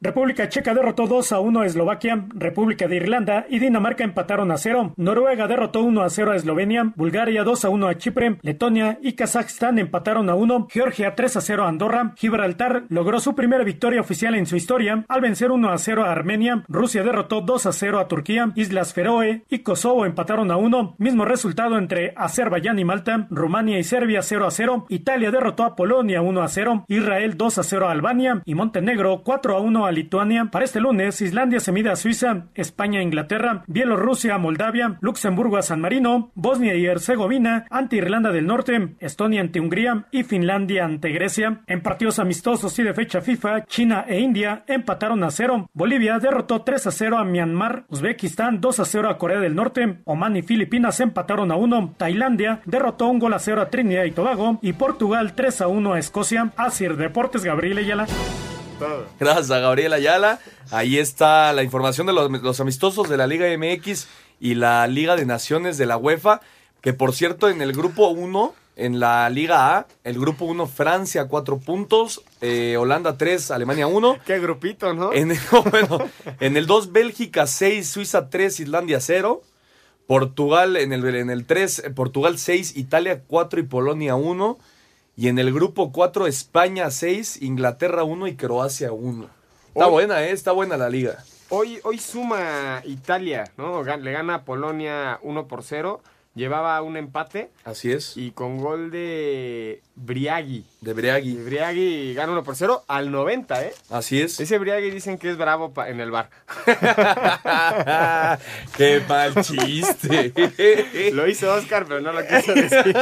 República 0.00 0.48
Checa 0.48 0.72
derrotó 0.72 1.06
2 1.06 1.32
a 1.32 1.40
1 1.40 1.60
a 1.60 1.66
Eslovaquia, 1.66 2.24
República 2.34 2.88
de 2.88 2.96
Irlanda 2.96 3.44
y 3.50 3.58
Dinamarca 3.58 4.02
empataron 4.02 4.50
a 4.50 4.56
0. 4.56 4.94
Noruega 4.96 5.46
derrotó 5.46 5.82
1 5.82 6.02
a 6.02 6.08
0 6.08 6.32
a 6.32 6.36
Eslovenia, 6.36 6.90
Bulgaria 6.96 7.44
2 7.44 7.66
a 7.66 7.68
1 7.68 7.86
a 7.86 7.98
Chipre, 7.98 8.38
Letonia 8.40 8.98
y 9.02 9.12
Kazajstán 9.12 9.78
empataron 9.78 10.30
a 10.30 10.34
1, 10.34 10.68
Georgia 10.70 11.14
3 11.14 11.36
a 11.36 11.40
0 11.42 11.64
a 11.64 11.68
Andorra, 11.68 12.14
Gibraltar 12.16 12.83
logró 12.88 13.20
su 13.20 13.34
primera 13.34 13.64
victoria 13.64 14.00
oficial 14.00 14.34
en 14.34 14.46
su 14.46 14.56
historia 14.56 15.04
al 15.08 15.20
vencer 15.20 15.50
1 15.50 15.70
a 15.70 15.78
0 15.78 16.04
a 16.04 16.12
Armenia, 16.12 16.64
Rusia 16.68 17.02
derrotó 17.02 17.40
2 17.40 17.66
a 17.66 17.72
0 17.72 17.98
a 17.98 18.08
Turquía, 18.08 18.52
Islas 18.54 18.94
Feroe 18.94 19.44
y 19.48 19.58
Kosovo 19.60 20.06
empataron 20.06 20.50
a 20.50 20.56
1, 20.56 20.96
mismo 20.98 21.24
resultado 21.24 21.78
entre 21.78 22.12
Azerbaiyán 22.16 22.78
y 22.78 22.84
Malta, 22.84 23.26
Rumania 23.30 23.78
y 23.78 23.84
Serbia 23.84 24.22
0 24.22 24.46
a 24.46 24.50
0, 24.50 24.86
Italia 24.88 25.30
derrotó 25.30 25.64
a 25.64 25.76
Polonia 25.76 26.22
1 26.22 26.42
a 26.42 26.48
0, 26.48 26.84
Israel 26.88 27.36
2 27.36 27.58
a 27.58 27.62
0 27.62 27.88
a 27.88 27.92
Albania 27.92 28.42
y 28.44 28.54
Montenegro 28.54 29.22
4 29.24 29.56
a 29.56 29.60
1 29.60 29.86
a 29.86 29.92
Lituania. 29.92 30.46
Para 30.50 30.64
este 30.64 30.80
lunes, 30.80 31.20
Islandia 31.20 31.60
se 31.60 31.72
mide 31.72 31.90
a 31.90 31.96
Suiza, 31.96 32.46
España 32.54 33.00
a 33.00 33.02
Inglaterra, 33.02 33.64
Bielorrusia 33.66 34.34
a 34.34 34.38
Moldavia, 34.38 34.98
Luxemburgo 35.00 35.56
a 35.56 35.62
San 35.62 35.80
Marino, 35.80 36.30
Bosnia 36.34 36.74
y 36.74 36.86
Herzegovina 36.86 37.66
ante 37.70 37.96
Irlanda 37.96 38.32
del 38.32 38.46
Norte, 38.46 38.94
Estonia 39.00 39.40
ante 39.40 39.60
Hungría 39.60 40.06
y 40.10 40.24
Finlandia 40.24 40.84
ante 40.84 41.10
Grecia. 41.10 41.62
En 41.66 41.82
partidos 41.82 42.18
amistosos 42.18 42.73
de 42.82 42.94
fecha 42.94 43.20
FIFA, 43.20 43.66
China 43.66 44.04
e 44.08 44.18
India 44.18 44.64
empataron 44.66 45.22
a 45.22 45.30
0. 45.30 45.70
Bolivia 45.72 46.18
derrotó 46.18 46.62
3 46.62 46.86
a 46.86 46.90
0 46.90 47.18
a 47.18 47.24
Myanmar, 47.24 47.84
Uzbekistán 47.88 48.60
2 48.60 48.80
a 48.80 48.84
0 48.84 49.08
a 49.08 49.18
Corea 49.18 49.38
del 49.38 49.54
Norte, 49.54 50.00
Oman 50.04 50.36
y 50.36 50.42
Filipinas 50.42 50.98
empataron 51.00 51.52
a 51.52 51.56
1, 51.56 51.94
Tailandia 51.96 52.60
derrotó 52.64 53.06
un 53.06 53.18
gol 53.18 53.34
a 53.34 53.38
0 53.38 53.60
a 53.60 53.70
Trinidad 53.70 54.04
y 54.04 54.10
Tobago 54.10 54.58
y 54.62 54.72
Portugal 54.72 55.34
3 55.34 55.60
a 55.60 55.68
1 55.68 55.92
a 55.92 55.98
Escocia. 55.98 56.52
Asir 56.56 56.96
Deportes 56.96 57.44
Gabriel 57.44 57.78
Ayala. 57.78 58.06
Gracias 59.20 59.50
a 59.50 59.60
Gabriel 59.60 59.92
Ayala. 59.92 60.40
Ahí 60.70 60.98
está 60.98 61.52
la 61.52 61.62
información 61.62 62.06
de 62.06 62.12
los, 62.12 62.30
los, 62.42 62.60
amistosos 62.60 63.08
de 63.08 63.16
la 63.16 63.26
Liga 63.26 63.46
MX 63.56 64.08
y 64.40 64.54
la 64.54 64.86
Liga 64.86 65.16
de 65.16 65.26
Naciones 65.26 65.78
de 65.78 65.86
la 65.86 65.96
UEFA. 65.96 66.40
Que 66.80 66.92
por 66.92 67.14
cierto, 67.14 67.48
en 67.48 67.62
el 67.62 67.72
grupo 67.72 68.08
1, 68.08 68.54
en 68.76 68.98
la 69.00 69.28
Liga 69.30 69.76
A, 69.78 69.86
el 70.02 70.18
grupo 70.18 70.44
1, 70.46 70.66
Francia 70.66 71.26
4 71.28 71.58
puntos, 71.58 72.22
eh, 72.40 72.76
Holanda 72.76 73.16
3, 73.16 73.50
Alemania 73.50 73.86
1. 73.86 74.18
Qué 74.26 74.38
grupito, 74.40 74.94
¿no? 74.94 75.12
En 75.12 75.30
el, 75.30 75.38
no, 75.52 75.62
bueno, 75.62 75.98
en 76.40 76.56
el 76.56 76.66
2, 76.66 76.92
Bélgica 76.92 77.46
6, 77.46 77.88
Suiza 77.88 78.28
3, 78.30 78.60
Islandia 78.60 79.00
0. 79.00 79.42
Portugal 80.06 80.76
en 80.76 80.92
el, 80.92 81.14
en 81.14 81.30
el 81.30 81.46
3, 81.46 81.84
Portugal 81.94 82.38
6, 82.38 82.76
Italia 82.76 83.22
4 83.26 83.60
y 83.60 83.62
Polonia 83.62 84.16
1. 84.16 84.58
Y 85.16 85.28
en 85.28 85.38
el 85.38 85.52
grupo 85.52 85.92
4, 85.92 86.26
España 86.26 86.90
6, 86.90 87.40
Inglaterra 87.42 88.04
1 88.04 88.26
y 88.26 88.36
Croacia 88.36 88.92
1. 88.92 89.26
Está 89.68 89.86
Hoy- 89.86 89.92
buena, 89.92 90.22
¿eh? 90.24 90.32
Está 90.32 90.52
buena 90.52 90.76
la 90.76 90.90
liga. 90.90 91.24
Hoy, 91.48 91.78
hoy 91.84 91.98
suma 91.98 92.82
Italia, 92.84 93.44
¿no? 93.56 93.82
Le 93.82 94.12
gana 94.12 94.34
a 94.36 94.44
Polonia 94.44 95.20
1 95.22 95.46
por 95.46 95.62
0. 95.62 96.02
Llevaba 96.34 96.82
un 96.82 96.96
empate. 96.96 97.50
Así 97.64 97.92
es. 97.92 98.16
Y 98.16 98.32
con 98.32 98.58
gol 98.58 98.90
de 98.90 99.80
Briaghi. 99.94 100.64
De 100.80 100.92
Briaghi. 100.92 101.36
Briaghi 101.36 102.12
gana 102.14 102.32
1 102.32 102.42
por 102.42 102.56
0 102.56 102.82
al 102.88 103.12
90, 103.12 103.62
¿eh? 103.64 103.72
Así 103.88 104.20
es. 104.20 104.40
Ese 104.40 104.58
Briaghi 104.58 104.90
dicen 104.90 105.16
que 105.16 105.30
es 105.30 105.36
bravo 105.36 105.72
pa- 105.72 105.88
en 105.88 106.00
el 106.00 106.10
bar. 106.10 106.30
¡Qué 108.76 109.00
mal 109.08 109.34
chiste! 109.42 110.32
Lo 111.12 111.28
hizo 111.28 111.52
Oscar, 111.54 111.84
pero 111.86 112.00
no 112.00 112.12
lo 112.12 112.26
quiso 112.26 112.52
decir. 112.52 112.96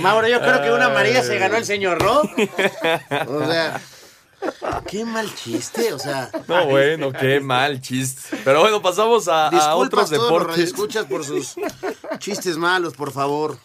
Mauro, 0.00 0.28
yo 0.28 0.40
creo 0.40 0.62
que 0.62 0.70
una 0.72 0.88
María 0.90 1.22
se 1.22 1.36
ganó 1.38 1.56
el 1.56 1.64
señor, 1.64 2.00
¿no? 2.02 2.20
O 2.20 3.46
sea, 3.50 3.80
qué 4.86 5.04
mal 5.04 5.32
chiste, 5.34 5.92
o 5.92 5.98
sea. 5.98 6.30
No, 6.48 6.66
bueno, 6.66 7.12
qué 7.12 7.40
mal 7.40 7.80
chiste. 7.80 8.36
Pero 8.44 8.60
bueno, 8.60 8.80
pasamos 8.82 9.28
a, 9.28 9.74
otros 9.74 10.10
deportes. 10.10 10.48
radioescuchas 10.48 11.06
por 11.06 11.24
sus 11.24 11.54
chistes 12.18 12.56
malos, 12.56 12.94
por 12.94 13.12
favor. 13.12 13.58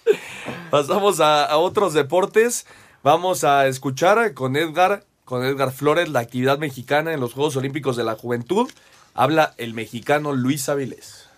Pasamos 0.70 1.20
a, 1.20 1.46
a 1.46 1.58
otros 1.58 1.94
deportes. 1.94 2.66
Vamos 3.04 3.44
a 3.44 3.68
escuchar 3.68 4.34
con 4.34 4.56
Edgar, 4.56 5.06
con 5.24 5.46
Edgar 5.46 5.72
Flores, 5.72 6.10
la 6.10 6.20
actividad 6.20 6.60
mexicana 6.60 7.14
en 7.14 7.20
los 7.20 7.34
Juegos 7.34 7.56
Olímpicos 7.56 7.96
de 7.96 8.04
la 8.04 8.16
Juventud. 8.16 8.70
Habla 9.14 9.54
el 9.58 9.74
mexicano 9.74 10.34
Luis 10.34 10.68
Avilés. 10.70 11.29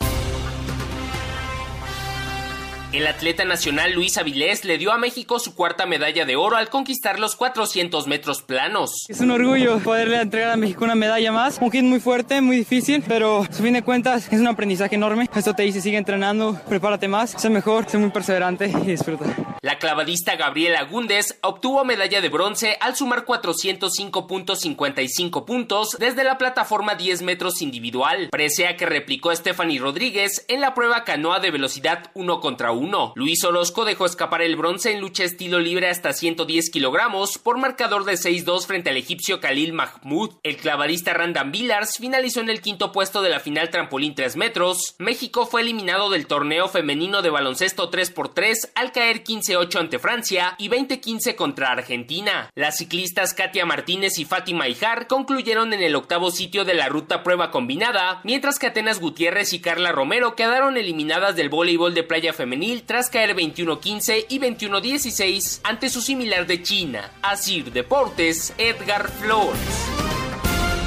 El 2.94 3.08
atleta 3.08 3.46
nacional 3.46 3.94
Luis 3.94 4.18
Avilés 4.18 4.66
le 4.66 4.78
dio 4.78 4.92
a 4.92 4.98
México 4.98 5.40
su 5.40 5.56
cuarta 5.56 5.86
medalla 5.86 6.26
de 6.26 6.36
oro 6.36 6.58
al 6.58 6.68
conquistar 6.68 7.20
los 7.20 7.38
400 7.38 8.06
metros 8.08 8.42
planos. 8.42 9.06
Es 9.08 9.22
un 9.22 9.32
orgullo 9.32 9.80
poderle 9.80 10.20
entregar 10.20 10.52
a 10.52 10.58
México 10.58 10.84
una 10.84 10.96
medalla 10.96 11.32
más. 11.32 11.58
Un 11.62 11.72
hit 11.72 11.84
muy 11.84 12.02
fuerte, 12.02 12.42
muy 12.42 12.58
difícil, 12.58 13.02
pero 13.08 13.44
a 13.44 13.46
fin 13.46 13.72
de 13.72 13.82
cuentas 13.82 14.28
es 14.30 14.42
un 14.42 14.48
aprendizaje 14.48 14.96
enorme. 14.96 15.30
Esto 15.34 15.54
te 15.54 15.64
dice, 15.64 15.80
sigue 15.80 15.96
entrenando, 15.96 16.60
prepárate 16.68 17.08
más, 17.08 17.32
sé 17.32 17.50
mejor, 17.50 17.90
sé 17.90 17.98
muy 17.98 18.10
perseverante 18.10 18.68
y 18.68 18.88
disfruta. 18.88 19.24
La 19.62 19.78
clavadista 19.78 20.36
Gabriela 20.36 20.84
Gúndez 20.84 21.38
obtuvo 21.44 21.86
medalla 21.86 22.20
de 22.20 22.28
bronce 22.30 22.78
al 22.82 22.96
sumar 22.96 23.26
405.55 23.26 25.46
puntos 25.46 25.96
desde 25.98 26.26
la 26.26 26.38
plataforma 26.40 26.96
10 26.96 27.22
metros 27.22 27.62
individual, 27.62 28.30
presea 28.32 28.76
que 28.76 28.88
replicó 28.88 29.34
Stephanie 29.34 29.80
Rodríguez 29.80 30.44
en 30.50 30.60
la 30.62 30.74
prueba 30.74 31.04
canoa 31.06 31.40
de 31.40 31.52
velocidad 31.52 32.10
1 32.16 32.42
contra 32.42 32.72
1. 32.72 32.81
Luis 33.16 33.44
Orozco 33.44 33.86
dejó 33.86 34.08
escapar 34.08 34.42
el 34.42 34.56
bronce 34.56 34.92
en 34.92 35.02
lucha 35.02 35.24
estilo 35.24 35.60
libre 35.60 35.88
hasta 35.88 36.14
110 36.14 36.72
kilogramos 36.72 37.38
por 37.38 37.60
marcador 37.60 38.06
de 38.06 38.14
6-2 38.14 38.66
frente 38.66 38.90
al 38.90 38.98
egipcio 38.98 39.40
Khalil 39.40 39.74
Mahmoud. 39.74 40.32
El 40.42 40.58
clavadista 40.58 41.14
Randall 41.14 41.52
Villars 41.52 41.98
finalizó 42.00 42.40
en 42.40 42.50
el 42.50 42.62
quinto 42.62 42.92
puesto 42.92 43.22
de 43.22 43.30
la 43.30 43.40
final 43.40 43.70
trampolín 43.70 44.16
3 44.16 44.36
metros. 44.36 44.96
México 44.98 45.46
fue 45.46 45.62
eliminado 45.62 46.10
del 46.10 46.26
torneo 46.26 46.68
femenino 46.70 47.22
de 47.22 47.30
baloncesto 47.30 47.92
3x3 47.92 48.72
al 48.74 48.92
caer 48.92 49.24
15-8 49.24 49.80
ante 49.80 50.00
Francia 50.00 50.56
y 50.58 50.70
20-15 50.70 51.36
contra 51.36 51.72
Argentina. 51.72 52.50
Las 52.56 52.78
ciclistas 52.78 53.36
Katia 53.36 53.66
Martínez 53.66 54.18
y 54.18 54.26
Fátima 54.26 54.68
Ijar 54.68 55.06
concluyeron 55.06 55.74
en 55.74 55.84
el 55.84 55.96
octavo 55.96 56.32
sitio 56.32 56.66
de 56.66 56.74
la 56.74 56.90
ruta 56.90 57.22
prueba 57.22 57.52
combinada, 57.52 58.22
mientras 58.24 58.58
que 58.58 58.68
Atenas 58.68 59.00
Gutiérrez 59.00 59.54
y 59.54 59.62
Carla 59.62 59.92
Romero 59.92 60.36
quedaron 60.36 60.78
eliminadas 60.78 61.36
del 61.36 61.50
voleibol 61.50 61.94
de 61.94 62.04
playa 62.04 62.34
femenil 62.34 62.71
tras 62.80 63.10
caer 63.10 63.36
21-15 63.36 64.26
y 64.30 64.40
21-16 64.40 65.60
ante 65.64 65.90
su 65.90 66.02
similar 66.02 66.48
de 66.48 66.64
China. 66.64 67.12
Asir 67.22 67.72
Deportes, 67.72 68.54
Edgar 68.58 69.10
Flores. 69.10 69.60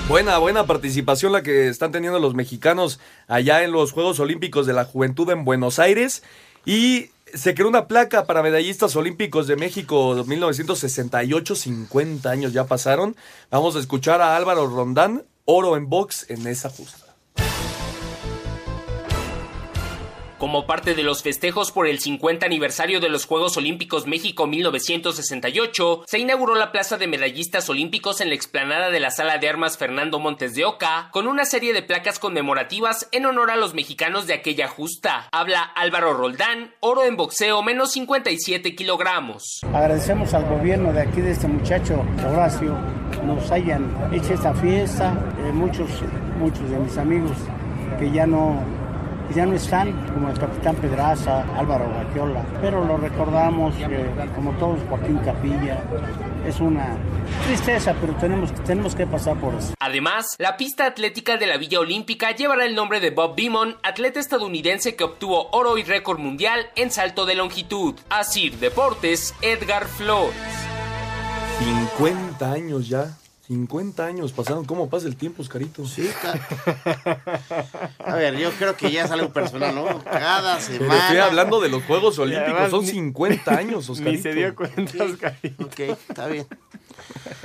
Buena, 0.09 0.39
buena 0.39 0.66
participación 0.66 1.32
la 1.32 1.43
que 1.43 1.68
están 1.68 1.93
teniendo 1.93 2.18
los 2.18 2.35
mexicanos 2.35 3.01
allá 3.26 3.62
en 3.62 3.72
los 3.72 3.93
Juegos 3.93 4.18
Olímpicos 4.20 4.66
de 4.66 4.72
la 4.72 4.85
Juventud 4.85 5.30
en 5.30 5.45
Buenos 5.45 5.78
Aires. 5.78 6.22
Y 6.64 7.11
se 7.35 7.55
creó 7.55 7.68
una 7.68 7.87
placa 7.87 8.24
para 8.24 8.43
medallistas 8.43 8.97
olímpicos 8.97 9.47
de 9.47 9.57
México 9.57 10.24
1968, 10.26 11.55
50 11.55 12.30
años 12.30 12.53
ya 12.53 12.66
pasaron. 12.66 13.16
Vamos 13.51 13.76
a 13.76 13.80
escuchar 13.80 14.20
a 14.22 14.37
Álvaro 14.37 14.66
Rondán, 14.66 15.24
oro 15.45 15.76
en 15.76 15.89
box 15.89 16.26
en 16.30 16.47
esa 16.47 16.70
justa. 16.70 17.03
Como 20.45 20.66
parte 20.66 20.95
de 20.95 21.03
los 21.03 21.22
festejos 21.22 21.72
por 21.72 21.86
el 21.86 22.01
50 22.01 22.45
aniversario 22.45 23.01
de 23.01 23.09
los 23.09 23.24
Juegos 23.24 23.57
Olímpicos 23.57 24.07
México 24.07 24.47
1968, 24.47 26.03
se 26.07 26.18
inauguró 26.18 26.55
la 26.55 26.70
Plaza 26.70 26.99
de 26.99 27.07
Medallistas 27.07 27.70
Olímpicos 27.70 28.20
en 28.20 28.28
la 28.28 28.34
explanada 28.34 28.90
de 28.90 29.01
la 29.01 29.11
Sala 29.11 29.38
de 29.38 29.49
Armas 29.49 29.78
Fernando 29.78 30.18
Montes 30.18 30.55
de 30.55 30.66
Oca, 30.66 31.09
con 31.12 31.28
una 31.28 31.47
serie 31.47 31.72
de 31.72 31.80
placas 31.80 32.18
conmemorativas 32.18 33.09
en 33.12 33.24
honor 33.24 33.51
a 33.51 33.57
los 33.57 33.72
mexicanos 33.72 34.26
de 34.26 34.34
aquella 34.34 34.68
justa. 34.68 35.30
Habla 35.32 35.62
Álvaro 35.62 36.12
Roldán, 36.12 36.74
oro 36.80 37.05
en 37.05 37.16
boxeo 37.16 37.62
menos 37.62 37.92
57 37.92 38.74
kilogramos. 38.76 39.62
Agradecemos 39.72 40.34
al 40.34 40.45
gobierno 40.45 40.92
de 40.92 41.01
aquí, 41.01 41.22
de 41.22 41.30
este 41.30 41.49
muchacho 41.49 42.05
Horacio, 42.22 42.76
nos 43.24 43.51
hayan 43.51 43.90
hecho 44.12 44.34
esta 44.34 44.53
fiesta. 44.53 45.18
Eh, 45.38 45.53
muchos, 45.53 45.88
muchos 46.38 46.68
de 46.68 46.76
mis 46.76 46.99
amigos 46.99 47.32
que 47.99 48.11
ya 48.11 48.26
no, 48.26 48.62
ya 49.33 49.47
no 49.47 49.55
están, 49.55 49.93
como 50.12 50.29
el 50.29 50.39
capitán 50.39 50.77
Pedraza, 50.77 51.45
Álvaro 51.57 51.91
Raquiola, 51.93 52.45
pero 52.61 52.85
lo 52.85 52.97
recordamos, 52.97 53.75
eh, 53.79 54.11
como 54.35 54.53
todos, 54.53 54.81
Joaquín 54.89 55.18
Capilla. 55.18 55.83
Es 56.47 56.61
una 56.61 56.97
tristeza, 57.47 57.95
pero 58.01 58.14
tenemos, 58.16 58.53
tenemos 58.64 58.95
que 58.95 59.07
pasar 59.07 59.37
por 59.37 59.55
eso. 59.55 59.75
Además, 59.81 60.37
la 60.39 60.57
pista 60.57 60.87
atlética 60.87 61.37
de 61.37 61.47
la 61.47 61.57
Villa 61.57 61.81
Olímpica 61.81 62.33
llevará 62.33 62.66
el 62.66 62.75
nombre 62.75 63.01
de 63.01 63.11
Bob 63.11 63.35
Beamon, 63.37 63.77
atleta 63.83 64.20
estadounidense 64.20 64.97
que 64.97 65.05
obtuvo 65.05 65.49
oro 65.53 65.79
y 65.79 65.85
récord 65.85 66.18
mundial 66.18 66.66
en 66.77 66.91
salto 66.91 67.27
de 67.27 67.35
longitud. 67.35 67.95
Asir 68.11 68.59
Deportes, 68.59 69.35
Edgar 69.41 69.87
Flores. 69.87 70.35
50 71.97 72.53
años 72.53 72.89
ya. 72.89 73.16
50 73.47 74.07
años 74.07 74.32
pasaron. 74.32 74.64
¿Cómo 74.64 74.88
pasa 74.88 75.07
el 75.07 75.16
tiempo, 75.16 75.42
Oscarito? 75.42 75.86
Sí, 75.86 76.09
A 77.99 78.16
ver, 78.16 78.36
yo 78.38 78.51
creo 78.53 78.76
que 78.76 78.90
ya 78.90 79.05
es 79.05 79.11
algo 79.11 79.32
personal, 79.32 79.74
¿no? 79.74 80.03
Cada 80.05 80.59
Pero 80.59 80.78
semana. 80.78 80.99
estoy 81.03 81.18
hablando 81.18 81.61
de 81.61 81.68
los 81.68 81.82
Juegos 81.84 82.18
Olímpicos. 82.18 82.51
además 82.53 82.70
Son 82.70 82.84
ni- 82.84 82.90
50 82.90 83.57
años, 83.57 83.88
Oscarito. 83.90 84.12
Ni 84.16 84.22
se 84.22 84.34
dio 84.34 84.55
cuenta, 84.55 85.05
Oscarito. 85.05 85.64
Ok, 85.64 85.78
está 85.80 86.26
bien. 86.28 86.47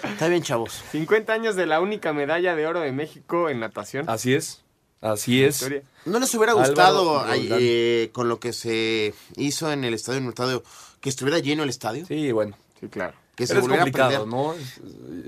Está 0.03 0.27
bien, 0.27 0.41
chavos. 0.43 0.81
50 0.91 1.33
años 1.33 1.55
de 1.55 1.65
la 1.65 1.81
única 1.81 2.13
medalla 2.13 2.55
de 2.55 2.65
oro 2.67 2.79
de 2.79 2.91
México 2.91 3.49
en 3.49 3.59
natación. 3.59 4.09
Así 4.09 4.33
es. 4.33 4.61
Así 5.01 5.43
es. 5.43 5.65
¿No 6.05 6.19
les 6.19 6.33
hubiera 6.35 6.53
gustado 6.53 7.25
eh, 7.33 8.09
con 8.13 8.27
lo 8.27 8.39
que 8.39 8.51
se 8.53 9.13
hizo 9.37 9.71
en 9.71 9.83
el 9.85 9.93
estadio 9.93 10.17
Universitario 10.19 10.63
que 10.99 11.09
estuviera 11.09 11.39
lleno 11.39 11.63
el 11.63 11.69
estadio? 11.69 12.05
Sí, 12.05 12.31
bueno. 12.31 12.57
Sí, 12.79 12.87
claro. 12.87 13.13
Que 13.39 13.47
se 13.47 13.53
es 13.53 13.61
volviera 13.61 13.83
a 13.83 13.85
complicado, 13.85 14.09
prender. 14.09 14.27
¿no? 14.27 14.53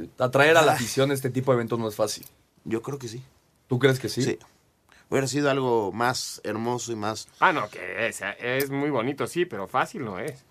Eh, 0.03 0.09
Atraer 0.19 0.57
a 0.57 0.61
la 0.61 0.73
afición 0.73 1.09
a 1.11 1.13
este 1.13 1.29
tipo 1.29 1.51
de 1.51 1.55
eventos 1.55 1.79
no 1.79 1.87
es 1.87 1.95
fácil. 1.95 2.25
Yo 2.65 2.81
creo 2.81 2.99
que 2.99 3.07
sí. 3.07 3.23
¿Tú 3.67 3.79
crees 3.79 3.99
que 3.99 4.09
sí? 4.09 4.21
Sí. 4.21 4.37
Hubiera 5.09 5.27
sido 5.27 5.49
algo 5.49 5.91
más 5.91 6.39
hermoso 6.43 6.91
y 6.91 6.95
más. 6.95 7.27
Ah, 7.39 7.51
no, 7.51 7.69
que 7.69 8.07
es, 8.07 8.21
es 8.39 8.69
muy 8.69 8.89
bonito, 8.89 9.27
sí, 9.27 9.45
pero 9.45 9.67
fácil 9.67 10.05
no 10.05 10.19
es. 10.19 10.43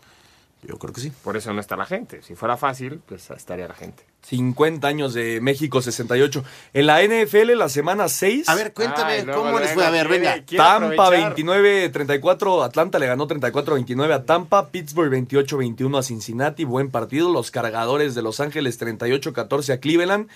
Yo 0.63 0.79
creo 0.79 0.93
que 0.93 1.01
sí. 1.01 1.11
Por 1.25 1.37
eso 1.37 1.53
no 1.55 1.61
está 1.61 1.77
la 1.77 1.87
gente. 1.87 2.21
Si 2.23 2.35
fuera 2.35 2.57
fácil, 2.57 3.01
pues 3.07 3.31
estaría 3.31 3.67
la 3.67 3.75
gente. 3.75 4.05
50 4.27 4.87
años 4.87 5.15
de 5.15 5.41
México 5.41 5.81
68. 5.81 6.45
En 6.75 6.87
la 6.87 7.03
NFL, 7.03 7.57
la 7.57 7.71
semana 7.71 8.09
6. 8.09 8.49
A 8.49 8.55
ver, 8.55 8.75
cuéntame, 8.75 9.13
Ay, 9.13 9.27
¿cómo 9.27 9.59
les 9.59 9.73
fue? 9.73 9.87
A 9.87 9.91
ver, 9.91 10.09
venga. 10.09 10.35
quiere 10.45 10.63
Tampa 10.63 11.07
aprovechar. 11.07 11.35
29-34, 11.37 12.65
Atlanta 12.65 12.99
le 12.99 13.07
ganó 13.07 13.27
34-29 13.27 14.13
a 14.13 14.25
Tampa, 14.25 14.69
Pittsburgh 14.69 15.11
28-21 15.13 15.99
a 15.99 16.03
Cincinnati, 16.03 16.65
buen 16.65 16.91
partido, 16.91 17.33
los 17.33 17.51
cargadores 17.51 18.15
de 18.15 18.23
Los 18.23 18.41
Ángeles 18.41 18.79
38-14 18.79 19.73
a 19.73 19.81
Cleveland, 19.81 20.29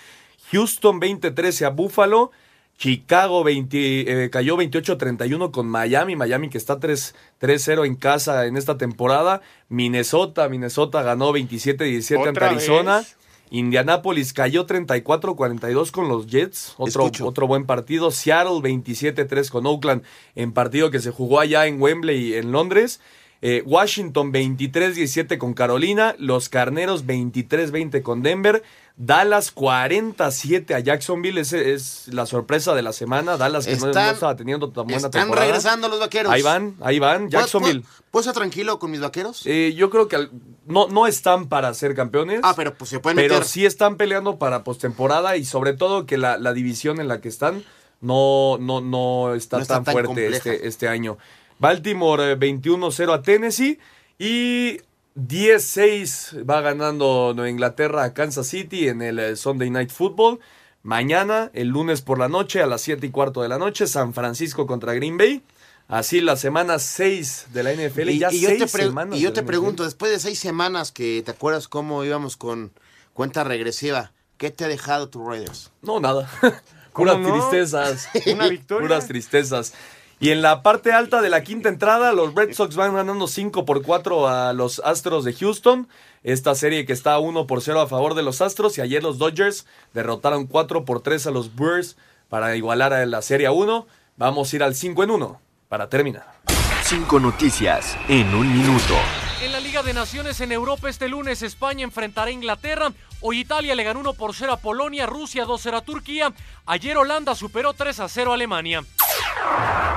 Houston 0.53 1.01
20-13 1.01 1.66
a 1.66 1.70
Buffalo, 1.70 2.31
Chicago 2.77 3.45
20, 3.45 4.25
eh, 4.25 4.31
cayó 4.31 4.57
28-31 4.57 5.51
con 5.53 5.68
Miami, 5.68 6.16
Miami 6.16 6.49
que 6.49 6.59
está 6.59 6.81
3 6.81 7.14
3-0 7.41 7.87
en 7.87 7.95
casa 7.95 8.47
en 8.47 8.57
esta 8.57 8.77
temporada, 8.79 9.43
Minnesota, 9.68 10.49
Minnesota 10.49 11.03
ganó 11.03 11.33
27-17 11.33 12.16
ante 12.16 12.31
¿Otra 12.31 12.51
Arizona. 12.51 12.99
vez? 12.99 13.16
Indianapolis 13.51 14.33
cayó 14.33 14.66
34-42 14.66 15.91
con 15.93 16.09
los 16.09 16.27
Jets, 16.27 16.75
otro, 16.77 17.05
Escucho. 17.05 17.27
otro 17.27 17.47
buen 17.47 17.66
partido. 17.66 18.11
Seattle 18.11 18.55
27-3 18.61 19.49
con 19.51 19.66
Oakland 19.66 20.03
en 20.35 20.53
partido 20.53 20.91
que 20.91 20.99
se 20.99 21.11
jugó 21.12 21.39
allá 21.41 21.66
en 21.66 21.81
Wembley, 21.81 22.35
en 22.35 22.51
Londres. 22.51 23.01
Eh, 23.43 23.62
Washington 23.66 24.33
23-17 24.33 25.39
con 25.39 25.55
Carolina. 25.55 26.16
Los 26.18 26.49
Carneros 26.49 27.07
23-20 27.07 28.03
con 28.03 28.22
Denver. 28.22 28.62
Dallas 28.97 29.51
47 29.51 30.72
a 30.74 30.78
Jacksonville. 30.78 31.40
Es 31.40 32.07
la 32.09 32.26
sorpresa 32.26 32.74
de 32.74 32.82
la 32.82 32.92
semana. 32.92 33.36
Dallas 33.36 33.66
que 33.66 33.74
no- 33.76 33.80
no, 33.82 33.88
Están- 33.88 34.14
estaba 34.14 34.36
teniendo 34.36 34.68
tan 34.70 34.84
buena 34.84 34.97
Están 34.99 35.11
temporada. 35.11 35.47
regresando 35.47 35.88
los 35.88 35.99
vaqueros. 35.99 36.32
Ahí 36.32 36.42
van, 36.42 36.76
ahí 36.80 36.99
van. 37.01 37.22
¿Puedo- 37.28 37.30
Jacksonville. 37.40 37.80
¿Puedo, 37.80 38.05
puedo 38.12 38.20
estar 38.20 38.34
tranquilo 38.34 38.78
con 38.78 38.92
mis 38.92 39.01
vaqueros? 39.01 39.42
Eh, 39.47 39.74
yo 39.76 39.90
creo 39.90 40.07
que 40.07 40.28
no, 40.66 40.86
no 40.88 41.07
están 41.09 41.49
para 41.49 41.74
ser 41.74 41.95
campeones. 41.97 42.40
Ah, 42.45 42.55
pero 42.57 42.74
pues 42.74 42.90
se 42.90 43.01
pueden 43.01 43.16
Pero 43.16 43.34
meter. 43.34 43.49
sí 43.49 43.66
están 43.66 43.97
peleando 43.97 44.38
para 44.38 44.62
postemporada 44.62 45.36
y 45.36 45.45
sobre 45.45 45.72
todo 45.72 46.07
que 46.07 46.16
la, 46.16 46.38
la 46.38 46.53
división 46.53 47.01
en 47.01 47.09
la 47.09 47.20
que 47.20 47.28
están 47.28 47.64
no, 48.01 48.59
no, 48.61 48.80
no 48.80 49.34
está 49.34 49.57
No 49.57 49.62
está 49.62 49.74
tan, 49.76 49.84
tan 49.84 49.92
fuerte 49.92 50.07
compleja. 50.07 50.36
este, 50.53 50.68
este 50.68 50.88
año. 50.88 51.18
Baltimore 51.59 52.32
eh, 52.32 52.36
21-0 52.36 53.12
a 53.12 53.22
Tennessee 53.22 53.78
y 54.18 54.78
10-6 55.17 56.45
va 56.49 56.61
ganando 56.61 57.33
Nueva 57.35 57.51
Inglaterra 57.51 58.05
a 58.05 58.15
Kansas 58.15 58.47
City 58.49 58.89
en 58.89 59.03
el 59.03 59.19
eh, 59.19 59.37
Sunday 59.37 59.71
Night 59.71 59.91
Football. 59.91 60.41
Mañana, 60.83 61.51
el 61.55 61.69
lunes 61.69 62.03
por 62.03 62.19
la 62.19 62.29
noche, 62.29 62.62
a 62.62 62.67
las 62.67 62.83
7 62.83 63.07
y 63.07 63.11
cuarto 63.11 63.41
de 63.43 63.49
la 63.49 63.59
noche, 63.59 63.87
San 63.87 64.12
Francisco 64.12 64.67
contra 64.67 64.93
Green 64.95 65.17
Bay. 65.17 65.43
Así 65.89 66.21
la 66.21 66.37
semana 66.37 66.79
6 66.79 67.47
de 67.53 67.62
la 67.62 67.73
NFL. 67.75 68.09
Y, 68.11 68.19
ya 68.19 68.33
y 68.33 68.41
yo 68.41 68.49
seis 68.49 68.59
te, 68.65 68.67
pre- 68.69 68.85
semanas 68.87 69.19
y 69.19 69.23
yo 69.23 69.29
de 69.31 69.35
te 69.35 69.41
NFL. 69.43 69.47
pregunto, 69.47 69.85
después 69.85 70.11
de 70.12 70.19
seis 70.19 70.39
semanas 70.39 70.93
que 70.93 71.23
te 71.25 71.31
acuerdas 71.31 71.69
cómo 71.69 72.05
íbamos 72.05 72.37
con 72.37 72.73
cuenta 73.12 73.45
regresiva, 73.45 74.12
¿qué 74.39 74.51
te 74.51 74.65
ha 74.65 74.69
dejado 74.69 75.09
tu 75.11 75.27
Raiders? 75.29 75.71
No, 75.83 76.01
nada. 76.01 76.29
Puras 76.95 77.19
no? 77.19 77.33
tristezas. 77.33 78.09
Una 78.33 78.49
victoria. 78.49 78.89
Puras 78.89 79.07
tristezas. 79.07 79.75
Y 80.21 80.31
en 80.31 80.43
la 80.43 80.62
parte 80.62 80.93
alta 80.93 81.21
de 81.21 81.29
la 81.29 81.43
quinta 81.43 81.69
entrada, 81.69 82.12
los 82.12 82.35
Red 82.35 82.55
Sox 82.55 82.77
van 82.77 82.95
ganando 82.95 83.27
5 83.27 83.65
por 83.65 83.83
4 83.83 84.29
a 84.29 84.53
los 84.53 84.81
Astros 84.85 85.25
de 85.25 85.35
Houston. 85.35 85.89
Esta 86.23 86.55
serie 86.55 86.87
que 86.87 86.93
está 86.93 87.19
1 87.19 87.47
por 87.47 87.61
0 87.61 87.81
a 87.81 87.87
favor 87.87 88.15
de 88.15 88.23
los 88.23 88.41
Astros. 88.41 88.79
Y 88.79 88.81
ayer 88.81 89.03
los 89.03 89.19
Dodgers 89.19 89.67
derrotaron 89.93 90.47
4 90.47 90.85
por 90.85 91.03
3 91.03 91.27
a 91.27 91.31
los 91.31 91.55
Brewers 91.55 91.97
para 92.29 92.57
igualar 92.57 92.93
a 92.93 93.05
la 93.07 93.23
serie 93.23 93.47
a 93.47 93.53
1. 93.53 93.87
Vamos 94.17 94.53
a 94.53 94.57
ir 94.57 94.62
al 94.62 94.75
5 94.75 95.03
en 95.03 95.11
1 95.11 95.41
para 95.69 95.89
terminar. 95.89 96.41
Cinco 96.85 97.19
noticias 97.19 97.97
en 98.09 98.35
un 98.35 98.53
minuto. 98.53 98.95
En 99.43 99.53
la 99.53 99.61
Liga 99.61 99.83
de 99.83 99.93
Naciones 99.93 100.41
en 100.41 100.53
Europa 100.53 100.89
este 100.89 101.09
lunes 101.09 101.43
España 101.43 101.83
enfrentará 101.83 102.29
a 102.29 102.33
Inglaterra. 102.33 102.93
Hoy 103.21 103.41
Italia 103.41 103.75
le 103.75 103.85
ganó 103.85 104.01
1 104.01 104.15
por 104.15 104.35
0 104.35 104.53
a 104.53 104.57
Polonia, 104.59 105.07
Rusia 105.07 105.45
2 105.45 105.61
0 105.62 105.77
a 105.79 105.81
Turquía. 105.81 106.33
Ayer 106.67 106.97
Holanda 106.97 107.35
superó 107.35 107.73
3 107.73 108.01
a 108.01 108.09
0 108.09 108.31
a 108.31 108.35
Alemania. 108.35 108.85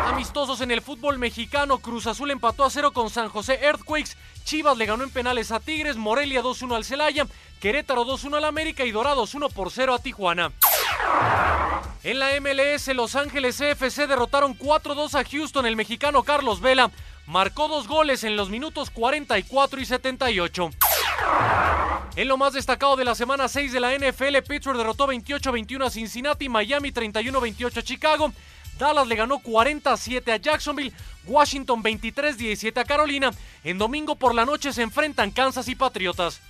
Amistosos 0.05 0.61
en 0.61 0.71
el 0.71 0.81
fútbol 0.81 1.19
mexicano, 1.19 1.79
Cruz 1.79 2.07
Azul 2.07 2.31
empató 2.31 2.63
a 2.63 2.69
0 2.69 2.91
con 2.91 3.09
San 3.09 3.29
José 3.29 3.59
Earthquakes, 3.61 4.17
Chivas 4.43 4.77
le 4.77 4.85
ganó 4.85 5.03
en 5.03 5.11
penales 5.11 5.51
a 5.51 5.59
Tigres, 5.59 5.97
Morelia 5.97 6.41
2-1 6.41 6.75
al 6.75 6.85
Celaya, 6.85 7.27
Querétaro 7.59 8.05
2-1 8.05 8.37
al 8.37 8.45
América 8.45 8.85
y 8.85 8.91
Dorados 8.91 9.35
1 9.35 9.49
por 9.49 9.71
0 9.71 9.93
a 9.93 9.99
Tijuana. 9.99 10.51
En 12.03 12.19
la 12.19 12.29
MLS, 12.39 12.87
Los 12.95 13.15
Ángeles 13.15 13.57
CFC 13.57 14.07
derrotaron 14.07 14.57
4-2 14.57 15.19
a 15.19 15.23
Houston. 15.29 15.65
El 15.65 15.75
mexicano 15.75 16.23
Carlos 16.23 16.61
Vela 16.61 16.89
marcó 17.25 17.67
dos 17.67 17.87
goles 17.87 18.23
en 18.23 18.37
los 18.37 18.49
minutos 18.49 18.89
44 18.91 19.81
y 19.81 19.85
78. 19.85 20.69
En 22.15 22.27
lo 22.27 22.37
más 22.37 22.53
destacado 22.53 22.95
de 22.95 23.05
la 23.05 23.13
semana 23.13 23.47
6 23.47 23.73
de 23.73 23.79
la 23.79 23.93
NFL, 23.93 24.37
Pittsburgh 24.47 24.77
derrotó 24.77 25.07
28-21 25.07 25.85
a 25.85 25.89
Cincinnati, 25.89 26.49
Miami 26.49 26.91
31-28 26.91 27.77
a 27.77 27.83
Chicago, 27.83 28.31
Dallas 28.77 29.07
le 29.07 29.15
ganó 29.15 29.39
47 29.39 30.31
a 30.31 30.37
Jacksonville, 30.37 30.93
Washington 31.25 31.83
23-17 31.83 32.77
a 32.77 32.85
Carolina. 32.85 33.31
En 33.63 33.77
domingo 33.77 34.15
por 34.15 34.35
la 34.35 34.45
noche 34.45 34.73
se 34.73 34.81
enfrentan 34.81 35.31
Kansas 35.31 35.67
y 35.67 35.75
Patriotas. 35.75 36.41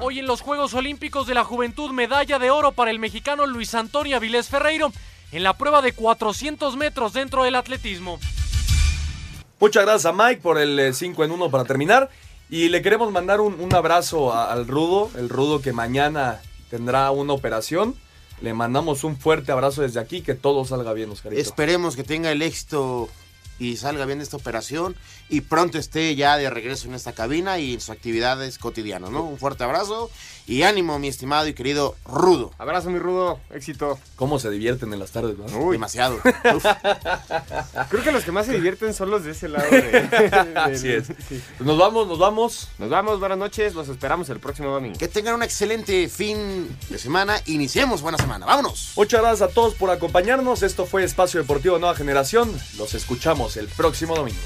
Hoy 0.00 0.18
en 0.18 0.26
los 0.26 0.40
Juegos 0.40 0.74
Olímpicos 0.74 1.26
de 1.26 1.34
la 1.34 1.44
Juventud, 1.44 1.90
medalla 1.90 2.38
de 2.38 2.50
oro 2.50 2.72
para 2.72 2.90
el 2.90 2.98
mexicano 2.98 3.46
Luis 3.46 3.74
Antonio 3.74 4.16
Avilés 4.16 4.48
Ferreiro 4.48 4.92
en 5.32 5.42
la 5.42 5.56
prueba 5.56 5.82
de 5.82 5.92
400 5.92 6.76
metros 6.76 7.12
dentro 7.12 7.44
del 7.44 7.54
atletismo. 7.54 8.18
Muchas 9.60 9.84
gracias 9.84 10.06
a 10.06 10.12
Mike 10.12 10.40
por 10.42 10.58
el 10.58 10.94
5 10.94 11.24
en 11.24 11.30
1 11.30 11.50
para 11.50 11.64
terminar. 11.64 12.10
Y 12.50 12.68
le 12.68 12.82
queremos 12.82 13.10
mandar 13.10 13.40
un, 13.40 13.74
abrazo 13.74 14.34
al 14.34 14.68
Rudo, 14.68 15.10
el 15.16 15.28
Rudo 15.28 15.62
que 15.62 15.72
mañana 15.72 16.40
tendrá 16.70 17.10
una 17.10 17.32
operación. 17.32 17.96
Le 18.40 18.52
mandamos 18.54 19.04
un 19.04 19.16
fuerte 19.16 19.52
abrazo 19.52 19.82
desde 19.82 20.00
aquí, 20.00 20.20
que 20.20 20.34
todo 20.34 20.64
salga 20.64 20.92
bien, 20.92 21.10
Oscarito. 21.10 21.40
Esperemos 21.40 21.96
que 21.96 22.04
tenga 22.04 22.30
el 22.32 22.42
éxito 22.42 23.08
y 23.58 23.76
salga 23.76 24.04
bien 24.04 24.20
esta 24.20 24.36
operación 24.36 24.96
y 25.28 25.42
pronto 25.42 25.78
esté 25.78 26.14
ya 26.16 26.36
de 26.36 26.50
regreso 26.50 26.88
en 26.88 26.94
esta 26.94 27.12
cabina 27.12 27.58
y 27.58 27.74
en 27.74 27.80
sus 27.80 27.90
actividades 27.90 28.58
cotidianas, 28.58 29.10
¿no? 29.10 29.22
Un 29.22 29.38
fuerte 29.38 29.64
abrazo 29.64 30.10
y 30.46 30.62
ánimo, 30.62 30.98
mi 30.98 31.08
estimado 31.08 31.46
y 31.48 31.54
querido 31.54 31.96
Rudo. 32.04 32.52
Abrazo, 32.58 32.90
mi 32.90 32.98
Rudo. 32.98 33.38
Éxito. 33.50 33.98
¿Cómo 34.16 34.38
se 34.38 34.50
divierten 34.50 34.92
en 34.92 34.98
las 34.98 35.10
tardes, 35.10 35.36
no? 35.38 35.46
Uy, 35.58 35.76
demasiado. 35.76 36.18
Creo 37.90 38.02
que 38.02 38.12
los 38.12 38.24
que 38.24 38.32
más 38.32 38.46
se 38.46 38.52
divierten 38.52 38.92
son 38.94 39.10
los 39.10 39.24
de 39.24 39.32
ese 39.32 39.48
lado. 39.48 39.68
de- 39.70 39.80
de- 39.82 40.52
Así 40.58 40.92
es. 40.92 41.06
sí. 41.28 41.42
Pues 41.56 41.66
nos 41.66 41.78
vamos, 41.78 42.06
nos 42.06 42.18
vamos. 42.18 42.68
Nos 42.78 42.90
vamos, 42.90 43.20
buenas 43.20 43.38
noches. 43.38 43.74
Los 43.74 43.88
esperamos 43.88 44.28
el 44.28 44.40
próximo 44.40 44.70
domingo. 44.70 44.98
Que 44.98 45.08
tengan 45.08 45.34
un 45.34 45.42
excelente 45.42 46.08
fin 46.08 46.76
de 46.90 46.98
semana. 46.98 47.40
Iniciemos 47.46 48.02
buena 48.02 48.18
semana. 48.18 48.46
Vámonos. 48.46 48.92
Muchas 48.96 49.20
gracias 49.22 49.50
a 49.50 49.52
todos 49.54 49.74
por 49.74 49.90
acompañarnos. 49.90 50.62
Esto 50.62 50.86
fue 50.86 51.04
Espacio 51.04 51.40
Deportivo 51.40 51.78
Nueva 51.78 51.94
Generación. 51.94 52.52
Los 52.76 52.94
escuchamos 52.94 53.56
el 53.56 53.68
próximo 53.68 54.14
domingo. 54.14 54.38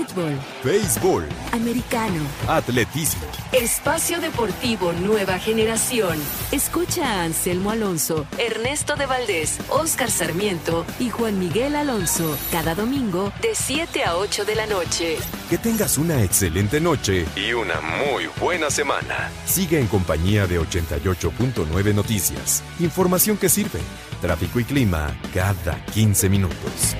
Fútbol, 0.00 0.32
Béisbol, 0.64 1.28
americano, 1.52 2.22
atletismo, 2.48 3.22
espacio 3.52 4.18
deportivo 4.18 4.94
nueva 4.94 5.38
generación. 5.38 6.16
Escucha 6.52 7.04
a 7.04 7.24
Anselmo 7.24 7.70
Alonso, 7.70 8.26
Ernesto 8.38 8.96
de 8.96 9.04
Valdés, 9.04 9.58
Oscar 9.68 10.10
Sarmiento 10.10 10.86
y 10.98 11.10
Juan 11.10 11.38
Miguel 11.38 11.76
Alonso 11.76 12.34
cada 12.50 12.74
domingo 12.74 13.30
de 13.42 13.54
7 13.54 14.04
a 14.04 14.16
8 14.16 14.46
de 14.46 14.54
la 14.54 14.66
noche. 14.66 15.18
que 15.50 15.58
tengas 15.58 15.98
una 15.98 16.22
excelente 16.22 16.80
noche 16.80 17.26
y 17.36 17.52
una 17.52 17.74
muy 17.82 18.26
buena 18.40 18.70
semana. 18.70 19.30
Sigue 19.44 19.80
en 19.80 19.86
compañía 19.86 20.46
de 20.46 20.60
88.9 20.60 21.94
Noticias. 21.94 22.62
Información 22.78 23.36
que 23.36 23.50
sirve. 23.50 23.80
Tráfico 24.22 24.60
y 24.60 24.64
clima 24.64 25.14
cada 25.34 25.84
15 25.92 26.30
minutos. 26.30 26.96